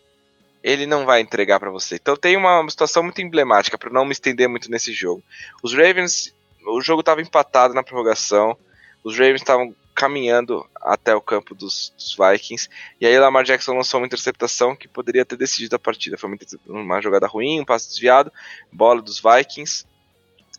[0.64, 1.94] ele não vai entregar para você.
[1.94, 5.22] Então tem uma situação muito emblemática para não me estender muito nesse jogo.
[5.62, 6.34] Os Ravens,
[6.66, 8.58] o jogo estava empatado na prorrogação.
[9.04, 12.68] Os Ravens estavam caminhando até o campo dos, dos, Vikings.
[13.00, 16.18] E aí Lamar Jackson lançou uma interceptação que poderia ter decidido a partida.
[16.18, 18.32] Foi uma, uma jogada ruim, um passe desviado,
[18.72, 19.86] bola dos Vikings.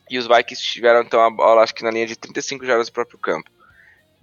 [0.10, 2.94] E os Vikings tiveram então a bola, acho que na linha de 35 jardas do
[2.94, 3.57] próprio campo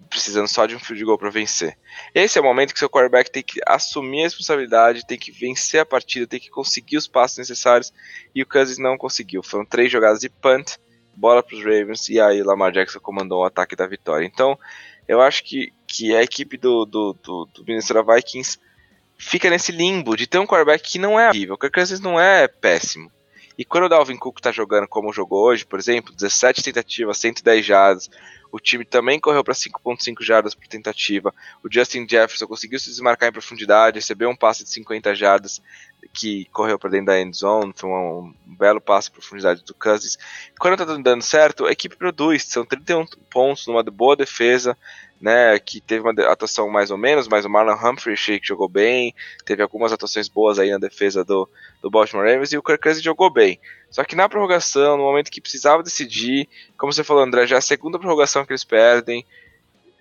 [0.08, 1.76] precisando só de um field goal para vencer.
[2.14, 5.80] Esse é o momento que seu quarterback tem que assumir a responsabilidade, tem que vencer
[5.80, 7.92] a partida, tem que conseguir os passos necessários
[8.34, 9.42] e o Cousins não conseguiu.
[9.42, 10.76] Foram três jogadas de punt,
[11.16, 14.24] bola para os Ravens e aí o Lamar Jackson comandou o ataque da vitória.
[14.24, 14.58] Então,
[15.06, 18.58] eu acho que, que a equipe do, do, do, do Minnesota Vikings
[19.16, 21.54] fica nesse limbo de ter um quarterback que não é horrível.
[21.54, 23.10] O Cousins não é péssimo.
[23.56, 27.64] E quando o Dalvin Cook está jogando como jogou hoje, por exemplo, 17 tentativas, 110
[27.64, 28.10] jardas,
[28.54, 31.34] o time também correu para 5.5 jardas por tentativa.
[31.60, 35.60] O Justin Jefferson conseguiu se desmarcar em profundidade, recebeu um passe de 50 jardas
[36.12, 39.74] que correu para dentro da end zone, foi um, um, belo passe em profundidade do
[39.74, 40.18] Cousins.
[40.58, 44.76] Quando está dando certo, a equipe produz, são 31 pontos numa boa defesa,
[45.20, 49.14] né, que teve uma atuação mais ou menos, mas o Marlon Humphrey que jogou bem,
[49.44, 51.48] teve algumas atuações boas aí na defesa do,
[51.80, 53.58] do Baltimore Ravens e o Kirk Cousins jogou bem.
[53.90, 57.58] Só que na prorrogação, no momento que precisava decidir, como você falou, André, já é
[57.58, 59.24] a segunda prorrogação que eles perdem,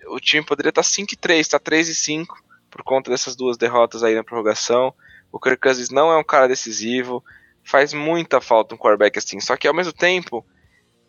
[0.08, 3.56] o time poderia estar 5 e 3, está 3 e 5 por conta dessas duas
[3.56, 4.92] derrotas aí na prorrogação.
[5.34, 7.20] O Kirk Cousins não é um cara decisivo,
[7.64, 10.46] faz muita falta um quarterback assim, só que ao mesmo tempo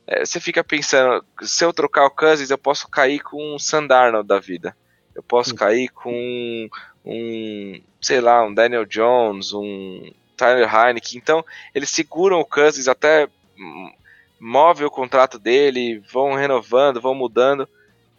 [0.08, 4.28] é, você fica pensando, se eu trocar o Cousins, eu posso cair com um Sandarnold
[4.28, 4.76] da vida.
[5.14, 5.56] Eu posso Sim.
[5.58, 6.68] cair com
[7.06, 11.20] um, sei lá, um Daniel Jones, um Tyler Heineken.
[11.20, 13.92] Então, eles seguram o Cousins até hum,
[14.40, 17.70] move o contrato dele, vão renovando, vão mudando.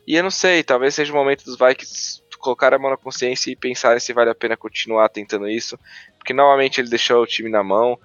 [0.07, 3.51] E eu não sei, talvez seja o momento dos Vikings colocar a mão na consciência
[3.51, 5.77] e pensarem se vale a pena continuar tentando isso,
[6.17, 7.99] porque novamente ele deixou o time na mão.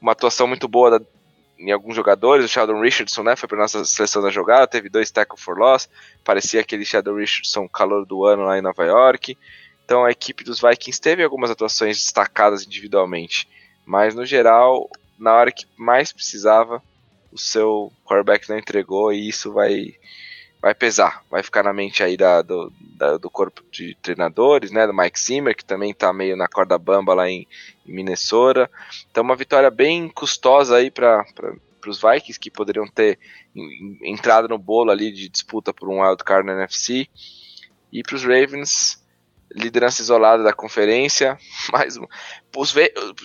[0.00, 1.06] Uma atuação muito boa da,
[1.58, 5.10] em alguns jogadores, o Sheldon Richardson, né, foi para nossa seleção da jogada, teve dois
[5.10, 5.90] tackle for loss,
[6.24, 9.36] parecia aquele Sheldon Richardson calor do ano lá em Nova York.
[9.84, 13.46] Então a equipe dos Vikings teve algumas atuações destacadas individualmente,
[13.84, 14.88] mas no geral,
[15.18, 16.82] na hora que mais precisava,
[17.30, 19.94] o seu quarterback não entregou e isso vai
[20.62, 24.86] vai pesar, vai ficar na mente aí da, do, da, do corpo de treinadores, né,
[24.86, 27.48] do Mike Zimmer, que também está meio na corda bamba lá em,
[27.84, 28.70] em Minnesota.
[29.10, 31.26] Então uma vitória bem custosa aí para
[31.84, 33.18] os Vikings, que poderiam ter
[34.04, 37.08] entrado no bolo ali de disputa por um wild card na NFC.
[37.92, 39.04] E para os Ravens,
[39.50, 41.36] liderança isolada da conferência,
[41.72, 41.98] mais
[42.56, 42.74] os,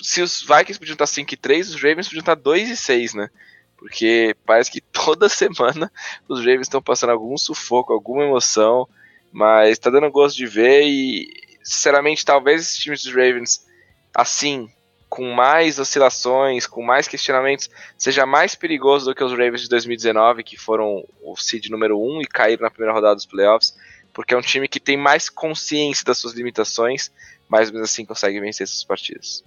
[0.01, 3.13] se os Vikings podiam estar 5 e 3, os Ravens podiam estar 2 e 6,
[3.13, 3.29] né?
[3.77, 5.91] Porque parece que toda semana
[6.27, 8.87] os Ravens estão passando algum sufoco, alguma emoção,
[9.31, 11.27] mas tá dando gosto de ver e,
[11.63, 13.65] sinceramente, talvez esses times dos Ravens,
[14.13, 14.69] assim,
[15.09, 20.43] com mais oscilações, com mais questionamentos, seja mais perigoso do que os Ravens de 2019,
[20.43, 23.75] que foram o seed número 1 e caíram na primeira rodada dos playoffs,
[24.13, 27.11] porque é um time que tem mais consciência das suas limitações,
[27.47, 29.43] mas mesmo assim consegue vencer essas partidas.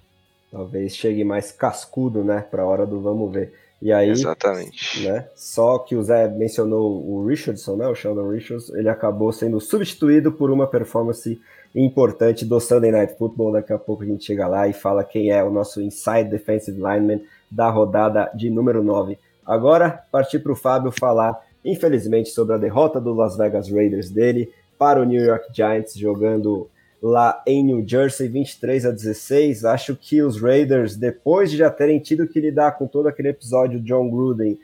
[0.50, 3.52] Talvez chegue mais cascudo, né, para a hora do vamos ver.
[3.80, 5.02] E aí, Exatamente.
[5.06, 9.58] Né, só que o Zé mencionou o Richardson, né, o Sheldon Richardson, ele acabou sendo
[9.58, 11.40] substituído por uma performance
[11.74, 13.52] importante do Sunday Night Football.
[13.52, 16.76] Daqui a pouco a gente chega lá e fala quem é o nosso inside defensive
[16.76, 19.18] lineman da rodada de número 9.
[19.46, 24.52] Agora, partir para o Fábio falar, infelizmente, sobre a derrota do Las Vegas Raiders dele
[24.78, 26.68] para o New York Giants, jogando
[27.02, 29.64] lá em New Jersey, 23 a 16.
[29.64, 33.80] Acho que os Raiders, depois de já terem tido que lidar com todo aquele episódio
[33.80, 34.58] de John Gruden,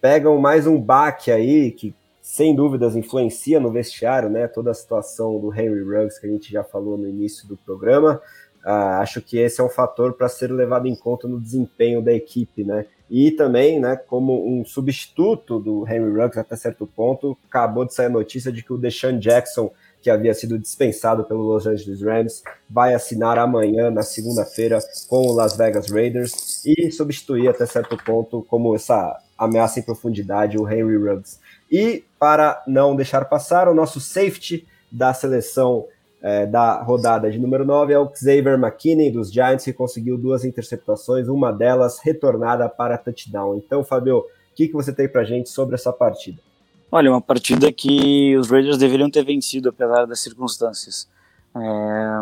[0.00, 4.46] pegam mais um baque aí, que sem dúvidas influencia no vestiário, né?
[4.46, 8.20] Toda a situação do Henry Ruggs que a gente já falou no início do programa.
[8.64, 12.12] Uh, acho que esse é um fator para ser levado em conta no desempenho da
[12.12, 12.86] equipe, né?
[13.10, 18.06] E também, né, como um substituto do Henry Ruggs até certo ponto, acabou de sair
[18.06, 19.70] a notícia de que o Deshaun Jackson
[20.00, 25.32] que havia sido dispensado pelo Los Angeles Rams, vai assinar amanhã, na segunda-feira, com o
[25.32, 30.96] Las Vegas Raiders e substituir até certo ponto, como essa ameaça em profundidade, o Henry
[30.96, 31.38] Ruggs.
[31.70, 35.86] E para não deixar passar, o nosso safety da seleção
[36.20, 40.44] é, da rodada de número 9 é o Xavier McKinney, dos Giants, que conseguiu duas
[40.44, 43.56] interceptações, uma delas retornada para touchdown.
[43.56, 46.42] Então, Fabio, o que, que você tem para gente sobre essa partida?
[46.90, 51.08] Olha, uma partida que os Raiders deveriam ter vencido, apesar das circunstâncias.
[51.54, 52.20] É,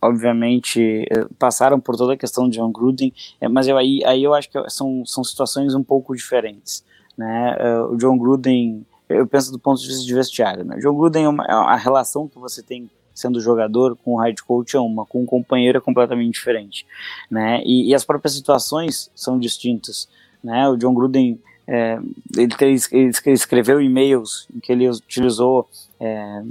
[0.00, 4.24] obviamente, é, passaram por toda a questão de John Gruden, é, mas eu, aí, aí
[4.24, 6.82] eu acho que são, são situações um pouco diferentes.
[7.16, 7.56] Né?
[7.58, 10.64] É, o John Gruden, eu penso do ponto de vista de vestiário.
[10.64, 10.76] Né?
[10.76, 14.20] O John Gruden, é uma, é a relação que você tem sendo jogador com o
[14.20, 16.86] head coach é uma, com um companheiro é completamente diferente.
[17.30, 17.62] Né?
[17.64, 20.08] E, e as próprias situações são distintas.
[20.44, 20.68] Né?
[20.68, 21.38] O John Gruden
[21.68, 21.98] é,
[22.36, 22.54] ele,
[22.92, 25.68] ele, escreveu e-mails em que ele utilizou.
[25.98, 26.42] É,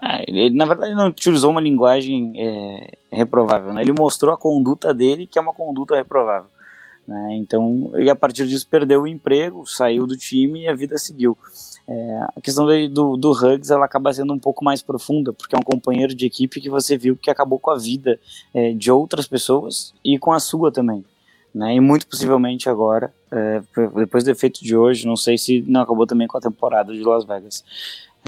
[0.00, 3.72] ah, ele, na verdade, não utilizou uma linguagem é, reprovável.
[3.72, 3.82] Né?
[3.82, 6.50] Ele mostrou a conduta dele, que é uma conduta reprovável.
[7.08, 7.36] Né?
[7.36, 11.36] Então, e a partir disso, perdeu o emprego, saiu do time e a vida seguiu.
[11.88, 15.58] É, a questão do, do Hugs ela acaba sendo um pouco mais profunda, porque é
[15.58, 18.20] um companheiro de equipe que você viu que acabou com a vida
[18.54, 21.04] é, de outras pessoas e com a sua também
[21.54, 21.74] né?
[21.74, 23.62] E muito possivelmente agora, é,
[23.96, 27.02] depois do efeito de hoje, não sei se não acabou também com a temporada de
[27.02, 27.64] Las Vegas.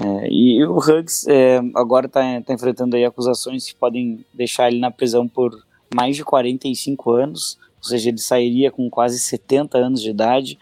[0.01, 4.79] É, e o Huggs é, agora está tá enfrentando aí acusações que podem deixar ele
[4.79, 5.51] na prisão por
[5.93, 10.57] mais de 45 anos, ou seja, ele sairia com quase 70 anos de idade.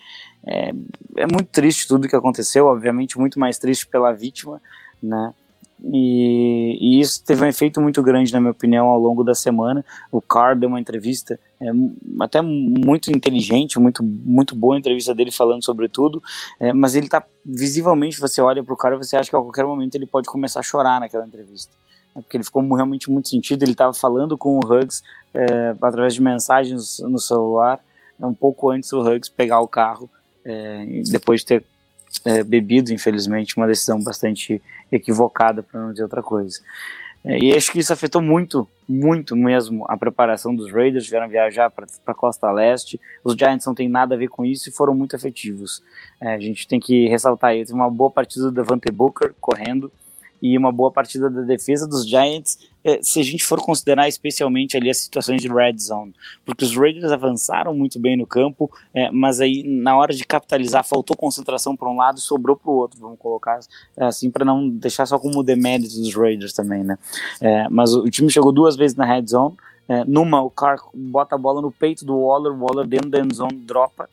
[0.45, 0.73] É,
[1.17, 4.61] é muito triste tudo que aconteceu, obviamente muito mais triste pela vítima,
[5.01, 5.33] né?
[5.83, 9.83] E, e, isso teve um efeito muito grande, na minha opinião, ao longo da semana.
[10.11, 11.71] O Carr deu uma entrevista é,
[12.19, 16.21] até muito inteligente, muito, muito boa a entrevista dele falando sobre tudo,
[16.59, 19.65] é, mas ele tá visivelmente, você olha pro cara e você acha que a qualquer
[19.65, 21.71] momento ele pode começar a chorar naquela entrevista.
[22.15, 26.15] É, porque ele ficou realmente muito sentido, ele estava falando com o Hugs é, através
[26.15, 27.79] de mensagens no celular,
[28.19, 30.09] é, um pouco antes do Hugs pegar o carro,
[30.43, 31.65] é, depois de ter
[32.25, 34.61] é, bebido, infelizmente, uma decisão bastante
[34.91, 36.59] equivocada, para não dizer outra coisa.
[37.23, 41.69] É, e acho que isso afetou muito, muito mesmo a preparação dos Raiders, vieram viajar
[41.69, 42.99] para a Costa Leste.
[43.23, 45.83] Os Giants não têm nada a ver com isso e foram muito efetivos.
[46.19, 49.91] É, a gente tem que ressaltar aí, teve uma boa partida do Devante Booker correndo,
[50.41, 54.75] e uma boa partida da defesa dos Giants, é, se a gente for considerar especialmente
[54.75, 56.13] ali as situações de red zone,
[56.43, 60.83] porque os Raiders avançaram muito bem no campo, é, mas aí na hora de capitalizar
[60.83, 63.59] faltou concentração para um lado sobrou para o outro, vamos colocar
[63.95, 66.97] é, assim para não deixar só como demérito dos Raiders também, né?
[67.39, 69.55] É, mas o, o, time chegou duas vezes na red zone,
[69.87, 73.19] é, numa o Carr bota a bola no peito do Waller, o Waller dentro da
[73.19, 74.09] end zone dropa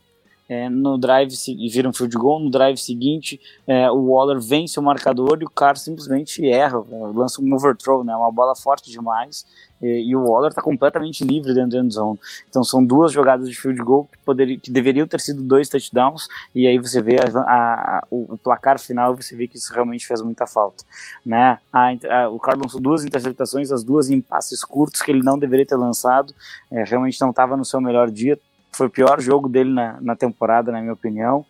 [0.49, 4.81] é, no drive e vira um field goal, no drive seguinte é, o Waller vence
[4.81, 6.83] o marcador e o Carr simplesmente erra,
[7.15, 9.45] lança um overthrow, né, uma bola forte demais
[9.81, 12.19] e, e o Waller está completamente livre dentro da end zone.
[12.49, 16.29] Então são duas jogadas de field goal que, poderia, que deveriam ter sido dois touchdowns
[16.55, 20.07] e aí você vê a, a, o, o, placar final você vê que isso realmente
[20.07, 20.83] fez muita falta.
[21.25, 21.59] Né?
[21.73, 25.67] A, o Carr lançou duas interceptações, as duas em passes curtos que ele não deveria
[25.67, 26.35] ter lançado,
[26.71, 28.39] é, realmente não estava no seu melhor dia,
[28.73, 31.45] foi o pior jogo dele na, na temporada, na minha opinião.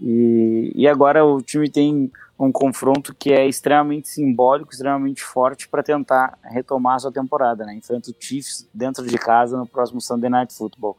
[0.00, 5.82] E, e agora o time tem um confronto que é extremamente simbólico, extremamente forte para
[5.82, 7.74] tentar retomar a sua temporada, né?
[7.74, 10.96] Enfrenta o Chiefs dentro de casa no próximo Sunday Night Football.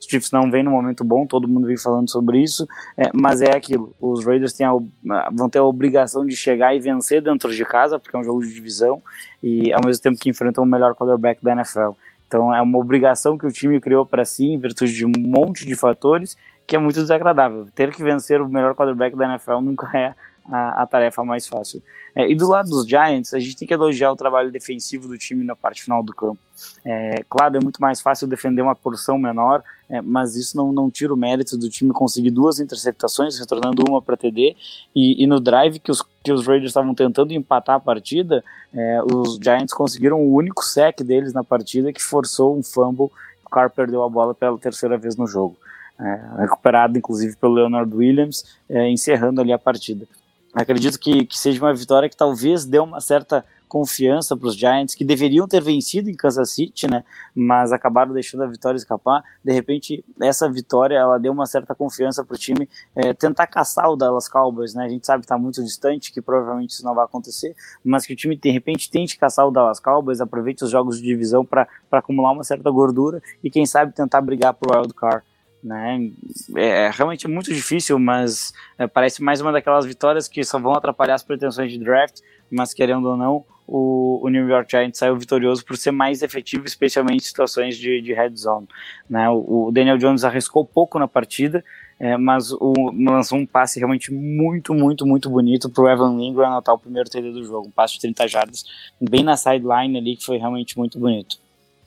[0.00, 2.66] Os Chiefs não vêm no momento bom, todo mundo vem falando sobre isso,
[2.96, 3.94] é, mas é aquilo.
[4.00, 8.16] Os Raiders a, vão ter a obrigação de chegar e vencer dentro de casa, porque
[8.16, 9.00] é um jogo de divisão,
[9.40, 11.90] e ao mesmo tempo que enfrentam o melhor quarterback da NFL.
[12.30, 15.66] Então é uma obrigação que o time criou para si, em virtude de um monte
[15.66, 17.66] de fatores, que é muito desagradável.
[17.74, 20.14] Ter que vencer o melhor quarterback da NFL nunca é
[20.48, 21.82] a, a tarefa mais fácil.
[22.14, 25.18] É, e do lado dos Giants, a gente tem que elogiar o trabalho defensivo do
[25.18, 26.38] time na parte final do campo.
[26.84, 30.88] É, claro, é muito mais fácil defender uma porção menor, é, mas isso não, não
[30.88, 34.56] tira o mérito do time conseguir duas interceptações, retornando uma para TD,
[34.94, 39.00] e, e, no drive que os, que os Raiders estavam tentando empatar a partida, é,
[39.02, 43.10] os Giants conseguiram o único sec deles na partida que forçou um fumble,
[43.44, 45.56] o Carr perdeu a bola pela terceira vez no jogo.
[45.98, 50.06] É, recuperado inclusive pelo Leonard Williams, é, encerrando ali a partida.
[50.54, 54.96] Acredito que, que seja uma vitória que talvez dê uma certa confiança para os Giants,
[54.96, 59.22] que deveriam ter vencido em Kansas City, né, mas acabaram deixando a vitória escapar.
[59.44, 63.88] De repente, essa vitória ela deu uma certa confiança para o time é, tentar caçar
[63.88, 64.74] o Dallas Cowboys.
[64.74, 64.84] Né?
[64.84, 68.12] A gente sabe que está muito distante, que provavelmente isso não vai acontecer, mas que
[68.12, 71.68] o time de repente tente caçar o Dallas Cowboys, aproveite os jogos de divisão para
[71.92, 75.24] acumular uma certa gordura e quem sabe tentar brigar para o wild card
[75.62, 76.10] né?
[76.56, 80.74] É, é realmente muito difícil, mas é, parece mais uma daquelas vitórias que só vão
[80.74, 82.20] atrapalhar as pretensões de draft,
[82.50, 86.66] mas querendo ou não, o, o New York Giants saiu vitorioso por ser mais efetivo,
[86.66, 88.66] especialmente em situações de, de red zone.
[89.08, 89.28] Né?
[89.30, 91.64] O, o Daniel Jones arriscou pouco na partida,
[92.00, 96.46] é, mas o, lançou um passe realmente muito, muito, muito bonito para o Evan Ingram
[96.46, 98.64] anotar o primeiro TD do jogo, um passe de 30 jardas,
[99.00, 101.36] bem na sideline ali, que foi realmente muito bonito.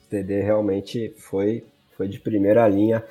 [0.06, 1.66] O TD realmente foi,
[1.98, 3.04] foi de primeira linha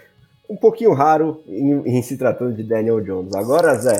[0.48, 3.34] um pouquinho raro em, em, se tratando de Daniel Jones.
[3.34, 3.98] Agora, Zé,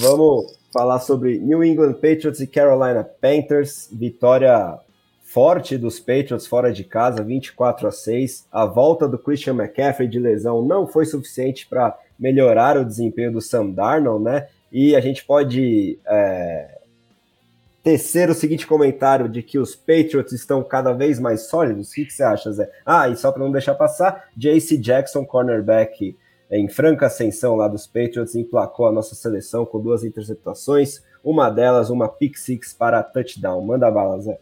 [0.00, 3.88] vamos falar sobre New England Patriots e Carolina Panthers.
[3.92, 4.78] Vitória
[5.22, 8.46] forte dos Patriots fora de casa, 24 a 6.
[8.50, 13.40] A volta do Christian McCaffrey de lesão não foi suficiente para melhorar o desempenho do
[13.40, 14.48] Sam Darnold, né?
[14.72, 16.78] E a gente pode é,
[17.82, 21.90] tecer o seguinte comentário de que os Patriots estão cada vez mais sólidos?
[21.90, 22.70] O que, que você acha, Zé?
[22.84, 26.16] Ah, e só para não deixar passar, JC Jackson, cornerback
[26.50, 31.90] em franca ascensão lá dos Patriots, emplacou a nossa seleção com duas interceptações, uma delas
[31.90, 33.64] uma pick six para touchdown.
[33.64, 34.38] Manda bala, Zé.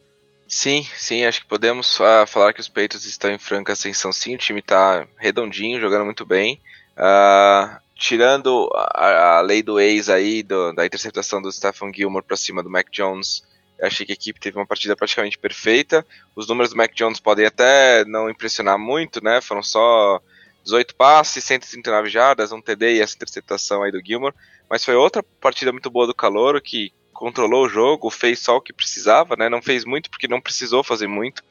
[0.49, 4.37] Sim, sim, acho que podemos uh, falar que os Patriots estão em franca ascensão sim,
[4.37, 6.61] o time está redondinho, jogando muito bem.
[6.97, 12.37] Uh, tirando a, a, lei do ex aí, do, da interceptação do Stephen Gilmore para
[12.37, 13.43] cima do Mac Jones,
[13.83, 16.07] achei que a equipe teve uma partida praticamente perfeita.
[16.37, 19.41] Os números do Mac Jones podem até não impressionar muito, né?
[19.41, 20.20] Foram só
[20.67, 24.35] 18 passes, 139 jardas, um TD e essa interceptação aí do Gilmore.
[24.69, 28.61] Mas foi outra partida muito boa do Calouro, que controlou o jogo, fez só o
[28.61, 29.49] que precisava, né?
[29.49, 31.43] Não fez muito porque não precisou fazer muito.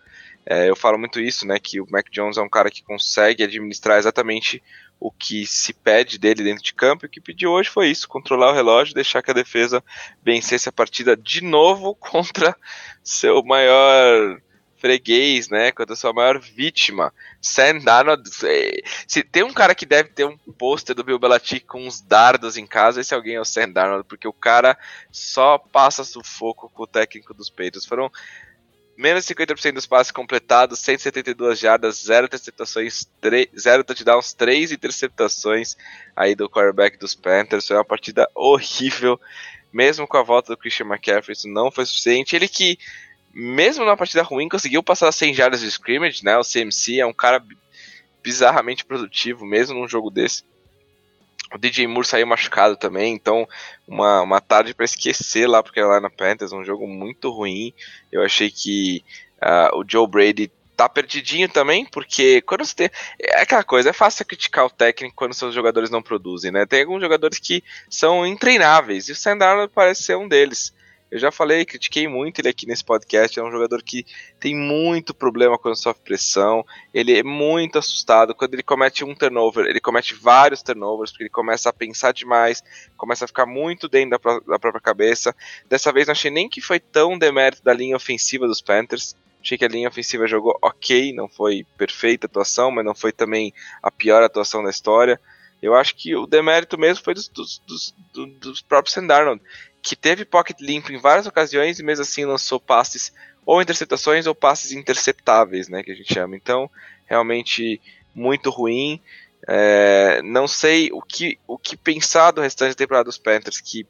[0.45, 1.57] É, eu falo muito isso, né?
[1.57, 4.61] Que o Mac Jones é um cara que consegue administrar exatamente
[4.99, 7.05] o que se pede dele dentro de campo.
[7.05, 9.83] E o que pediu hoje foi isso: controlar o relógio, deixar que a defesa
[10.23, 12.55] vencesse a partida de novo contra
[13.01, 14.39] seu maior
[14.85, 15.71] freguês, né?
[15.71, 17.11] Contra sua maior vítima.
[17.41, 18.29] Sam Darnold.
[18.43, 22.01] É, se tem um cara que deve ter um pôster do Bill Belichick com uns
[22.01, 24.77] dardos em casa, esse alguém é o Sam Darnold, porque o cara
[25.11, 27.83] só passa sufoco com o técnico dos peitos.
[27.83, 28.11] Foram
[28.95, 33.09] menos 50% dos passes completados, 172 jardas, 0 interceptações,
[33.57, 35.75] 0 touchdowns, 3 interceptações
[36.15, 37.67] aí do quarterback dos Panthers.
[37.67, 39.19] Foi uma partida horrível,
[39.73, 42.35] mesmo com a volta do Christian McCaffrey, isso não foi suficiente.
[42.35, 42.77] Ele que,
[43.35, 46.37] mesmo numa partida ruim, conseguiu passar 100 jardas de scrimmage, né?
[46.37, 47.43] O CMC é um cara
[48.23, 50.43] bizarramente produtivo, mesmo num jogo desse.
[51.53, 53.47] O DJ Moore saiu machucado também, então
[53.87, 57.73] uma, uma tarde para esquecer lá porque lá na Panthers, um jogo muito ruim.
[58.09, 59.03] Eu achei que
[59.43, 62.89] uh, o Joe Brady tá perdidinho também, porque quando você tem.
[63.19, 66.65] É aquela coisa, é fácil criticar o técnico quando seus jogadores não produzem, né?
[66.65, 69.37] Tem alguns jogadores que são intreináveis, e o Sam
[69.73, 70.73] parece ser um deles.
[71.15, 73.39] Eu já falei, critiquei muito ele aqui nesse podcast.
[73.39, 74.05] É um jogador que
[74.37, 76.65] tem muito problema quando sofre pressão.
[76.93, 78.35] Ele é muito assustado.
[78.35, 82.61] Quando ele comete um turnover, ele comete vários turnovers, porque ele começa a pensar demais,
[82.97, 85.33] começa a ficar muito dentro da, da própria cabeça.
[85.69, 89.15] Dessa vez não achei nem que foi tão demérito da linha ofensiva dos Panthers.
[89.41, 93.53] Achei que a linha ofensiva jogou ok, não foi perfeita atuação, mas não foi também
[93.81, 95.17] a pior atuação da história.
[95.61, 99.41] Eu acho que o demérito mesmo foi dos, dos, dos, dos próprios Sam Darnold,
[99.85, 103.13] que teve pocket limpo em várias ocasiões e mesmo assim lançou passes
[103.45, 106.35] ou interceptações ou passes interceptáveis, né, que a gente chama.
[106.35, 106.67] Então,
[107.05, 107.79] realmente
[108.13, 108.99] muito ruim.
[109.47, 113.85] É, não sei o que, o que pensar do restante da temporada dos Panthers, que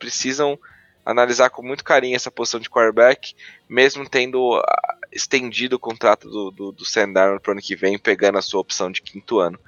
[0.00, 0.58] precisam
[1.04, 3.32] analisar com muito carinho essa posição de quarterback,
[3.68, 7.96] mesmo tendo ah, estendido o contrato do, do, do Sam para o ano que vem,
[7.96, 9.60] pegando a sua opção de quinto ano.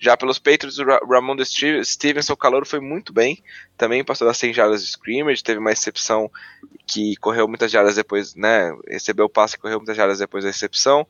[0.00, 1.36] Já pelos Patriots, o Ramon
[1.84, 3.42] Stevenson, o calor foi muito bem.
[3.76, 5.44] Também passou das 100 jardas de scrimmage.
[5.44, 6.30] Teve uma recepção
[6.86, 8.74] que correu muitas jardas depois, né?
[8.88, 11.06] Recebeu o passe e correu muitas jardas depois da recepção.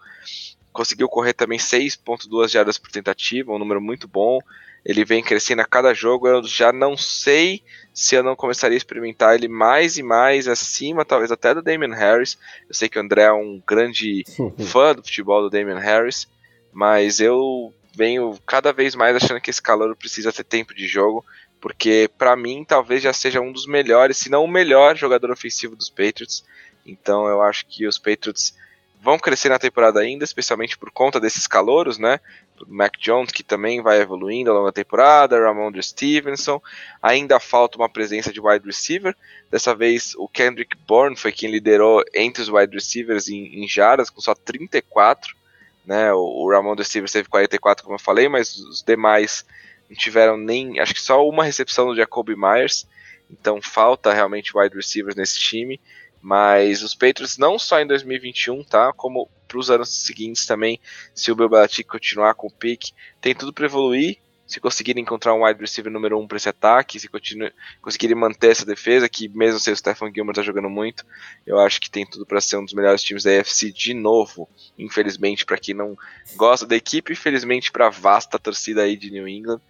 [0.72, 4.40] Conseguiu correr também 6,2 jardas por tentativa, um número muito bom.
[4.84, 6.26] Ele vem crescendo a cada jogo.
[6.26, 7.62] Eu já não sei
[7.94, 11.94] se eu não começaria a experimentar ele mais e mais acima, talvez até do Damian
[11.94, 12.36] Harris.
[12.68, 14.24] Eu sei que o André é um grande
[14.66, 16.26] fã do futebol do Damian Harris,
[16.72, 21.24] mas eu venho cada vez mais achando que esse calor precisa ter tempo de jogo,
[21.60, 25.76] porque para mim talvez já seja um dos melhores, se não o melhor jogador ofensivo
[25.76, 26.44] dos Patriots.
[26.86, 28.54] Então eu acho que os Patriots
[29.02, 32.20] vão crescer na temporada ainda, especialmente por conta desses calouros, né?
[32.68, 36.60] Mac Jones, que também vai evoluindo ao longo da temporada, Ramondre Stevenson.
[37.00, 39.16] Ainda falta uma presença de wide receiver.
[39.50, 44.10] Dessa vez, o Kendrick Bourne foi quem liderou entre os wide receivers em, em jardas,
[44.10, 45.39] com só 34
[45.84, 46.12] né?
[46.12, 49.44] O, o Ramon Stevens teve 44, como eu falei, mas os demais
[49.88, 52.86] não tiveram nem, acho que só uma recepção do Jacoby Myers.
[53.30, 55.80] Então falta realmente wide receivers nesse time.
[56.22, 58.92] Mas os Patriots não só em 2021, tá?
[58.92, 60.78] Como para os anos seguintes também,
[61.14, 62.90] se o Bill Belichick continuar com o pick,
[63.20, 64.18] tem tudo para evoluir
[64.50, 68.66] se conseguirem encontrar um wide receiver número um para esse ataque, se conseguirem manter essa
[68.66, 71.06] defesa, que mesmo sem o Stephen Gilmore tá jogando muito,
[71.46, 74.48] eu acho que tem tudo para ser um dos melhores times da AFC de novo.
[74.76, 75.96] Infelizmente, para quem não
[76.34, 79.60] gosta da equipe, infelizmente para vasta torcida aí de New England,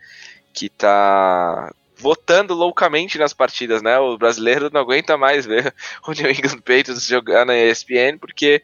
[0.51, 3.99] que tá votando loucamente nas partidas, né?
[3.99, 5.75] O brasileiro não aguenta mais ver
[6.09, 8.63] o New England Patriots jogar na ESPN, porque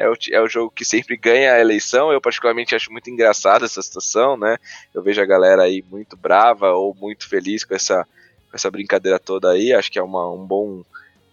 [0.00, 2.10] é o, é o jogo que sempre ganha a eleição.
[2.10, 4.56] Eu, particularmente, acho muito engraçada essa situação, né?
[4.94, 8.04] Eu vejo a galera aí muito brava ou muito feliz com essa,
[8.50, 9.74] com essa brincadeira toda aí.
[9.74, 10.82] Acho que é uma, um, bom,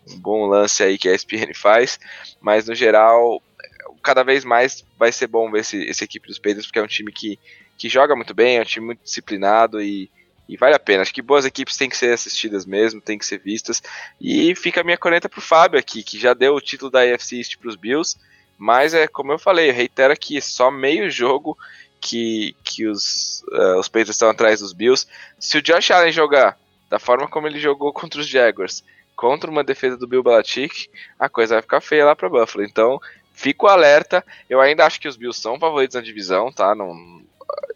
[0.10, 1.98] um bom lance aí que a ESPN faz.
[2.41, 3.41] Mas, no geral,
[4.03, 6.88] cada vez mais vai ser bom ver esse, esse equipe dos Patriots, porque é um
[6.88, 7.39] time que,
[7.77, 10.11] que joga muito bem, é um time muito disciplinado e,
[10.49, 11.03] e vale a pena.
[11.03, 13.81] Acho que boas equipes têm que ser assistidas mesmo, têm que ser vistas.
[14.19, 17.38] E fica a minha corneta pro Fábio aqui, que já deu o título da AFC
[17.38, 18.18] East pros Bills.
[18.57, 21.57] Mas é como eu falei, reitero aqui, só meio jogo
[21.99, 25.07] que, que os, uh, os Patriots estão atrás dos Bills.
[25.39, 26.57] Se o Josh Allen jogar
[26.89, 28.84] da forma como ele jogou contra os Jaguars,
[29.15, 30.89] contra uma defesa do Bill Belichick,
[31.19, 32.63] a coisa vai ficar feia lá para Buffalo.
[32.63, 32.99] Então,
[33.34, 34.23] fico alerta.
[34.49, 36.73] Eu ainda acho que os Bills são favoritos na divisão, tá?
[36.73, 36.93] Não,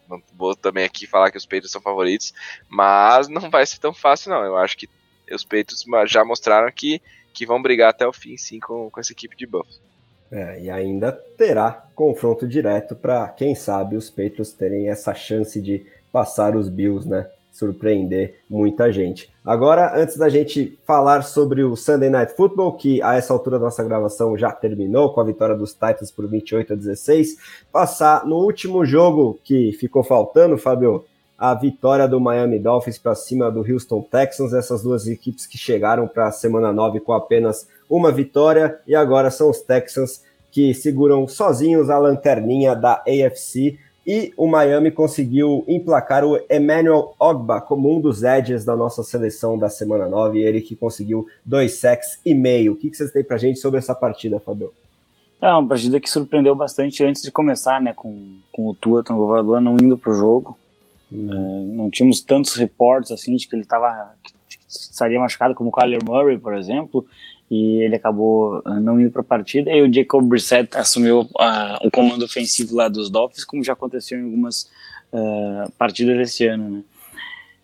[0.07, 2.33] não vou também aqui falar que os Patriots são favoritos,
[2.69, 4.43] mas não vai ser tão fácil não.
[4.43, 4.89] Eu acho que
[5.31, 7.01] os Patriots já mostraram que,
[7.33, 9.90] que vão brigar até o fim, sim, com, com essa equipe de Buffalo.
[10.31, 15.85] É, e ainda terá confronto direto para, quem sabe, os Patriots terem essa chance de
[16.11, 17.27] passar os Bills, né?
[17.51, 19.29] Surpreender muita gente.
[19.43, 23.65] Agora, antes da gente falar sobre o Sunday Night Football, que a essa altura da
[23.65, 27.35] nossa gravação já terminou com a vitória dos Titans por 28 a 16,
[27.69, 31.03] passar no último jogo que ficou faltando, Fábio,
[31.41, 36.07] a vitória do Miami Dolphins para cima do Houston Texans, essas duas equipes que chegaram
[36.07, 41.27] para a semana 9 com apenas uma vitória e agora são os Texans que seguram
[41.27, 47.99] sozinhos a lanterninha da AFC e o Miami conseguiu emplacar o Emmanuel Ogba como um
[47.99, 52.73] dos edges da nossa seleção da semana 9, ele que conseguiu dois sacks e meio.
[52.73, 54.71] O que vocês têm pra gente sobre essa partida, Fabio?
[55.41, 59.59] É uma partida que surpreendeu bastante antes de começar, né, com, com o Tua Tagovailoa
[59.59, 60.55] não indo pro jogo.
[61.11, 64.15] É, não tínhamos tantos reportes assim de que ele estava
[64.67, 67.05] estaria machucado como o Kyler Murray, por exemplo,
[67.49, 69.69] e ele acabou ah, não indo para a partida.
[69.71, 74.17] E o Jacob Brissett assumiu uh, o comando ofensivo lá dos Dolphins, como já aconteceu
[74.17, 74.69] em algumas
[75.11, 76.69] uh, partidas esse ano.
[76.69, 76.83] Né?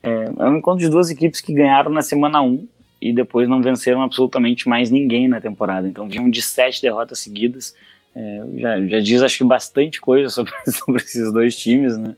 [0.03, 2.67] É, é, um encontro de duas equipes que ganharam na semana 1
[3.01, 5.87] e depois não venceram absolutamente mais ninguém na temporada.
[5.87, 7.73] Então vinham de sete derrotas seguidas.
[8.13, 12.13] É, já, já diz, acho que, bastante coisa sobre, sobre esses dois times, né?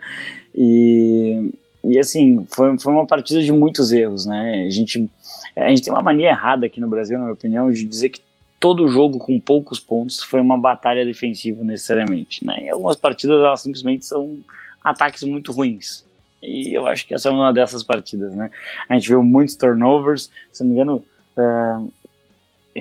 [0.53, 1.51] E,
[1.83, 4.65] e assim, foi, foi uma partida de muitos erros, né?
[4.67, 5.09] A gente,
[5.55, 8.21] a gente tem uma mania errada aqui no Brasil, na minha opinião, de dizer que
[8.59, 12.63] todo jogo com poucos pontos foi uma batalha defensiva necessariamente, né?
[12.63, 14.37] E algumas partidas elas simplesmente são
[14.83, 16.05] ataques muito ruins.
[16.41, 18.49] E eu acho que essa é uma dessas partidas, né?
[18.87, 21.03] A gente viu muitos turnovers, se não me engano,
[21.37, 21.91] uh,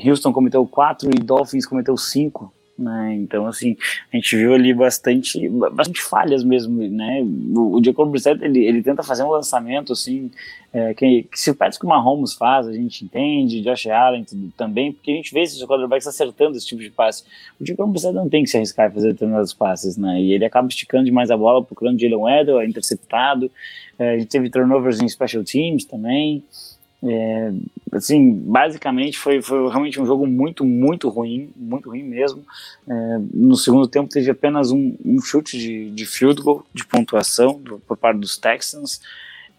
[0.04, 3.14] Houston cometeu quatro e Dolphins cometeu cinco né?
[3.16, 3.76] Então, assim,
[4.12, 7.22] a gente viu ali bastante, bastante falhas mesmo, né?
[7.22, 10.30] O, o Jacob Brissett, ele, ele tenta fazer um lançamento, assim,
[10.72, 14.24] é, que, que se o Patrick Mahomes faz, a gente entende, Josh Allen
[14.56, 17.24] também, porque a gente vê esses quarterbacks acertando esse tipo de passe.
[17.60, 20.20] O Jacob Brissett não tem que se arriscar a fazer determinados passes, né?
[20.20, 23.50] E ele acaba esticando demais a bola, procurando Jalen Edel, é interceptado,
[23.98, 26.44] é, a gente teve turnovers em special teams também,
[27.02, 27.52] é,
[27.92, 32.44] assim, basicamente foi, foi realmente um jogo muito, muito ruim, muito ruim mesmo.
[32.88, 37.60] É, no segundo tempo teve apenas um, um chute de, de, field goal, de pontuação
[37.60, 39.00] do, por parte dos Texans,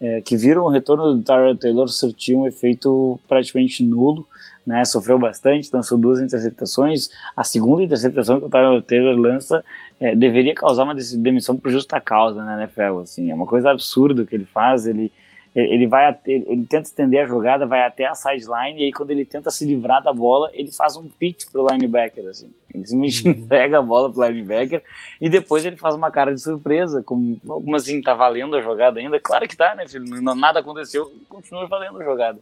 [0.00, 4.26] é, que viram o retorno do Tyler Taylor surtir um efeito praticamente nulo.
[4.66, 7.08] Né, sofreu bastante, lançou duas interceptações.
[7.34, 9.64] A segunda interceptação que o Tyler Taylor lança
[9.98, 13.00] é, deveria causar uma demissão por justa causa na NFL.
[13.00, 14.86] Assim, é uma coisa absurda que ele faz.
[14.86, 15.10] Ele,
[15.54, 19.24] ele vai ele tenta estender a jogada, vai até a sideline e aí quando ele
[19.24, 22.50] tenta se livrar da bola, ele faz um pitch pro linebacker assim.
[22.72, 23.30] Ele simplesmente uhum.
[23.44, 24.82] entrega a bola pro linebacker
[25.20, 29.00] e depois ele faz uma cara de surpresa, como, como assim, tá valendo a jogada
[29.00, 29.18] ainda?
[29.18, 30.04] Claro que tá, né, filho?
[30.22, 32.38] Não, nada aconteceu, continua valendo a jogada.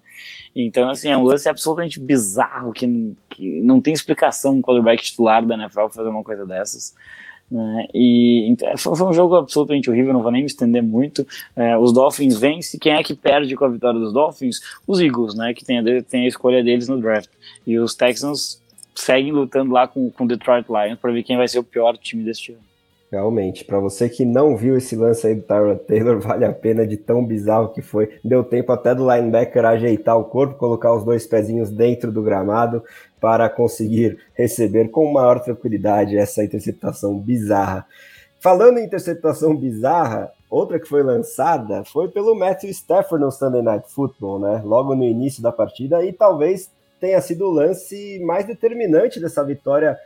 [0.55, 5.45] Então, assim, é um lance absolutamente bizarro que, que não tem explicação um quarterback titular
[5.45, 6.95] da NFL fazer uma coisa dessas.
[7.51, 7.87] Né?
[7.95, 11.27] E então, foi um jogo absolutamente horrível, não vou nem me estender muito.
[11.57, 14.61] É, os Dolphins vencem, quem é que perde com a vitória dos Dolphins?
[14.87, 15.55] Os Eagles, né?
[15.55, 17.31] Que tem a, tem a escolha deles no draft.
[17.67, 18.61] E os Texans
[18.95, 22.25] seguem lutando lá com o Detroit Lions para ver quem vai ser o pior time
[22.25, 22.69] deste ano.
[23.11, 26.87] Realmente, para você que não viu esse lance aí do Tyrod Taylor, vale a pena
[26.87, 28.19] de tão bizarro que foi.
[28.23, 32.83] Deu tempo até do linebacker ajeitar o corpo, colocar os dois pezinhos dentro do gramado
[33.21, 37.87] para conseguir receber com maior tranquilidade essa interceptação bizarra.
[38.41, 43.93] Falando em interceptação bizarra, outra que foi lançada foi pelo Matthew Stafford no Sunday Night
[43.93, 44.63] Football, né?
[44.65, 46.71] Logo no início da partida, e talvez
[47.01, 49.99] tenha sido o lance mais determinante dessa vitória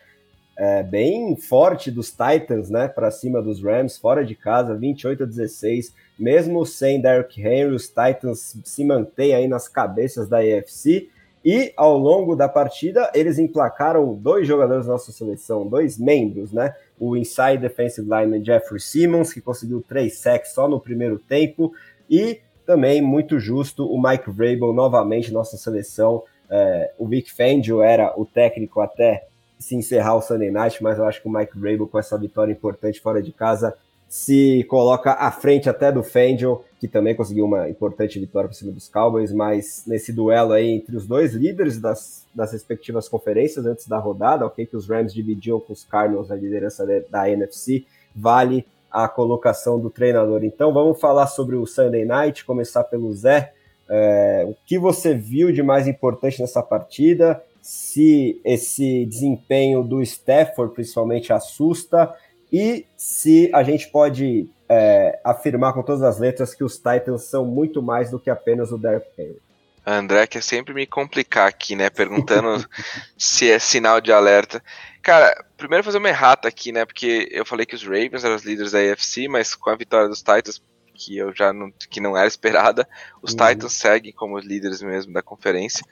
[0.56, 5.26] é, bem forte dos Titans, né, para cima dos Rams, fora de casa, 28 a
[5.26, 5.94] 16.
[6.18, 11.08] Mesmo sem Derrick Henry, os Titans se mantêm aí nas cabeças da AFC.
[11.44, 16.74] E ao longo da partida, eles emplacaram dois jogadores da nossa seleção, dois membros, né?
[16.98, 21.72] O inside defensive lineman Jeffrey Simmons, que conseguiu três sacks só no primeiro tempo,
[22.08, 26.22] e também muito justo o Mike Vrabel novamente nossa seleção.
[26.48, 29.26] É, o Vic Fangio era o técnico até
[29.58, 32.52] se encerrar o Sunday Night, mas eu acho que o Mike Vrabel, com essa vitória
[32.52, 33.76] importante fora de casa,
[34.12, 38.70] se coloca à frente até do Fangio, que também conseguiu uma importante vitória por cima
[38.70, 43.88] dos Cowboys, mas nesse duelo aí entre os dois líderes das, das respectivas conferências antes
[43.88, 48.66] da rodada, ok, que os Rams dividiam com os Cardinals a liderança da NFC, vale
[48.90, 50.44] a colocação do treinador.
[50.44, 53.54] Então vamos falar sobre o Sunday Night, começar pelo Zé.
[53.88, 57.42] É, o que você viu de mais importante nessa partida?
[57.62, 62.12] se esse desempenho do Stafford principalmente assusta
[62.52, 67.44] e se a gente pode é, afirmar com todas as letras que os Titans são
[67.44, 69.40] muito mais do que apenas o Derrick Henry.
[69.84, 71.90] André quer sempre me complicar aqui, né?
[71.90, 72.64] Perguntando
[73.18, 74.62] se é sinal de alerta.
[75.02, 76.84] Cara, primeiro fazer uma errata aqui, né?
[76.84, 80.08] Porque eu falei que os Ravens eram os líderes da AFC, mas com a vitória
[80.08, 80.62] dos Titans,
[80.94, 82.88] que eu já não, que não era esperada,
[83.20, 83.38] os uhum.
[83.38, 85.84] Titans seguem como os líderes mesmo da conferência.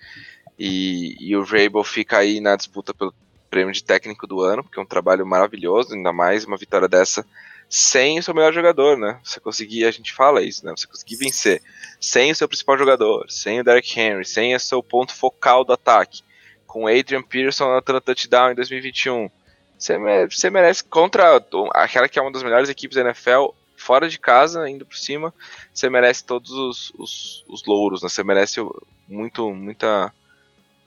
[0.56, 3.12] E, e o Rabel fica aí na disputa pelo
[3.50, 7.26] prêmio de técnico do ano, porque é um trabalho maravilhoso, ainda mais uma vitória dessa
[7.70, 9.20] sem o seu melhor jogador, né?
[9.22, 10.72] Você conseguir, a gente fala isso, né?
[10.76, 11.62] Você conseguir vencer
[12.00, 15.72] sem o seu principal jogador, sem o Derrick Henry, sem o seu ponto focal do
[15.72, 16.22] ataque,
[16.66, 19.30] com Adrian Peterson anotando touchdown em 2021.
[19.78, 21.40] Você merece, você merece contra
[21.72, 25.32] aquela que é uma das melhores equipes da NFL, fora de casa, indo por cima,
[25.72, 28.08] você merece todos os, os, os louros, né?
[28.08, 28.60] Você merece
[29.08, 30.12] muito, muita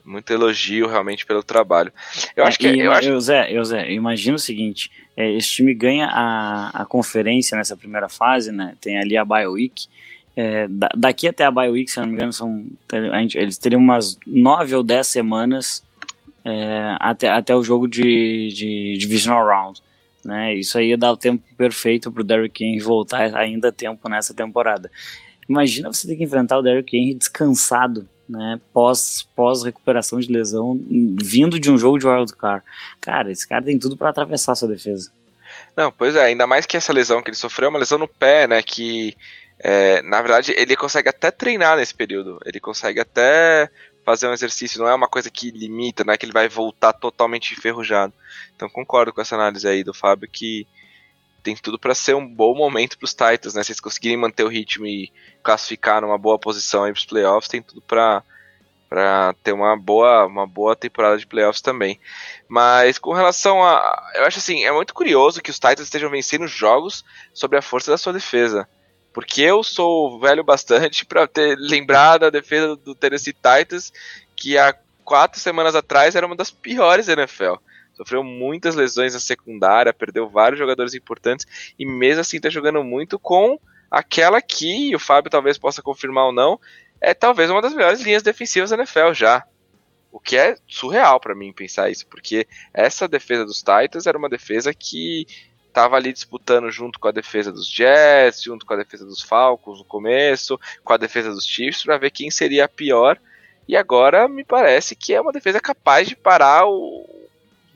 [0.04, 1.92] muito elogio realmente pelo trabalho.
[2.36, 3.08] Eu acho que e, eu, acho...
[3.08, 7.76] eu, Zé, eu Zé, imagina o seguinte: é, esse time ganha a, a conferência nessa
[7.76, 8.74] primeira fase, né?
[8.80, 9.86] Tem ali a Bye Week.
[10.36, 10.66] É,
[10.96, 12.66] daqui até a Bye Week, se não me engano, são,
[13.20, 15.82] gente, eles teriam umas nove ou dez semanas
[16.44, 19.80] é, até, até o jogo de, de Divisional Round.
[20.24, 20.54] Né?
[20.54, 24.34] Isso aí ia dar o tempo perfeito para o Derrick Henry voltar ainda tempo nessa
[24.34, 24.90] temporada.
[25.48, 30.80] Imagina você ter que enfrentar o Derrick Henry descansado né, pós, pós recuperação de lesão,
[31.22, 32.64] vindo de um jogo de wildcard.
[33.00, 35.10] Cara, esse cara tem tudo para atravessar sua defesa.
[35.76, 38.08] Não, pois é, ainda mais que essa lesão que ele sofreu é uma lesão no
[38.08, 39.16] pé, né, que
[39.66, 42.38] É, na verdade, ele consegue até treinar nesse período.
[42.44, 43.70] Ele consegue até
[44.04, 44.80] fazer um exercício.
[44.80, 48.12] Não é uma coisa que limita, não é que ele vai voltar totalmente enferrujado.
[48.54, 50.66] Então concordo com essa análise aí do Fábio que
[51.44, 53.62] tem tudo para ser um bom momento para os Titans, né?
[53.62, 55.12] Se eles conseguirem manter o ritmo e
[55.42, 58.24] classificar numa boa posição aí para os playoffs, tem tudo para
[58.88, 61.98] para ter uma boa, uma boa temporada de playoffs também.
[62.48, 64.10] Mas com relação a.
[64.14, 67.90] Eu acho assim, é muito curioso que os Titans estejam vencendo jogos sobre a força
[67.90, 68.68] da sua defesa.
[69.12, 73.92] Porque eu sou velho bastante para ter lembrado a defesa do Tennessee Titans,
[74.36, 77.54] que há quatro semanas atrás era uma das piores da NFL.
[77.94, 81.46] Sofreu muitas lesões na secundária, perdeu vários jogadores importantes
[81.78, 83.58] e mesmo assim está jogando muito com
[83.90, 86.60] aquela que o Fábio talvez possa confirmar ou não,
[87.00, 89.44] é talvez uma das melhores linhas defensivas da NFL já.
[90.10, 94.28] O que é surreal para mim pensar isso, porque essa defesa dos Titans era uma
[94.28, 95.26] defesa que
[95.66, 99.80] estava ali disputando junto com a defesa dos Jets, junto com a defesa dos Falcons
[99.80, 103.20] no começo, com a defesa dos Chiefs, para ver quem seria a pior.
[103.66, 107.23] E agora me parece que é uma defesa capaz de parar o,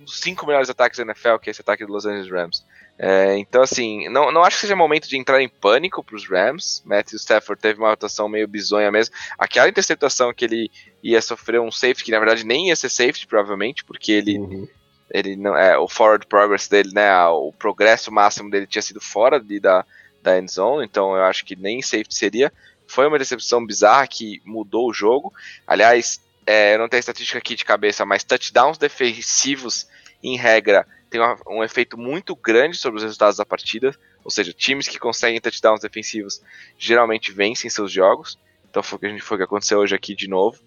[0.09, 2.65] dos cinco melhores ataques da NFL, que é esse ataque dos Los Angeles Rams.
[2.99, 6.27] É, então, assim, não, não acho que seja momento de entrar em pânico para os
[6.27, 6.83] Rams.
[6.85, 9.15] Matthew Stafford teve uma atuação meio bizonha mesmo.
[9.39, 10.71] Aquela interceptação que ele
[11.03, 14.39] ia sofrer um safety, que na verdade nem ia ser safety, provavelmente, porque ele.
[14.39, 14.69] Uhum.
[15.11, 17.11] Ele não é o forward progress dele, né?
[17.29, 19.83] O progresso máximo dele tinha sido fora de, da,
[20.23, 22.53] da end zone, então eu acho que nem safety seria.
[22.87, 25.33] Foi uma decepção bizarra que mudou o jogo.
[25.67, 29.87] Aliás, é, eu não tenho estatística aqui de cabeça, mas touchdowns defensivos,
[30.23, 33.95] em regra, tem um, um efeito muito grande sobre os resultados da partida.
[34.25, 36.43] Ou seja, times que conseguem touchdowns defensivos
[36.79, 38.39] geralmente vencem seus jogos.
[38.71, 40.59] Então foi o que, a gente, foi o que aconteceu hoje aqui de novo.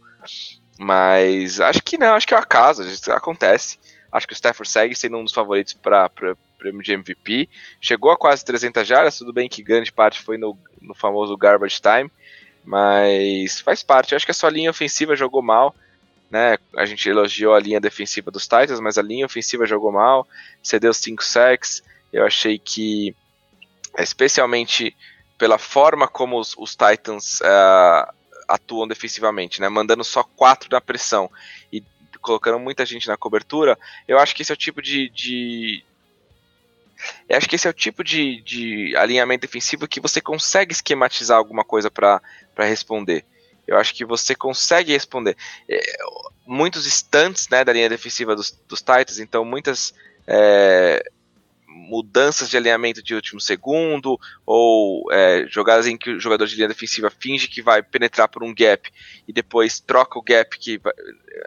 [0.78, 3.80] Mas acho que não, acho que é o acaso, isso acontece.
[4.12, 6.12] Acho que o Stafford segue sendo um dos favoritos para
[6.60, 7.50] prêmio de MVP.
[7.80, 11.82] Chegou a quase 300 jardas, tudo bem que grande parte foi no, no famoso garbage
[11.82, 12.12] time,
[12.64, 14.12] mas faz parte.
[14.12, 15.76] Eu acho que a sua linha ofensiva jogou mal
[16.32, 16.58] né?
[16.78, 20.26] A gente elogiou a linha defensiva dos Titans, mas a linha ofensiva jogou mal,
[20.64, 21.84] cedeu 5 sacks.
[22.12, 23.14] Eu achei que,
[24.00, 24.96] especialmente
[25.38, 28.14] pela forma como os, os Titans uh,
[28.48, 29.68] atuam defensivamente, né?
[29.68, 31.30] Mandando só 4 na pressão
[31.72, 31.84] e
[32.22, 33.78] colocando muita gente na cobertura,
[34.08, 35.84] eu acho que esse é o tipo de, de
[37.28, 41.38] eu acho que esse é o tipo de, de alinhamento defensivo que você consegue esquematizar
[41.38, 42.22] alguma coisa para
[42.58, 43.26] responder.
[43.68, 45.36] Eu acho que você consegue responder.
[45.70, 45.80] É,
[46.46, 49.94] muitos instantes né, da linha defensiva dos, dos Titans, então muitas
[50.28, 51.04] é,
[51.68, 56.68] mudanças de alinhamento de último segundo, ou é, jogadas em que o jogador de linha
[56.68, 58.92] defensiva finge que vai penetrar por um gap
[59.28, 60.82] e depois troca o gap, que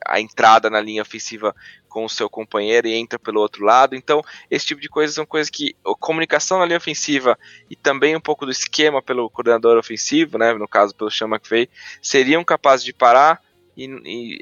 [0.06, 1.54] a entrada na linha ofensiva
[1.94, 3.94] com o seu companheiro e entra pelo outro lado.
[3.94, 7.38] Então, esse tipo de coisas são coisas que a comunicação na linha ofensiva
[7.70, 11.70] e também um pouco do esquema pelo coordenador ofensivo, né, no caso pelo Sean McVay,
[12.02, 13.40] seriam capazes de parar
[13.76, 14.38] e, e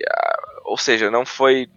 [0.64, 1.68] ou seja, não foi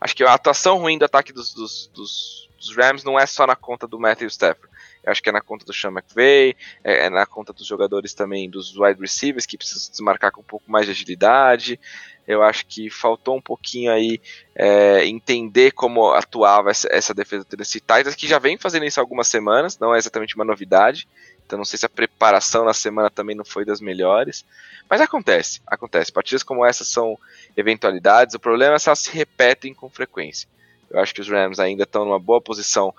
[0.00, 3.48] acho que a atuação ruim do ataque dos, dos, dos, dos Rams não é só
[3.48, 4.69] na conta do Matthew Stafford.
[5.06, 6.54] Acho que é na conta do Sean McVay,
[6.84, 10.44] é, é, na conta dos jogadores também, dos wide receivers, que precisam desmarcar com um
[10.44, 11.80] pouco mais de agilidade.
[12.26, 14.20] Eu acho que faltou um pouquinho aí
[14.54, 19.00] é, entender como atuava essa, essa defesa do Tennessee Titans, que já vem fazendo isso
[19.00, 21.08] há algumas semanas, não é exatamente uma novidade.
[21.44, 24.44] Então não sei se a preparação na semana também não foi das melhores.
[24.88, 26.12] Mas acontece, acontece.
[26.12, 27.18] Partidas como essa são
[27.56, 28.36] eventualidades.
[28.36, 30.48] O problema é se elas se repetem com frequência.
[30.88, 32.94] Eu acho que os Rams ainda estão numa boa posição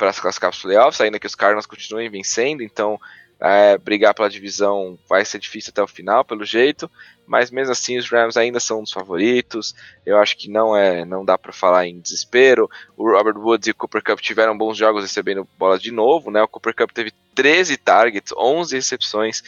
[0.00, 2.62] para as classificar para os playoffs, ainda que os Cardinals continuem vencendo.
[2.62, 2.98] Então
[3.38, 6.90] é, brigar pela divisão vai ser difícil até o final, pelo jeito,
[7.26, 9.74] mas mesmo assim os Rams ainda são um dos favoritos.
[10.06, 12.68] Eu acho que não é, não dá para falar em desespero.
[12.96, 16.42] O Robert Woods e o Cooper Cup tiveram bons jogos recebendo bolas de novo, né?
[16.42, 19.42] O Cooper Cup teve 13 targets, 11 recepções.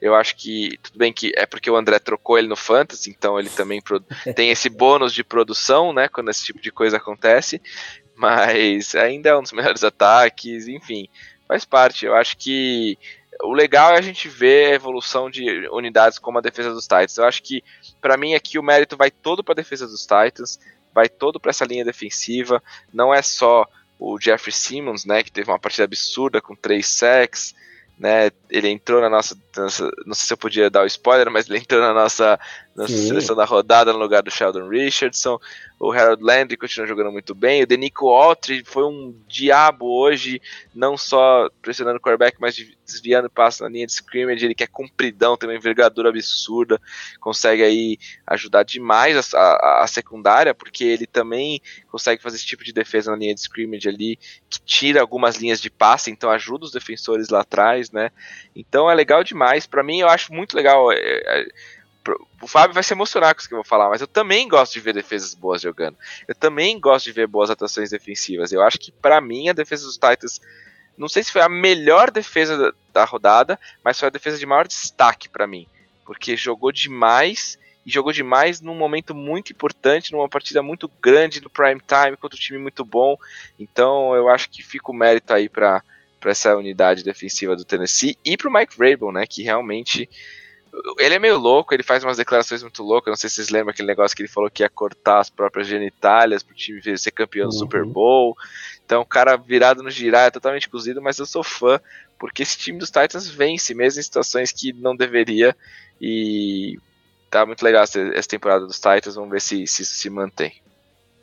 [0.00, 3.38] Eu acho que tudo bem que é porque o André trocou ele no Fantasy, então
[3.38, 3.82] ele também
[4.34, 6.08] tem esse bônus de produção, né?
[6.08, 7.60] Quando esse tipo de coisa acontece.
[8.20, 11.08] Mas ainda é um dos melhores ataques, enfim,
[11.48, 12.04] faz parte.
[12.04, 12.98] Eu acho que
[13.42, 17.16] o legal é a gente ver a evolução de unidades como a defesa dos Titans.
[17.16, 17.64] Eu acho que,
[17.98, 20.60] para mim, aqui o mérito vai todo para a defesa dos Titans,
[20.94, 22.62] vai todo para essa linha defensiva.
[22.92, 23.66] Não é só
[23.98, 27.54] o Jeffrey Simmons, né, que teve uma partida absurda com três sacks,
[27.98, 28.30] né?
[28.50, 31.58] Ele entrou na nossa, nossa, não sei se eu podia dar o spoiler, mas ele
[31.58, 32.38] entrou na nossa
[32.80, 33.08] na Sim.
[33.08, 35.38] seleção da rodada no lugar do Sheldon Richardson.
[35.78, 37.62] O Harold Landry continua jogando muito bem.
[37.62, 40.40] O Denico Autry foi um diabo hoje,
[40.74, 44.44] não só pressionando o quarterback, mas desviando passo na linha de scrimmage.
[44.44, 46.80] Ele que é compridão, tem uma envergadura absurda,
[47.20, 52.64] consegue aí ajudar demais a, a, a, secundária, porque ele também consegue fazer esse tipo
[52.64, 56.64] de defesa na linha de scrimmage ali, que tira algumas linhas de passe, então ajuda
[56.64, 58.10] os defensores lá atrás, né?
[58.56, 59.66] Então é legal demais.
[59.66, 60.90] Para mim, eu acho muito legal.
[60.90, 61.46] É, é,
[62.40, 64.72] o Fábio vai se emocionar com isso que eu vou falar, mas eu também gosto
[64.72, 65.96] de ver defesas boas jogando.
[66.26, 68.52] Eu também gosto de ver boas atuações defensivas.
[68.52, 70.40] Eu acho que, para mim, a defesa dos Titans,
[70.96, 74.46] não sei se foi a melhor defesa da, da rodada, mas foi a defesa de
[74.46, 75.66] maior destaque para mim.
[76.04, 81.50] Porque jogou demais e jogou demais num momento muito importante, numa partida muito grande no
[81.50, 83.16] prime time contra um time muito bom.
[83.58, 85.82] Então eu acho que fica o mérito aí para
[86.24, 90.08] essa unidade defensiva do Tennessee e para o Mike Vrabel, né, que realmente
[90.98, 93.10] ele é meio louco, ele faz umas declarações muito loucas.
[93.10, 95.66] Não sei se vocês lembram aquele negócio que ele falou que ia cortar as próprias
[95.66, 97.58] genitálias pro time ser campeão do uhum.
[97.58, 98.36] Super Bowl.
[98.84, 101.80] Então, o cara virado no girar é totalmente cozido, mas eu sou fã,
[102.18, 105.56] porque esse time dos Titans vence mesmo em situações que não deveria.
[106.00, 106.78] E
[107.30, 109.14] tá muito legal essa, essa temporada dos Titans.
[109.14, 110.52] Vamos ver se, se isso se mantém.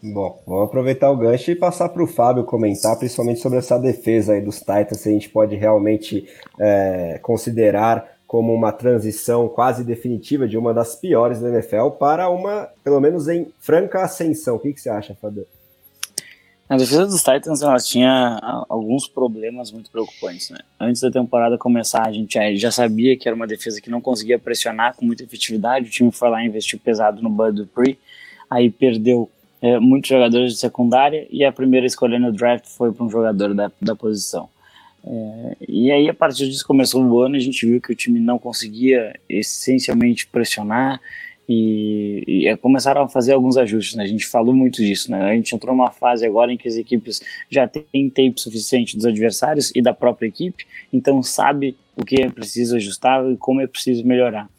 [0.02, 4.34] Bom, vamos aproveitar o gancho e passar para o Fábio comentar, principalmente sobre essa defesa
[4.34, 6.30] aí dos Titans, se a gente pode realmente
[6.60, 12.68] é, considerar como uma transição quase definitiva de uma das piores da NFL para uma,
[12.84, 14.58] pelo menos em franca ascensão.
[14.58, 15.48] O que, que você acha, Fábio?
[16.70, 20.50] A defesa dos Titans ela tinha alguns problemas muito preocupantes.
[20.50, 20.58] Né?
[20.78, 24.38] Antes da temporada começar, a gente já sabia que era uma defesa que não conseguia
[24.38, 25.88] pressionar com muita efetividade.
[25.88, 27.98] O time foi lá investiu pesado no Bud Dupree,
[28.50, 29.30] aí perdeu
[29.62, 33.54] é, muitos jogadores de secundária e a primeira escolha no draft foi para um jogador
[33.54, 34.50] da, da posição.
[35.10, 38.20] É, e aí, a partir disso, começou o ano, a gente viu que o time
[38.20, 41.00] não conseguia essencialmente pressionar
[41.48, 43.96] e, e é, começaram a fazer alguns ajustes.
[43.96, 44.04] Né?
[44.04, 45.10] A gente falou muito disso.
[45.10, 45.22] Né?
[45.24, 49.06] A gente entrou numa fase agora em que as equipes já têm tempo suficiente dos
[49.06, 53.68] adversários e da própria equipe, então sabe o que é preciso ajustar e como é
[53.68, 54.50] preciso melhorar.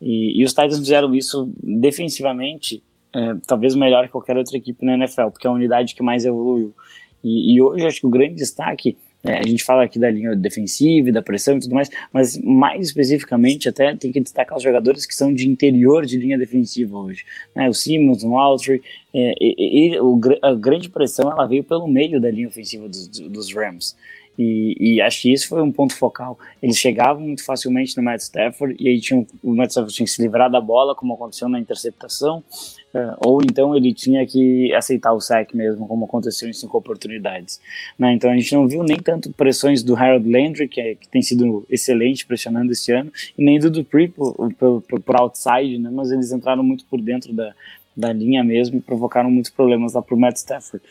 [0.00, 2.82] E, e os Titans fizeram isso defensivamente,
[3.14, 6.24] é, talvez melhor que qualquer outra equipe na NFL, porque é a unidade que mais
[6.24, 6.74] evoluiu.
[7.22, 10.34] E, e hoje acho que o grande destaque é, a gente fala aqui da linha
[10.34, 14.62] defensiva e da pressão e tudo mais, mas mais especificamente até tem que destacar os
[14.62, 17.24] jogadores que são de interior de linha defensiva hoje.
[17.54, 17.68] Né?
[17.68, 18.82] O Simmons, o Autry,
[19.14, 23.06] é, e, e, o, a grande pressão ela veio pelo meio da linha ofensiva dos,
[23.08, 23.96] dos Rams.
[24.38, 26.38] E, e, acho que isso foi um ponto focal.
[26.62, 30.10] Eles chegavam muito facilmente no Matt Stafford e aí tinham, o Matt Stafford tinha que
[30.10, 32.42] se livrar da bola, como aconteceu na interceptação,
[32.94, 37.60] uh, ou então ele tinha que aceitar o sack mesmo, como aconteceu em cinco oportunidades.
[37.98, 38.14] Né?
[38.14, 41.20] Então a gente não viu nem tanto pressões do Harold Landry, que, é, que tem
[41.20, 45.90] sido excelente pressionando esse ano, e nem do Dupree por, por, por outside, né?
[45.92, 47.54] mas eles entraram muito por dentro da,
[47.94, 50.82] da linha mesmo e provocaram muitos problemas lá para o Matt Stafford.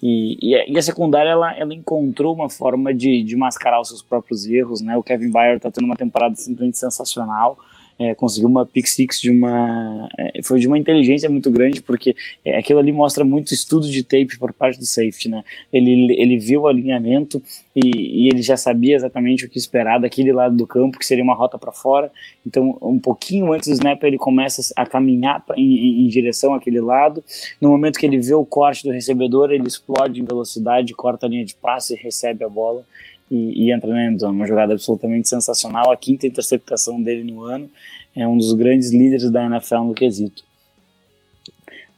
[0.00, 4.46] E, e, a secundária ela, ela encontrou uma forma de, de mascarar os seus próprios
[4.46, 4.96] erros, né?
[4.96, 7.58] O Kevin Byard está tendo uma temporada simplesmente sensacional
[7.98, 12.14] é, conseguiu uma pick six de uma é, foi de uma inteligência muito grande porque
[12.44, 15.42] é, aquilo ali mostra muito estudo de tape por parte do safety, né?
[15.72, 17.42] Ele, ele viu o alinhamento
[17.74, 21.24] e, e ele já sabia exatamente o que esperar daquele lado do campo que seria
[21.24, 22.10] uma rota para fora.
[22.46, 26.80] Então, um pouquinho antes do snap ele começa a caminhar pra, em, em direção àquele
[26.80, 27.22] lado.
[27.60, 31.28] No momento que ele vê o corte do recebedor, ele explode em velocidade, corta a
[31.28, 32.84] linha de passe e recebe a bola
[33.30, 34.36] e, e entra na endzone.
[34.36, 35.90] Uma jogada absolutamente sensacional.
[35.90, 37.70] A quinta interceptação dele no ano
[38.14, 40.42] é um dos grandes líderes da NFL no quesito.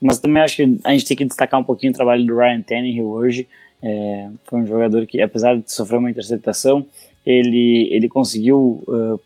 [0.00, 2.62] Mas também acho que a gente tem que destacar um pouquinho o trabalho do Ryan
[2.62, 3.46] Tannehill hoje.
[3.82, 6.86] É, foi um jogador que, apesar de sofrer uma interceptação,
[7.24, 9.20] ele, ele conseguiu uh,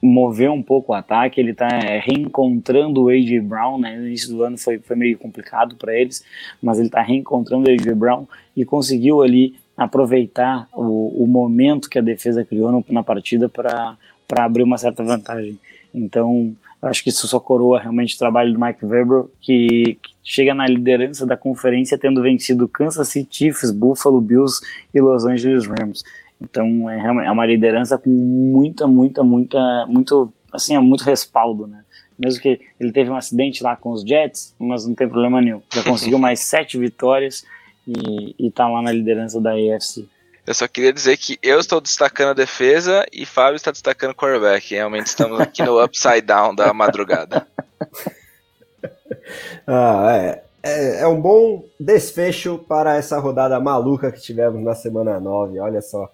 [0.00, 1.40] mover um pouco o ataque.
[1.40, 3.40] Ele está reencontrando o A.J.
[3.40, 3.78] Brown.
[3.78, 3.96] Né?
[3.96, 6.22] No início do ano foi, foi meio complicado para eles,
[6.62, 7.94] mas ele está reencontrando o A.J.
[7.94, 13.96] Brown e conseguiu ali aproveitar o, o momento que a defesa criou na partida para
[14.38, 15.58] abrir uma certa vantagem.
[15.92, 20.54] Então, acho que isso só coroa realmente o trabalho do Mike Weber, que, que, chega
[20.54, 24.60] na liderança da conferência tendo vencido Kansas City Chiefs, Buffalo Bills
[24.94, 26.02] e Los Angeles Rams.
[26.40, 31.82] Então, é, é uma liderança com muita, muita, muita, muito, assim, é muito respaldo, né?
[32.18, 35.60] Mesmo que ele teve um acidente lá com os Jets, mas não tem problema nenhum.
[35.72, 37.44] Já conseguiu mais sete vitórias
[37.86, 40.08] e, e tá lá na liderança da AFC.
[40.46, 44.14] Eu só queria dizer que eu estou destacando a defesa e Fábio está destacando o
[44.14, 44.72] quarterback.
[44.72, 47.44] Realmente estamos aqui no upside down da madrugada.
[49.66, 50.42] ah, é.
[50.62, 51.00] é.
[51.00, 55.58] É um bom desfecho para essa rodada maluca que tivemos na semana 9.
[55.58, 56.08] Olha só.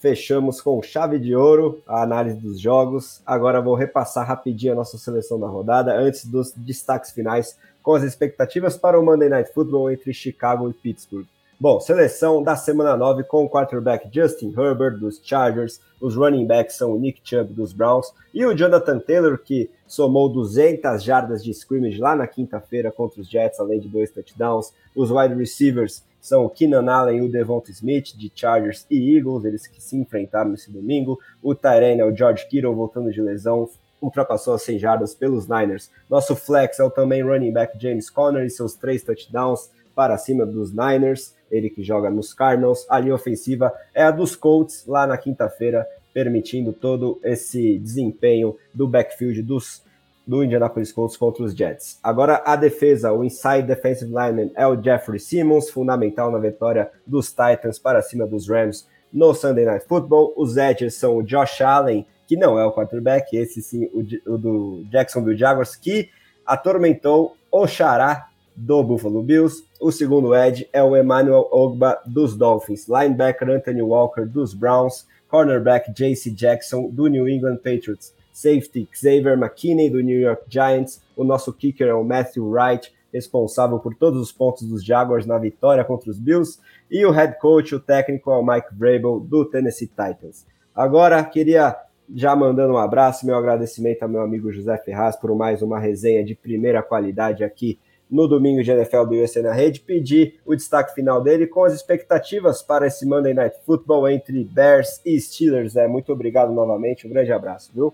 [0.00, 3.20] fechamos com chave de ouro a análise dos jogos.
[3.26, 8.02] Agora vou repassar rapidinho a nossa seleção da rodada antes dos destaques finais com as
[8.02, 11.24] expectativas para o Monday Night Football entre Chicago e Pittsburgh.
[11.58, 16.74] Bom, seleção da semana 9 com o quarterback Justin Herbert dos Chargers, os running backs
[16.74, 21.52] são o Nick Chubb dos Browns e o Jonathan Taylor, que somou 200 jardas de
[21.52, 24.72] scrimmage lá na quinta-feira contra os Jets, além de dois touchdowns.
[24.92, 29.44] Os wide receivers são o Keenan Allen e o Devonta Smith, de Chargers e Eagles,
[29.44, 31.20] eles que se enfrentaram nesse domingo.
[31.40, 33.68] O Tyrene é o George Kittle, voltando de lesão,
[34.00, 35.90] ultrapassou as 100 jardas pelos Niners.
[36.08, 40.44] Nosso flex é o também running back James Conner e seus três touchdowns para cima
[40.44, 42.86] dos Niners ele que joga nos Cardinals.
[42.88, 48.88] A linha ofensiva é a dos Colts, lá na quinta-feira, permitindo todo esse desempenho do
[48.88, 49.82] backfield dos,
[50.26, 51.98] do Indianapolis Colts contra os Jets.
[52.02, 57.30] Agora a defesa, o inside defensive lineman é o Jeffrey Simmons, fundamental na vitória dos
[57.30, 60.32] Titans para cima dos Rams no Sunday Night Football.
[60.36, 64.38] Os edges são o Josh Allen, que não é o quarterback, esse sim, o, o
[64.38, 66.10] do Jacksonville Jaguars, que
[66.44, 69.64] atormentou o Xará do Buffalo Bills.
[69.80, 75.92] O segundo edge é o Emmanuel Ogba dos Dolphins, linebacker Anthony Walker dos Browns, cornerback
[75.92, 81.52] JC Jackson do New England Patriots, safety Xavier McKinney do New York Giants, o nosso
[81.52, 86.10] kicker é o Matthew Wright, responsável por todos os pontos dos Jaguars na vitória contra
[86.10, 86.58] os Bills,
[86.90, 90.46] e o head coach, o técnico, é o Mike Vrabel do Tennessee Titans.
[90.74, 91.76] Agora, queria
[92.14, 96.24] já mandando um abraço, meu agradecimento ao meu amigo José Ferraz por mais uma resenha
[96.24, 97.78] de primeira qualidade aqui
[98.10, 101.72] no domingo de NFL do USA na rede, pedir o destaque final dele com as
[101.72, 105.74] expectativas para esse Monday Night Football entre Bears e Steelers.
[105.74, 107.92] É, muito obrigado novamente, um grande abraço, viu?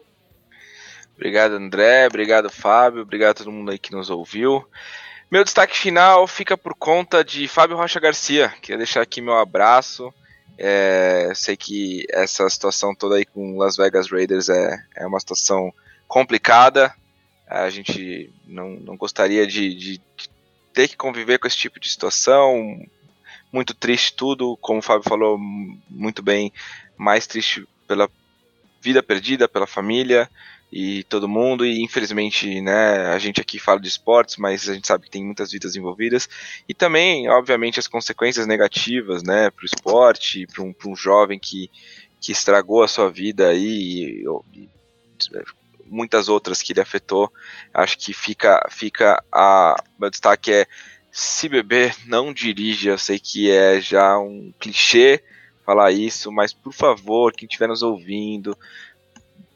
[1.16, 4.64] Obrigado, André, obrigado, Fábio, obrigado a todo mundo aí que nos ouviu.
[5.30, 8.52] Meu destaque final fica por conta de Fábio Rocha Garcia.
[8.60, 10.12] Queria deixar aqui meu abraço.
[10.58, 15.72] É, sei que essa situação toda aí com Las Vegas Raiders é, é uma situação
[16.06, 16.94] complicada,
[17.46, 20.30] a gente não, não gostaria de, de, de,
[20.72, 22.80] ter que conviver com esse tipo de situação.
[23.52, 26.52] Muito triste tudo, como o Fábio falou muito bem,
[26.96, 28.08] mais triste pela
[28.80, 30.30] vida perdida, pela família
[30.72, 31.66] e todo mundo.
[31.66, 35.24] E infelizmente, né, a gente aqui fala de esportes, mas a gente sabe que tem
[35.24, 36.28] muitas vidas envolvidas.
[36.66, 41.70] E também, obviamente, as consequências negativas, né, para o esporte, para um, um jovem que,
[42.18, 44.24] que estragou a sua vida aí.
[44.24, 44.24] E,
[44.54, 44.68] e,
[45.86, 47.30] muitas outras que ele afetou.
[47.74, 50.66] Acho que fica, fica a meu destaque é
[51.10, 52.88] se beber não dirige.
[52.88, 55.22] Eu sei que é já um clichê
[55.64, 58.56] falar isso, mas por favor, quem estiver nos ouvindo,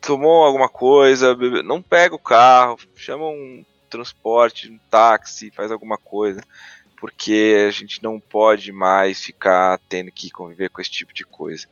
[0.00, 5.96] tomou alguma coisa, bebe, não pega o carro, chama um transporte, um táxi, faz alguma
[5.96, 6.42] coisa,
[6.98, 11.66] porque a gente não pode mais ficar tendo que conviver com esse tipo de coisa.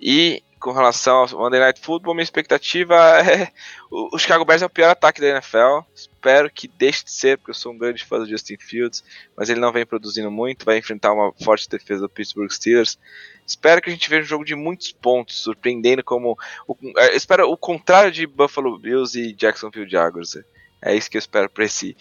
[0.00, 3.52] E com relação ao Monday Night Football, minha expectativa é.
[3.90, 5.80] O Chicago Bears é o pior ataque da NFL.
[5.94, 9.04] Espero que deixe de ser, porque eu sou um grande fã do Justin Fields,
[9.36, 10.64] mas ele não vem produzindo muito.
[10.64, 12.98] Vai enfrentar uma forte defesa do Pittsburgh Steelers.
[13.46, 16.36] Espero que a gente veja um jogo de muitos pontos, surpreendendo como.
[16.66, 20.36] O, é, espero o contrário de Buffalo Bills e Jacksonville Jaguars.
[20.82, 21.96] É isso que eu espero para esse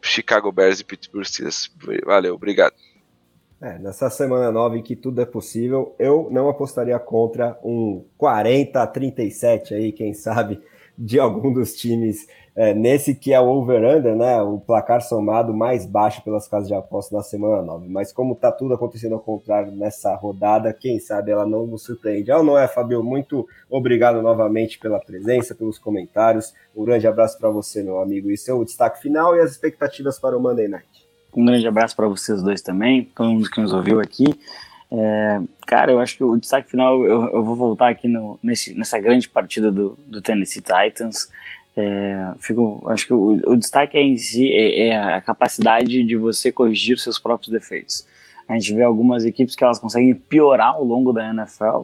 [0.00, 1.70] Chicago Bears e Pittsburgh Steelers.
[2.06, 2.74] Valeu, obrigado.
[3.62, 8.82] É, nessa semana 9 em que tudo é possível, eu não apostaria contra um 40
[8.82, 10.60] a 37 aí, quem sabe,
[10.98, 12.26] de algum dos times
[12.56, 14.42] é, nesse que é o over-under, né?
[14.42, 17.88] O placar somado mais baixo pelas casas de aposta na semana 9.
[17.88, 22.32] Mas como tá tudo acontecendo ao contrário nessa rodada, quem sabe ela não nos surpreende.
[22.32, 23.00] Ah, não é, Fabio?
[23.02, 26.52] Muito obrigado novamente pela presença, pelos comentários.
[26.74, 28.28] Um grande abraço para você, meu amigo.
[28.28, 31.11] E seu destaque final e as expectativas para o Monday Night.
[31.34, 34.26] Um grande abraço para vocês dois também, todo mundo que nos ouviu aqui.
[34.90, 38.74] É, cara, eu acho que o destaque final, eu, eu vou voltar aqui no, nesse,
[38.74, 41.30] nessa grande partida do, do Tennessee Titans.
[41.74, 46.16] É, fico, acho que o, o destaque é em si é, é, a capacidade de
[46.16, 48.06] você corrigir seus próprios defeitos.
[48.46, 51.82] A gente vê algumas equipes que elas conseguem piorar ao longo da NFL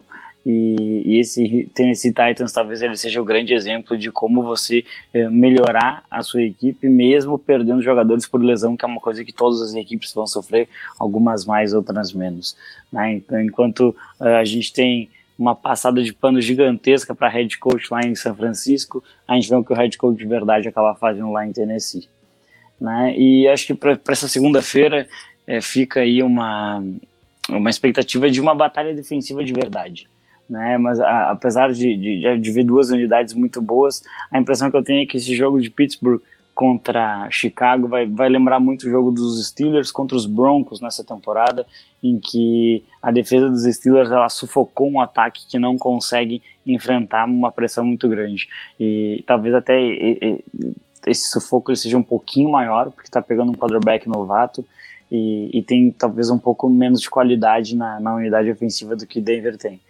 [0.50, 5.28] e, e, esse Tennessee Titans talvez ele seja o grande exemplo de como você é,
[5.28, 9.60] melhorar a sua equipe, mesmo perdendo jogadores por lesão, que é uma coisa que todas
[9.60, 10.66] as equipes vão sofrer,
[10.98, 12.56] algumas mais, outras menos.
[12.90, 13.16] Né?
[13.16, 18.00] Então, enquanto uh, a gente tem uma passada de pano gigantesca para head coach lá
[18.00, 21.30] em São Francisco, a gente vê o que o head coach de verdade acaba fazendo
[21.30, 22.08] lá em Tennessee.
[22.80, 23.14] Né?
[23.18, 25.06] E acho que para essa segunda-feira
[25.46, 26.82] é, fica aí uma,
[27.50, 30.08] uma expectativa de uma batalha defensiva de verdade
[30.48, 30.78] né?
[30.78, 34.84] Mas a, apesar de, de, de ver duas unidades muito boas, a impressão que eu
[34.84, 36.20] tenho é que esse jogo de Pittsburgh
[36.58, 41.64] contra Chicago vai, vai lembrar muito o jogo dos Steelers contra os Broncos nessa temporada,
[42.02, 47.52] em que a defesa dos Steelers ela sufocou um ataque que não consegue enfrentar uma
[47.52, 48.48] pressão muito grande.
[48.78, 49.78] E talvez até
[51.06, 54.64] esse sufoco seja um pouquinho maior, porque está pegando um quarterback novato
[55.10, 59.20] e, e, tem talvez um pouco menos de qualidade na, na unidade ofensiva do que
[59.20, 59.80] Denver tem.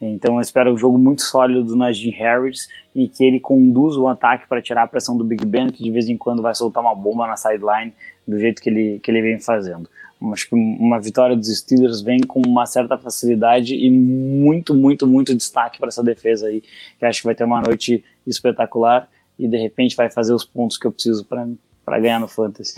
[0.00, 4.06] Então eu espero um jogo muito sólido do Najee Harris e que ele conduza o
[4.08, 6.82] ataque para tirar a pressão do Big Ben, que de vez em quando vai soltar
[6.82, 7.92] uma bomba na sideline
[8.26, 9.88] do jeito que ele, que ele vem fazendo.
[10.32, 15.34] Acho que uma vitória dos Steelers vem com uma certa facilidade e muito, muito, muito
[15.34, 16.62] destaque para essa defesa aí,
[16.98, 19.08] que acho que vai ter uma noite espetacular
[19.38, 22.74] e de repente vai fazer os pontos que eu preciso para ganhar no Fantasy.